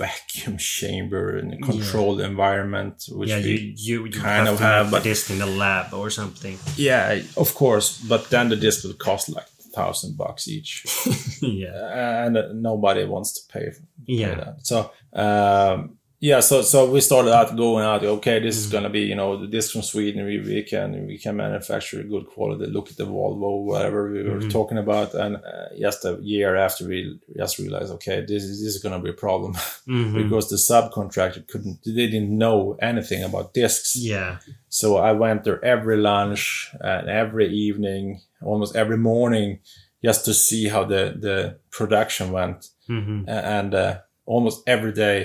[0.00, 4.86] vacuum chamber in a controlled environment, which yeah, you you, you kind have of have,
[4.86, 6.56] make but- disc in the lab or something.
[6.76, 10.72] Yeah, of course, but then the disc will cost like thousand bucks each,
[11.42, 12.24] yeah.
[12.26, 14.34] and nobody wants to pay, pay Yeah.
[14.34, 14.54] that.
[14.66, 18.02] So um, yeah, so so we started out going out.
[18.04, 20.24] Okay, this is gonna be you know the disc from Sweden.
[20.26, 22.66] We, we can we can manufacture good quality.
[22.66, 24.50] Look at the Volvo, whatever we were Mhm.
[24.50, 28.74] talking about, and uh, just a year after we just realized, okay, this is this
[28.74, 29.52] is gonna be a problem
[29.86, 30.14] Mhm.
[30.14, 33.94] because the subcontractor couldn't they didn't know anything about discs.
[33.96, 34.38] Yeah.
[34.68, 39.60] So I went there every lunch and every evening, almost every morning,
[40.04, 45.18] just to see how the the production went hmm and uh, almost every day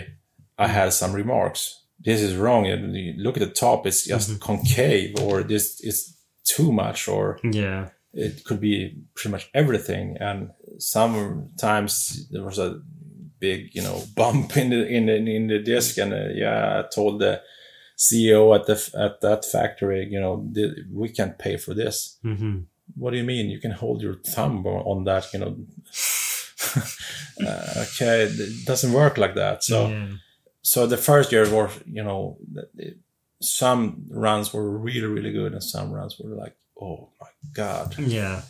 [0.63, 1.79] I had some remarks.
[2.05, 2.65] This is wrong.
[2.67, 6.17] and you Look at the top; it's just concave, or this is
[6.55, 7.89] too much, or Yeah.
[8.13, 10.17] it could be pretty much everything.
[10.19, 10.49] And
[10.79, 12.81] sometimes there was a
[13.39, 16.83] big, you know, bump in the in the, in the disc, and uh, yeah, I
[16.95, 17.41] told the
[17.97, 18.75] CEO at the
[19.05, 22.17] at that factory, you know, "Th- we can't pay for this.
[22.23, 22.59] hmm
[22.95, 23.49] What do you mean?
[23.49, 25.55] You can hold your thumb on on that, you know.
[26.75, 29.63] uh, okay, it doesn't work like that.
[29.63, 30.07] So yeah.
[30.71, 32.37] So the first year was you know
[33.41, 38.41] some runs were really really good and some runs were like oh my god Yeah.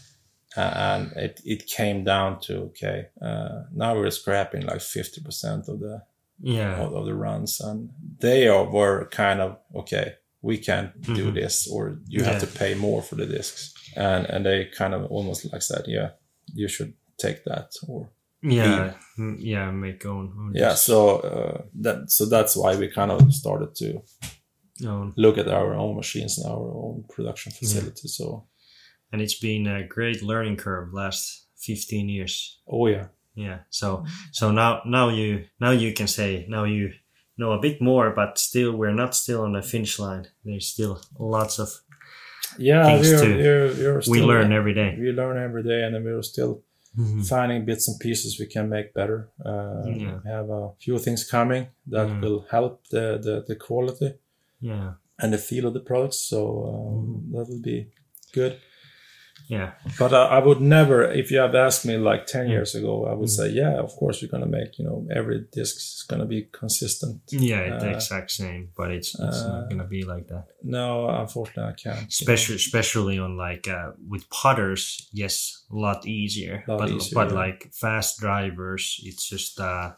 [0.56, 5.80] uh, and it, it came down to okay uh, now we're scrapping like 50% of
[5.80, 6.04] the
[6.42, 6.76] Yeah.
[6.84, 10.08] of, of the runs and they are, were kind of okay
[10.42, 11.36] we can't do Mhm.
[11.42, 15.02] this or you have to pay more for the discs and and they kind of
[15.12, 16.10] almost like said yeah
[16.54, 18.10] you should take that or
[18.44, 18.94] Yeah.
[19.18, 19.72] Mm, Yeah.
[19.72, 20.34] Make own.
[20.38, 24.02] own yeah so uh, that so that's why we kind of started to
[24.88, 25.14] Own.
[25.16, 28.08] look at our own machines and our own production facility.
[28.08, 28.48] So,
[29.12, 32.60] And it's been a great learning curve last 15 years.
[32.68, 33.60] oh yeah, Yeah.
[33.70, 36.92] So so now now you now you can say now you
[37.38, 40.26] know a bit more, but still we're not still on the finish line.
[40.44, 41.70] There's still lots of
[42.60, 44.98] yeah, we're, we're, we're we still- learn every day.
[45.00, 46.64] We learn every day, and then we're still
[46.98, 47.26] Mhm.
[47.28, 49.30] finding bits and pieces we can make better.
[49.46, 50.20] Uh, Yeah.
[50.24, 52.22] We have a few things coming that Mm.
[52.22, 54.14] will help the, the the quality
[54.62, 54.94] Yeah.
[55.22, 56.20] and the feel of the products.
[56.30, 56.38] So
[56.68, 57.32] um, Mhm.
[57.34, 57.88] that will be
[58.34, 58.54] good.
[59.48, 59.72] Yeah.
[60.00, 62.50] But uh, I would never, if you had asked me like 10 Mm.
[62.50, 65.46] years ago, I would say, yeah, of course, you're going to make, you know, every
[65.52, 67.22] disc is going to be consistent.
[67.30, 70.46] Yeah, the Uh, exact same, but it's, it's uh, not gonna be like that.
[70.64, 72.08] No, unfortunately, I can't.
[72.08, 76.64] Especially, especially on like uh, with putters, yes, a lot easier.
[76.68, 77.36] Lot but easier, but yeah.
[77.44, 79.96] like fast drivers, it's just a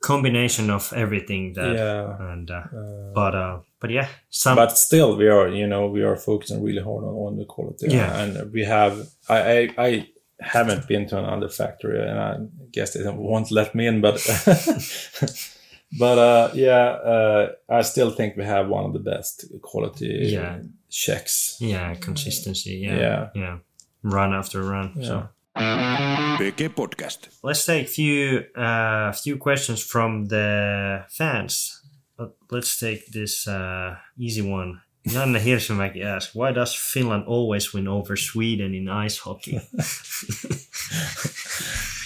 [0.00, 1.74] combination of everything that.
[1.76, 2.32] yeah.
[2.32, 6.02] And uh, Uh, but uh, but yeah, some but still we are you know we
[6.02, 8.20] are focusing really hard on, on the quality Yeah.
[8.22, 8.94] and we have
[9.28, 10.08] I, I i
[10.40, 12.36] haven't been to another factory and i
[12.72, 14.16] guess they won't let me in but
[15.98, 20.58] but uh yeah uh i still think we have one of the best quality Yeah.
[20.90, 22.74] checks yeah consistency.
[22.86, 23.28] Yeah, Yeah.
[23.34, 23.56] yeah,
[24.02, 24.92] run after run.
[25.02, 25.14] So.
[25.56, 26.36] Yeah.
[26.38, 27.28] PG Podcast.
[27.42, 31.82] Let's take few uh, few questions from the fans.
[32.16, 34.80] But let's take this uh, easy one.
[35.06, 39.60] Janne Hirsimäki asks, why does Finland always win over Sweden in ice hockey?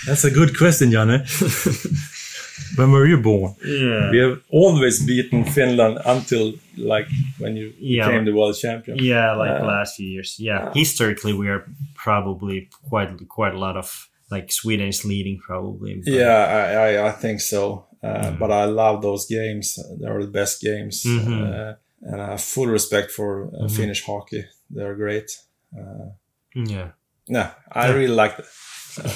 [0.07, 1.25] that's a good question Janne
[2.77, 4.11] when were you born yeah.
[4.11, 7.07] we have always beaten finland until like
[7.39, 8.07] when you Yeah.
[8.07, 10.37] became the world champion Yeah, like Uh, last few years.
[10.39, 10.71] Yeah.
[10.75, 11.65] Historically, we are
[11.95, 15.95] probably quite quite a lot of like Sweden is leading probably.
[15.97, 17.87] but- Yeah, I, I, I think so.
[18.03, 18.39] Uh, Mm.
[18.39, 19.79] But I love those games.
[20.01, 21.05] They're the best games.
[21.07, 21.43] Mhm.
[21.43, 23.77] Uh, and I have full respect for uh, Mhm.
[23.77, 24.45] Finnish hockey.
[24.71, 25.31] They're great.
[25.79, 26.09] Uh,
[26.55, 26.89] Yeah.
[27.29, 27.41] no,
[27.73, 27.95] I Yeah.
[27.95, 28.45] really like the,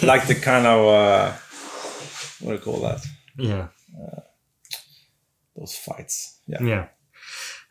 [0.06, 1.32] like the kind of uh,
[2.40, 3.01] what do you call that?
[3.39, 3.69] Yeah.
[5.56, 6.40] Those fights.
[6.47, 6.62] Yeah.
[6.62, 6.89] Yeah.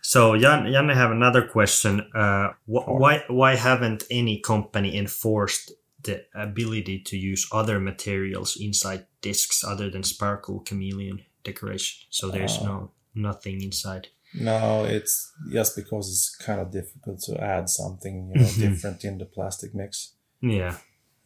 [0.01, 2.01] So Jan, Jan, I have another question.
[2.15, 5.71] Uh, wh- why why haven't any company enforced
[6.03, 12.07] the ability to use other materials inside discs other than sparkle chameleon decoration?
[12.09, 14.07] So there's Uh, no nothing inside.
[14.35, 19.17] No, it's just because it's kind of difficult to add something you know different in
[19.17, 20.15] the plastic mix.
[20.41, 20.75] Yeah.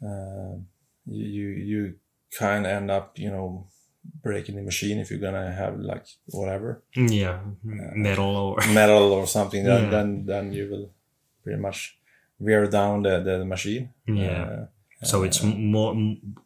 [0.01, 0.67] Um,
[1.05, 1.95] you you, you
[2.37, 3.67] kind of end up you know
[4.23, 7.39] breaking the machine if you're gonna have like whatever Yeah.
[7.63, 9.89] Metal or metal or something, then Yeah.
[9.89, 10.91] then then you will
[11.43, 11.96] pretty much
[12.39, 13.93] wear down the, the machine.
[14.07, 14.43] Yeah.
[14.43, 14.65] Uh,
[15.05, 15.93] so it's m- more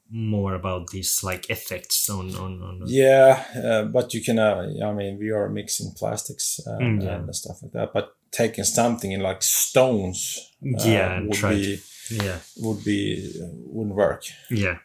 [0.09, 4.39] more about these like effects on on, on yeah, uh, but you can.
[4.39, 7.15] Uh, I mean, we are mixing plastics and, Mm, yeah.
[7.15, 7.93] and stuff like that.
[7.93, 13.95] But taking something in like stones, uh, Yeah, would be yeah would be uh, wouldn't
[13.95, 14.77] work yeah.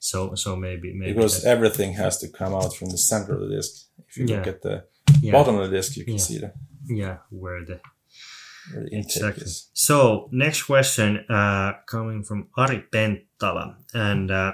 [0.00, 3.40] So so maybe maybe because that- everything has to come out from the center of
[3.48, 3.72] the disc.
[4.08, 4.84] If you look at the
[5.22, 5.32] yeah.
[5.32, 6.26] bottom of the disc, you can Yeah.
[6.28, 6.52] see the
[6.88, 9.44] yeah where the where the intake Exactly.
[9.44, 9.70] is.
[9.72, 14.52] So next question, uh, coming from Ari Pentala and uh,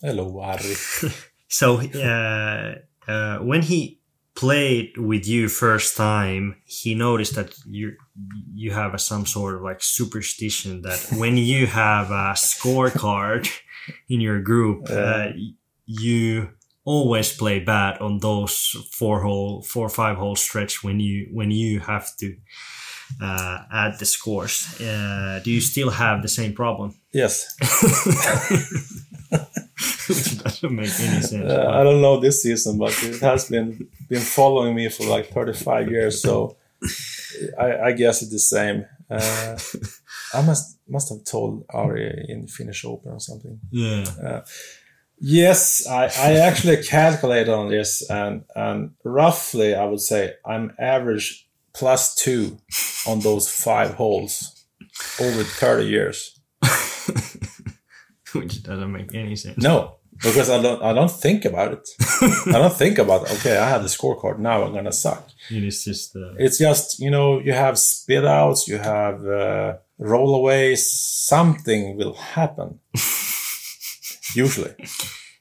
[0.00, 0.74] Hello, Ari.
[1.48, 2.74] so uh,
[3.08, 4.00] uh, when he
[4.36, 7.96] played with you first time, he noticed that you
[8.54, 13.50] you have a, some sort of like superstition that when you have a scorecard
[14.08, 15.30] in your group, uh,
[15.86, 16.50] you
[16.84, 21.80] always play bad on those four hole, four five hole stretch when you when you
[21.80, 22.36] have to
[23.20, 24.80] uh, add the scores.
[24.80, 26.94] Uh, do you still have the same problem?
[27.12, 27.54] Yes.
[30.08, 31.34] Which doesn't make any sense.
[31.34, 35.28] Uh, I don't know this season, but it has been been following me for like
[35.28, 36.22] 35 years.
[36.22, 36.56] So
[37.58, 38.86] I, I guess it's the same.
[39.10, 39.58] Uh,
[40.34, 43.60] I must must have told Ari in Finnish Open or something.
[43.70, 44.42] yeah.
[45.20, 51.47] Yes, I, I actually calculated on this, and and roughly I would say I'm average
[51.78, 52.58] plus two
[53.06, 54.64] on those five holes
[55.20, 56.40] over 30 years.
[58.34, 59.56] Which doesn't make any sense.
[59.62, 61.88] No, because I don't I don't think about it.
[62.46, 64.64] I don't think about okay, I have the scorecard now.
[64.64, 65.26] I'm gonna suck.
[65.50, 69.76] It is just uh, It's just you know you have spit outs, you have uh,
[69.98, 70.78] rollaways.
[71.32, 72.80] Something will happen.
[74.34, 74.74] Usually,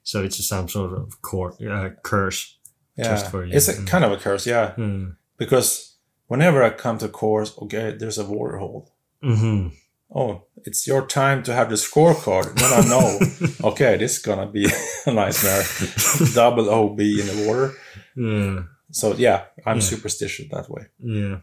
[0.03, 2.57] so it's just some sort of cor- uh, curse.
[2.95, 3.53] yeah, Just for you.
[3.53, 3.87] it's a Mm.
[3.87, 4.71] kind of a curse, yeah.
[4.75, 5.09] Hmm.
[5.37, 5.96] Because
[6.27, 8.91] whenever I come to course, okay, there's a water hole.
[9.21, 9.67] hmm
[10.15, 12.55] Oh, it's your time to have the scorecard.
[12.55, 13.19] Then I know,
[13.71, 14.65] okay, this is gonna be
[15.05, 15.63] a nightmare.
[16.33, 17.73] Double OB in the water.
[18.15, 18.63] Yeah.
[18.91, 19.83] So yeah, I'm Yeah.
[19.89, 20.83] superstitious that way.
[20.99, 21.39] Yeah.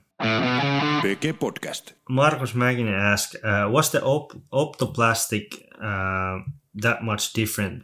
[1.02, 1.92] PG Podcast.
[2.08, 6.38] Markus Mäkinen asked, uh, was the op- optoplastic uh,
[6.82, 7.82] that much different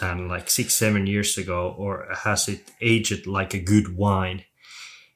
[0.00, 4.44] than like six, seven years ago, or has it aged like a good wine?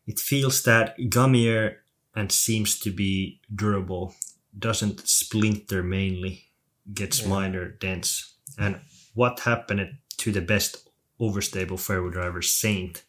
[0.06, 1.76] It feels that gummier
[2.14, 4.14] and seems to be durable,
[4.58, 6.44] doesn't splinter mainly,
[6.92, 7.28] gets Yeah.
[7.28, 8.34] minor dents.
[8.58, 8.80] And
[9.14, 10.88] what happened to the best
[11.20, 13.02] overstable fairway driver, Saint?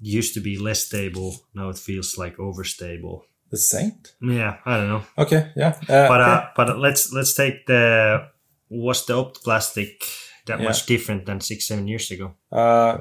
[0.00, 3.22] It used to be less stable, now it feels like overstable.
[3.50, 4.14] The saint.
[4.22, 5.74] Yeah, I don't know, Okay, yeah.
[5.88, 6.30] Uh, but okay.
[6.30, 8.28] uh, but let's let's take the
[8.68, 9.90] was the optoplastic
[10.46, 10.66] that Yeah.
[10.68, 12.34] much different than six seven years ago?
[12.52, 12.98] Uh,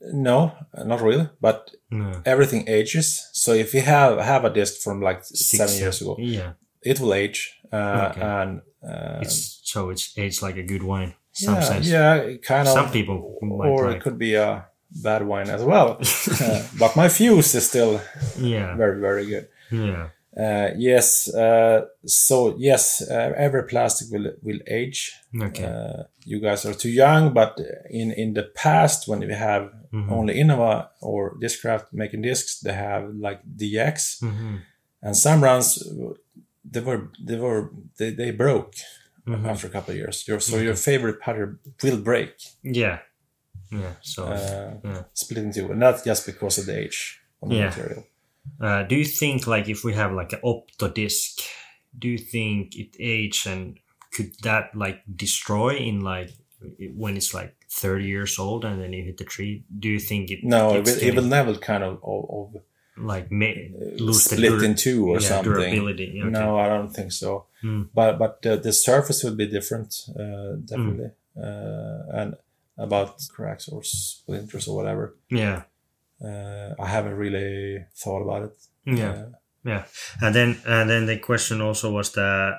[0.00, 0.52] no,
[0.84, 1.28] not really.
[1.40, 3.28] But No, everything ages.
[3.32, 6.52] So if you have have a disc from like Six, seven years ago, Yeah,
[6.82, 7.38] it will age.
[7.72, 8.20] Uh, Okay.
[8.22, 11.14] And uh, it's so it's aged like a good wine.
[11.32, 11.86] Some yeah, sense.
[11.88, 12.74] yeah, kind of.
[12.74, 13.96] Some people might or like.
[13.96, 14.66] it could be a
[15.02, 15.98] bad wine as well.
[16.40, 18.00] uh, but my fuse is still
[18.38, 19.46] Yeah, very, very good.
[19.70, 20.08] yeah,
[20.40, 21.28] Uh, yes.
[21.34, 25.00] Uh, so yes, uh, every plastic will will age.
[25.42, 27.52] okay, Uh, you guys are too young, but
[27.90, 30.10] in in the past, when we have Mhm.
[30.10, 34.56] only Innova or Discraft making discs, they have like DX, hmm
[35.02, 35.66] and some runs
[36.72, 37.62] they were they were
[37.98, 38.74] they, they broke
[39.26, 39.46] Mhm.
[39.50, 40.24] after a couple of years.
[40.28, 42.30] Your, so your favorite putter will break,
[42.62, 42.98] yeah,
[43.72, 43.94] yeah.
[44.02, 45.02] So, uh, yeah.
[45.14, 46.98] split in two, and not just because of the age
[47.42, 47.66] of the Yeah.
[47.68, 48.04] material.
[48.60, 51.40] Uh, do you think like if we have like an opto disc,
[51.98, 53.78] do you think it age and
[54.12, 56.30] could that like destroy in like
[56.94, 59.64] when it's like 30 years old and then you hit the tree?
[59.78, 62.62] Do you think it No, it will, it will never kind of, of, of
[62.96, 63.46] like ma-
[63.98, 65.52] lose the split dur- in two or yeah, something.
[65.52, 66.20] durability?
[66.20, 66.30] Okay.
[66.30, 67.46] No, I don't think so.
[67.62, 67.84] Hmm.
[67.94, 71.10] But but uh, the surface will be different, uh, definitely.
[71.36, 72.34] Uh, and
[72.76, 75.62] about cracks or splinters or whatever, Yeah,
[76.24, 78.52] uh, I haven't really thought about it.
[78.98, 79.26] yeah, Uh,
[79.64, 79.84] yeah.
[80.20, 82.52] And then and then the question also was the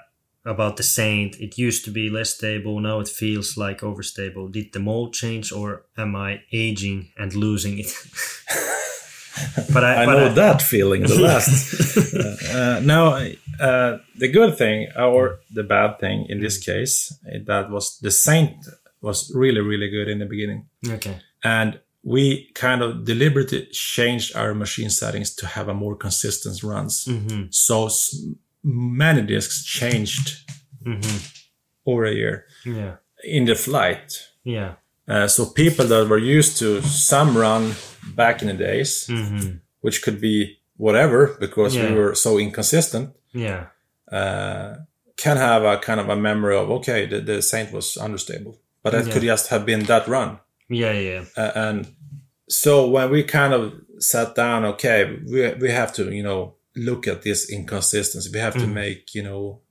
[0.45, 1.35] about the Saint.
[1.39, 2.79] It used to be less stable.
[2.81, 4.51] Now it feels like overstable.
[4.51, 7.91] Did the mold change, or am I aging and losing it?
[9.73, 11.95] but I, I but know I- that feeling the last.
[12.55, 13.13] uh, now,
[13.59, 18.11] uh, the good thing or the bad thing in this case, eh, that was the
[18.11, 18.55] Saint
[19.01, 21.17] was really really good in the beginning, Okay.
[21.43, 27.05] and we kind of deliberately changed our machine settings to have a more consistent runs.
[27.05, 27.89] hmm So
[28.63, 30.49] many discs changed
[30.83, 31.17] hmm
[31.85, 32.95] over a year Yeah.
[33.23, 34.27] in the flight.
[34.43, 34.73] Yeah.
[35.07, 37.73] Uh, so people that were used to some run
[38.15, 41.89] back in the days, hmm which could be whatever because Yeah.
[41.89, 43.65] we were so inconsistent, Yeah.
[44.11, 44.75] uh,
[45.17, 48.91] can have a kind of a memory of okay, the, the Saint was understable, but
[48.93, 49.13] that Yeah.
[49.13, 50.39] could just have been that run.
[50.71, 50.93] Yeah.
[50.99, 51.23] Yeah.
[51.37, 51.87] Uh, and
[52.49, 57.07] so when we kind of sat down, okay, we we have to you know look
[57.07, 58.29] at this inconsistency.
[58.33, 58.73] We have to Mhm.
[58.73, 59.61] make you know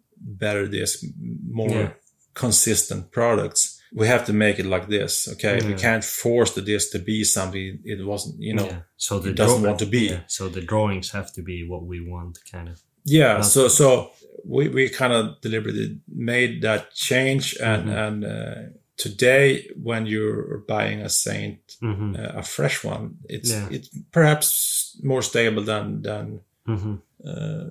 [0.41, 1.05] better this
[1.51, 1.93] more Yeah.
[2.35, 3.79] consistent products.
[3.93, 5.29] We have to make it like this.
[5.33, 8.37] Okay, we can't force the disc to be something it wasn't.
[8.39, 8.81] You know, yeah.
[8.97, 9.99] So the it doesn't want to be.
[10.11, 10.21] Yeah.
[10.29, 12.81] So the drawings have to be what we want, kind of.
[13.05, 14.11] Yeah, Not- so so
[14.45, 18.07] we, we kind of deliberately made that change, and Mhm.
[18.09, 18.63] and uh,
[19.03, 23.69] today when you're buying a Saint, hmm uh, a fresh one, it's Yeah.
[23.77, 26.41] it's perhaps more stable than than.
[26.67, 26.95] hmm
[27.25, 27.65] Uh,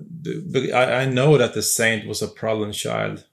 [0.52, 3.24] but I, I know that the Saint was a problem child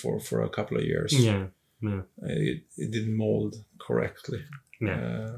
[0.00, 1.12] for for a couple of years.
[1.12, 1.46] Yeah.
[1.82, 2.02] Yeah.
[2.22, 3.54] It, it didn't mold
[3.86, 4.38] correctly.
[4.80, 5.00] Yeah.
[5.06, 5.36] Uh,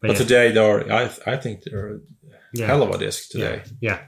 [0.00, 0.26] But, but yeah.
[0.26, 0.80] today they are.
[1.02, 2.00] I I think they're
[2.58, 2.66] yeah.
[2.68, 3.62] hell of a disc today.
[3.80, 3.98] Yeah.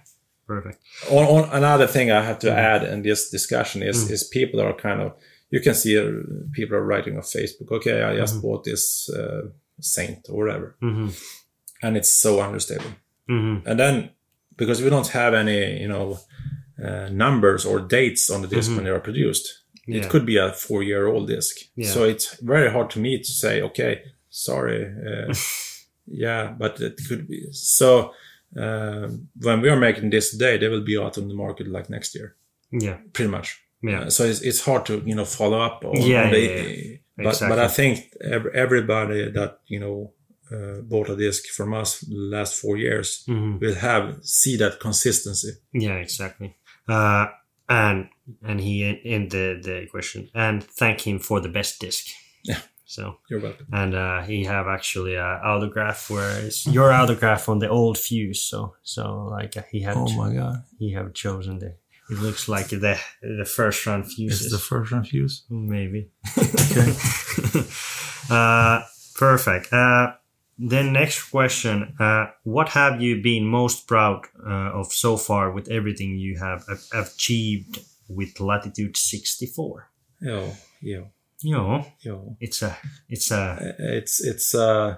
[0.47, 0.78] Perfect.
[1.10, 2.59] on, on another thing I have to Mhm.
[2.59, 4.10] add in this discussion is Mm.
[4.10, 5.12] is people are kind of
[5.51, 6.10] you can see uh,
[6.52, 8.43] people are writing on Facebook, okay, I just Mhm.
[8.43, 9.48] bought this uh,
[9.81, 11.09] Saint or whatever, hmm
[11.82, 12.93] and it's so understable.
[13.28, 14.10] hmm And then
[14.56, 16.18] because we don't have any you know
[16.86, 18.74] uh, numbers or dates on the disk Mhm.
[18.77, 19.47] when they are produced,
[19.86, 19.98] Yeah.
[20.02, 21.56] it could be a four year old disk.
[21.77, 21.93] Yeah.
[21.93, 25.35] So it's very hard to me to say, okay, sorry, uh,
[26.27, 28.12] yeah, but it could be so.
[28.56, 31.89] Um, when we are making this today, they will be out on the market like
[31.89, 32.35] next year
[32.82, 32.97] yeah.
[33.12, 33.48] pretty much.
[33.82, 34.01] Yeah.
[34.01, 36.62] Uh, so it's, it's hard to you know follow up on, Yeah, on the, yeah,
[36.62, 36.97] yeah.
[37.16, 37.48] but Exactly.
[37.48, 40.12] but I think ev- everybody that you know
[40.52, 44.81] uh, bought a disc from us the last four years hmm will have see that
[44.81, 45.52] consistency.
[45.73, 46.57] Yeah, exactly.
[46.89, 47.27] Uh,
[47.69, 48.09] and
[48.43, 52.07] and he en- ended the question and thank him for the best disc.
[52.44, 52.61] Yeah.
[52.85, 53.66] So You're welcome.
[53.73, 58.43] and uh, he have actually a autograph where it's your autograph on the old fuse.
[58.43, 60.65] So so like uh, he had Oh my god!
[60.78, 61.77] he have chosen the.
[62.11, 64.53] It looks like the the first run fuses.
[64.69, 65.45] first round fuse?
[65.49, 66.11] Maybe.
[68.31, 68.82] uh,
[69.16, 69.73] perfect.
[69.73, 70.12] Uh,
[70.59, 75.69] then next question: uh, What have you been most proud uh, of so far with
[75.70, 77.78] everything you have a- achieved
[78.09, 79.89] with Latitude sixty four?
[80.20, 81.05] Yeah, yeah,
[81.43, 82.19] You yeah.
[82.41, 82.77] it's a
[83.09, 84.97] it's a Uh, It's it's uh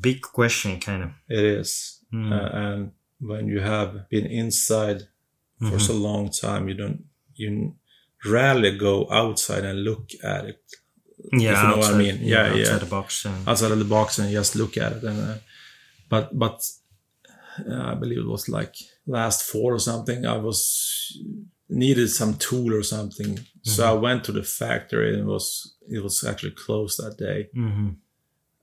[0.00, 1.10] big question, kind of.
[1.28, 2.30] it is, Mm.
[2.32, 5.08] uh, and when you have been inside
[5.58, 5.86] for Mhm.
[5.86, 7.04] so long time, you don't
[7.34, 7.74] you
[8.24, 10.62] rarely go outside and look at it
[11.32, 12.18] yeah, you know what I mean.
[12.20, 12.78] Yeah, yeah outside yeah.
[12.78, 13.24] the box.
[13.24, 15.02] And, outside of the box and just look at it.
[15.02, 15.38] And uh,
[16.08, 16.62] but but
[17.68, 18.74] uh, I believe it was like
[19.06, 20.26] last fall or something.
[20.26, 21.18] I was
[21.68, 26.02] needed some tool or something, so I went to the factory and it was it
[26.02, 27.48] was actually closed that day.
[27.54, 27.90] hmm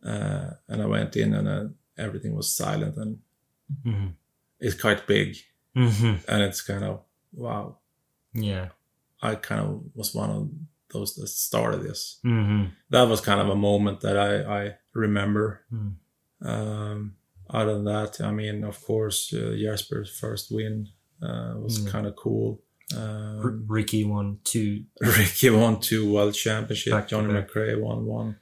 [0.06, 1.68] Uh, and I went in and uh,
[1.98, 3.20] everything was silent and
[3.84, 4.08] hmm
[4.60, 5.36] it's quite big
[5.76, 7.02] hmm and it's kind of
[7.34, 7.78] wow.
[8.34, 8.70] Yeah.
[9.22, 10.50] I kind of was one of
[10.92, 12.20] those that started this.
[12.24, 15.66] hmm That was kind of a moment that I I remember.
[15.74, 15.96] Mm.
[16.42, 17.16] Um,
[17.50, 20.90] other than that, I mean, of course, uh, Jesper's first win
[21.22, 21.92] uh, was Yeah.
[21.92, 22.62] kind of cool.
[22.94, 24.84] R- Um, Ricky won two.
[25.02, 26.92] Ricky won two world championship.
[26.94, 27.50] Back Johnny back.
[27.50, 28.36] McRae won one.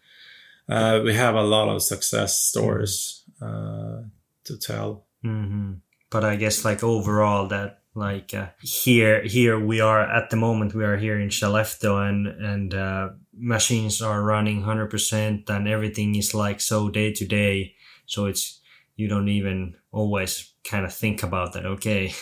[0.67, 4.01] Uh, we have a lot of success stories uh,
[4.45, 5.05] to tell.
[5.21, 5.73] hmm
[6.11, 10.73] But I guess like overall that like uh, here here we are at the moment
[10.73, 16.15] we are here in Skellefteå and and uh, machines are running hundred percent and everything
[16.15, 17.75] is like so day to day.
[18.05, 18.61] So it's
[18.95, 21.65] you don't even always kind of think about that.
[21.65, 22.13] Okay,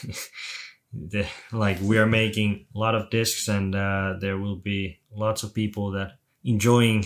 [0.94, 5.44] the, like we are making a lot of discs and uh, there will be lots
[5.44, 6.14] of people that
[6.44, 7.06] enjoying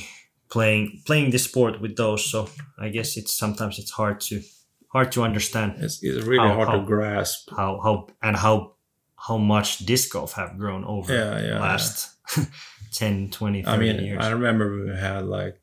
[0.50, 2.30] playing playing this sport with those.
[2.30, 2.50] So
[2.80, 4.42] I guess it's sometimes it's hard to
[4.94, 7.50] hard to understand It's, it's really How- hard how- to grasp.
[7.60, 7.94] how how
[8.26, 8.56] and how
[9.28, 11.96] how much disc golf have grown over Yeah, yeah, last
[12.94, 15.58] 10 20 30 I mean, years I remember we had like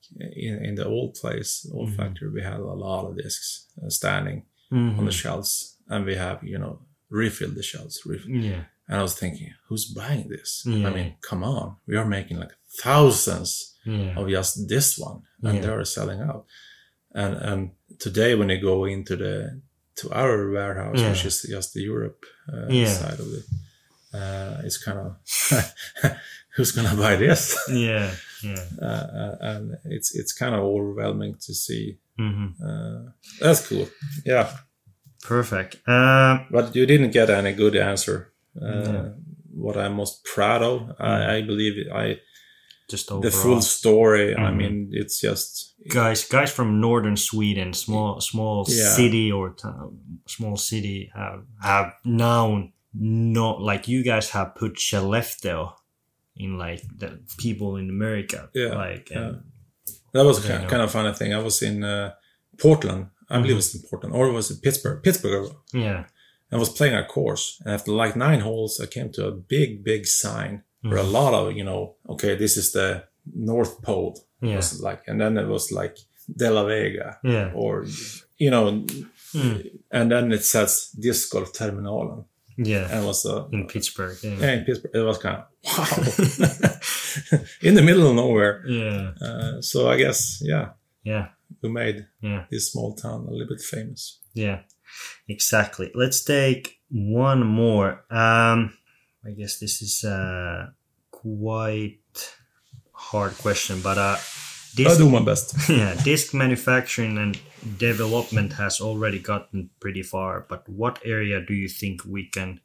[0.46, 1.96] in, in the old place, old Mhm.
[1.96, 3.48] factory, we had a lot of discs
[3.82, 4.38] uh, standing
[4.72, 4.98] Mhm.
[4.98, 6.74] on the shelves, and we have you know
[7.22, 8.30] refilled the shelves, refill.
[8.50, 10.50] yeah And I was thinking, who's buying this?
[10.66, 10.88] Yeah.
[10.88, 12.54] I mean, come on, we are making like
[12.84, 13.50] thousands
[13.84, 15.62] yeah of just this one, and Yeah.
[15.62, 16.42] they are selling out.
[17.14, 19.60] And and today, when you go into the
[19.96, 21.10] to our warehouse, Yeah.
[21.10, 22.86] which is just the Europe uh, Yeah.
[22.98, 23.44] side of it,
[24.14, 25.16] uh, it's kind of
[26.56, 27.56] who's gonna buy this?
[27.68, 28.10] yeah
[28.42, 31.98] yeah uh, uh, and it's it's kind of overwhelming to see.
[32.18, 33.88] hmm Uh, that's cool,
[34.26, 34.48] yeah.
[35.28, 38.32] perfect um But you didn't get any good answer.
[38.60, 39.08] Uh, Yeah.
[39.52, 40.94] What I'm most proud of, Mm.
[41.00, 42.20] I, I believe I
[42.90, 44.34] just overall the full story.
[44.36, 44.56] I Mhm.
[44.56, 48.94] mean, it's just guys guys from northern sweden small small Yeah.
[48.96, 55.72] city or town small city have have now not like you guys have put Skellefteå
[56.36, 59.32] in like the people in america Yeah, like yeah.
[60.12, 60.84] that was kind, know.
[60.84, 61.32] of funny thing.
[61.34, 62.12] I was in uh,
[62.58, 63.06] Portland.
[63.32, 63.58] I believe Mhm.
[63.58, 65.02] it's in Portland, or was it Pittsburgh?
[65.02, 65.48] Pittsburgh.
[65.72, 66.04] yeah
[66.52, 69.84] I was playing a course, and after like nine holes, I came to a big,
[69.84, 70.52] big sign
[70.82, 71.12] where a Mhm.
[71.12, 73.04] lot of you know, okay, this is the
[73.34, 74.14] North Pole.
[74.42, 75.96] Yeah was like, and then it was like
[76.40, 77.84] DeLaveaga, yeah or
[78.38, 78.86] you know,
[79.34, 79.70] Mm.
[79.92, 82.24] and then it says Disc Golf Terminalen.
[82.62, 82.88] Yeah.
[82.90, 84.18] and it was uh, In Pittsburgh.
[84.22, 84.36] Yeah.
[84.40, 84.90] yeah, in Pittsburgh.
[84.94, 88.64] It was kind of wow, in the middle of nowhere.
[88.66, 89.12] Yeah.
[89.20, 90.70] Uh, so I guess yeah,
[91.04, 91.28] Yeah.
[91.62, 92.44] we made Yeah.
[92.50, 94.20] this small town a little bit famous.
[94.34, 94.60] Yeah.
[95.28, 95.90] Exactly.
[95.94, 98.04] Let's take one more.
[98.10, 98.72] Um,
[99.24, 100.72] I guess this is a
[101.10, 102.34] quite
[102.92, 105.54] hard question, but uh, I disc, do my best.
[105.68, 107.38] yeah, disc manufacturing and
[107.78, 110.46] development has already gotten pretty far.
[110.48, 112.60] But what area do you think we can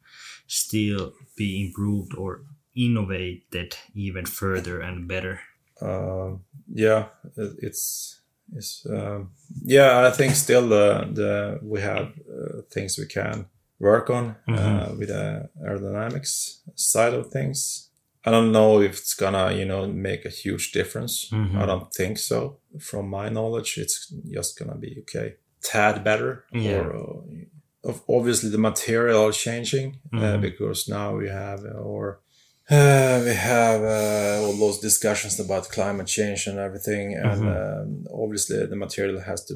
[0.48, 2.42] still be improved or
[2.76, 5.42] innovated even further and better?
[5.82, 6.32] uh,
[6.74, 8.22] yeah, it's
[8.54, 9.32] it's um,
[9.64, 10.08] yeah.
[10.08, 13.48] I think still the the we have uh, things we can
[13.80, 17.90] work on uh, with the aerodynamics side of things.
[18.28, 21.30] I don't know if it's gonna you know make a huge difference.
[21.32, 21.56] Mhm.
[21.62, 22.58] I don't think so.
[22.80, 23.98] From my knowledge, it's
[24.38, 26.46] just gonna be okay, tad better.
[26.54, 26.78] Yeah.
[26.80, 30.42] Or uh, of obviously the material changing uh, Mhm.
[30.42, 32.20] because now we have or
[32.72, 38.66] uh, we have uh, all those discussions about climate change and everything, and um, obviously
[38.66, 39.54] the material has to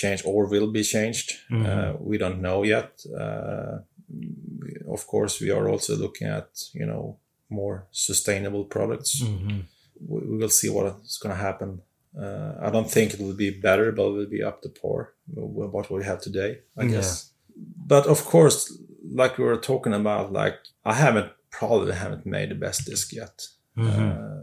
[0.00, 1.28] change or will be changed.
[1.50, 1.66] Mhm.
[1.66, 2.90] Uh, we don't know yet.
[3.22, 3.74] Uh,
[4.96, 6.48] of course, we are also looking at
[6.80, 7.04] you know
[7.48, 9.12] more sustainable products.
[9.22, 9.60] Mm-hmm.
[10.10, 11.70] We, we will see what's going to happen.
[12.24, 15.00] Uh, I don't think it will be better, but it will be up to par
[15.34, 16.90] with what we have today, I Yeah.
[16.94, 17.30] guess.
[17.92, 18.58] But of course,
[19.20, 23.36] like we were talking about, like I haven't probably haven't made the best disc yet.
[23.76, 24.10] Mm-hmm.
[24.10, 24.42] Uh,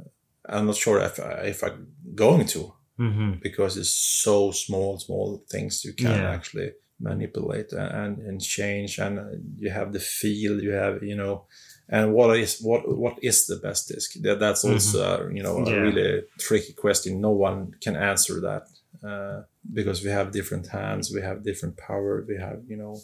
[0.58, 2.62] I'm not sure if I, if I'm going to
[3.00, 3.32] Mm-hmm.
[3.42, 6.34] because it's so small, small things you can Yeah.
[6.36, 6.72] actually
[7.02, 9.24] manipulate and, and change, and uh,
[9.58, 11.46] you have the feel, you have you know,
[11.88, 14.10] and what is what what is the best disc?
[14.22, 15.72] That, that's also uh, you know Mm-hmm.
[15.74, 15.80] Yeah.
[15.80, 17.22] a really tricky question.
[17.22, 18.64] No one can answer that
[19.10, 19.44] uh,
[19.74, 22.96] because we have different hands, we have different power, we have you know,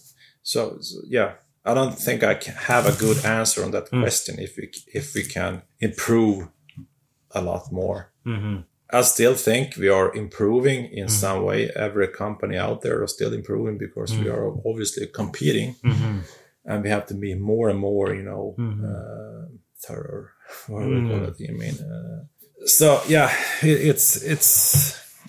[0.43, 1.31] so, so yeah.
[1.67, 4.01] I don't think I can have a good answer on that Mm.
[4.03, 4.65] question if we
[4.99, 6.38] if we can improve
[7.31, 7.99] a lot more.
[8.26, 8.57] Mm-hmm.
[8.90, 11.10] I still think we are improving in Mhm.
[11.22, 11.70] some way.
[11.76, 14.34] Every company out there are still improving because we Mhm.
[14.34, 16.20] are obviously competing Mm-hmm.
[16.66, 18.84] and we have to be more and more, you know, Mhm.
[18.84, 19.48] uh,
[19.86, 20.28] thorough.
[20.68, 21.28] What do we call Mhm.
[21.30, 21.40] it?
[21.40, 21.76] You mean?
[21.91, 22.20] Uh,
[22.66, 23.30] so yeah,
[23.64, 24.49] it, it's it's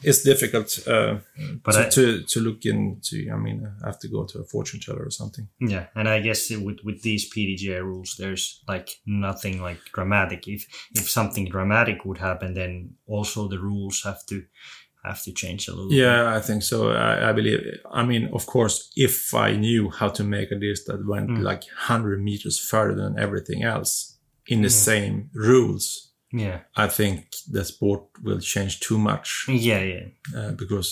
[0.09, 1.19] it's difficult uh,
[1.65, 2.03] But to, I- to
[2.33, 3.17] to look into.
[3.35, 5.49] I mean, I have to go to a fortune teller or something.
[5.73, 10.47] Yeah, and I guess with with these PDGA rules, there's like nothing like dramatic.
[10.49, 14.37] If if something dramatic would happen, then also the rules have to
[15.05, 15.89] have to change a little.
[15.91, 15.99] bit.
[15.99, 16.91] Yeah, I think so.
[16.91, 17.61] I, I believe.
[18.01, 21.43] I mean, of course, if I knew how to make a disc that went Mm.
[21.51, 24.85] like hundred meters further than everything else in the Yeah.
[24.91, 26.06] same rules,
[26.39, 27.17] yeah, I think
[27.53, 30.07] the sport will change too much yeah, yeah,
[30.39, 30.89] uh, because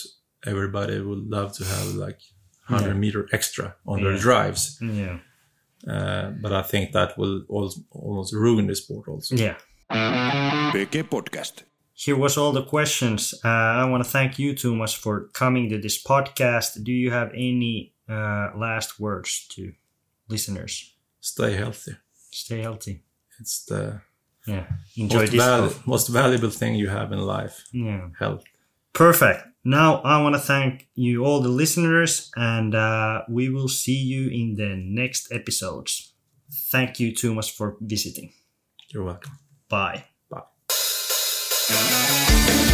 [0.46, 2.20] everybody would love to have like
[2.68, 3.00] hundred Yeah.
[3.04, 4.78] meter extra on their drives.
[4.80, 5.18] yeah,
[5.94, 9.34] Uh, but I think that will al- almost ruin the sport also.
[9.36, 9.56] yeah.
[10.72, 11.64] PG Podcast.
[11.96, 13.34] Here was all the questions.
[13.44, 13.48] Uh,
[13.82, 16.82] I want to thank you, too much for coming to this podcast.
[16.84, 19.72] Do you have any uh, last words to
[20.28, 20.94] listeners?
[21.20, 21.92] Stay healthy.
[22.30, 23.02] Stay healthy.
[23.40, 24.00] It's the
[24.46, 24.66] Yeah,
[24.96, 25.44] enjoy most, this.
[25.44, 27.64] val- most valuable thing you have in life.
[27.72, 28.08] yeah.
[28.18, 28.44] Health.
[28.92, 29.44] Perfect.
[29.64, 34.28] Now I want to thank you, all the listeners, and uh, we will see you
[34.28, 36.12] in the next episodes.
[36.70, 38.32] Thank you, too much for visiting.
[38.90, 39.38] You're welcome.
[39.68, 40.04] Bye.
[40.30, 40.42] Bye.
[41.68, 42.70] Bye.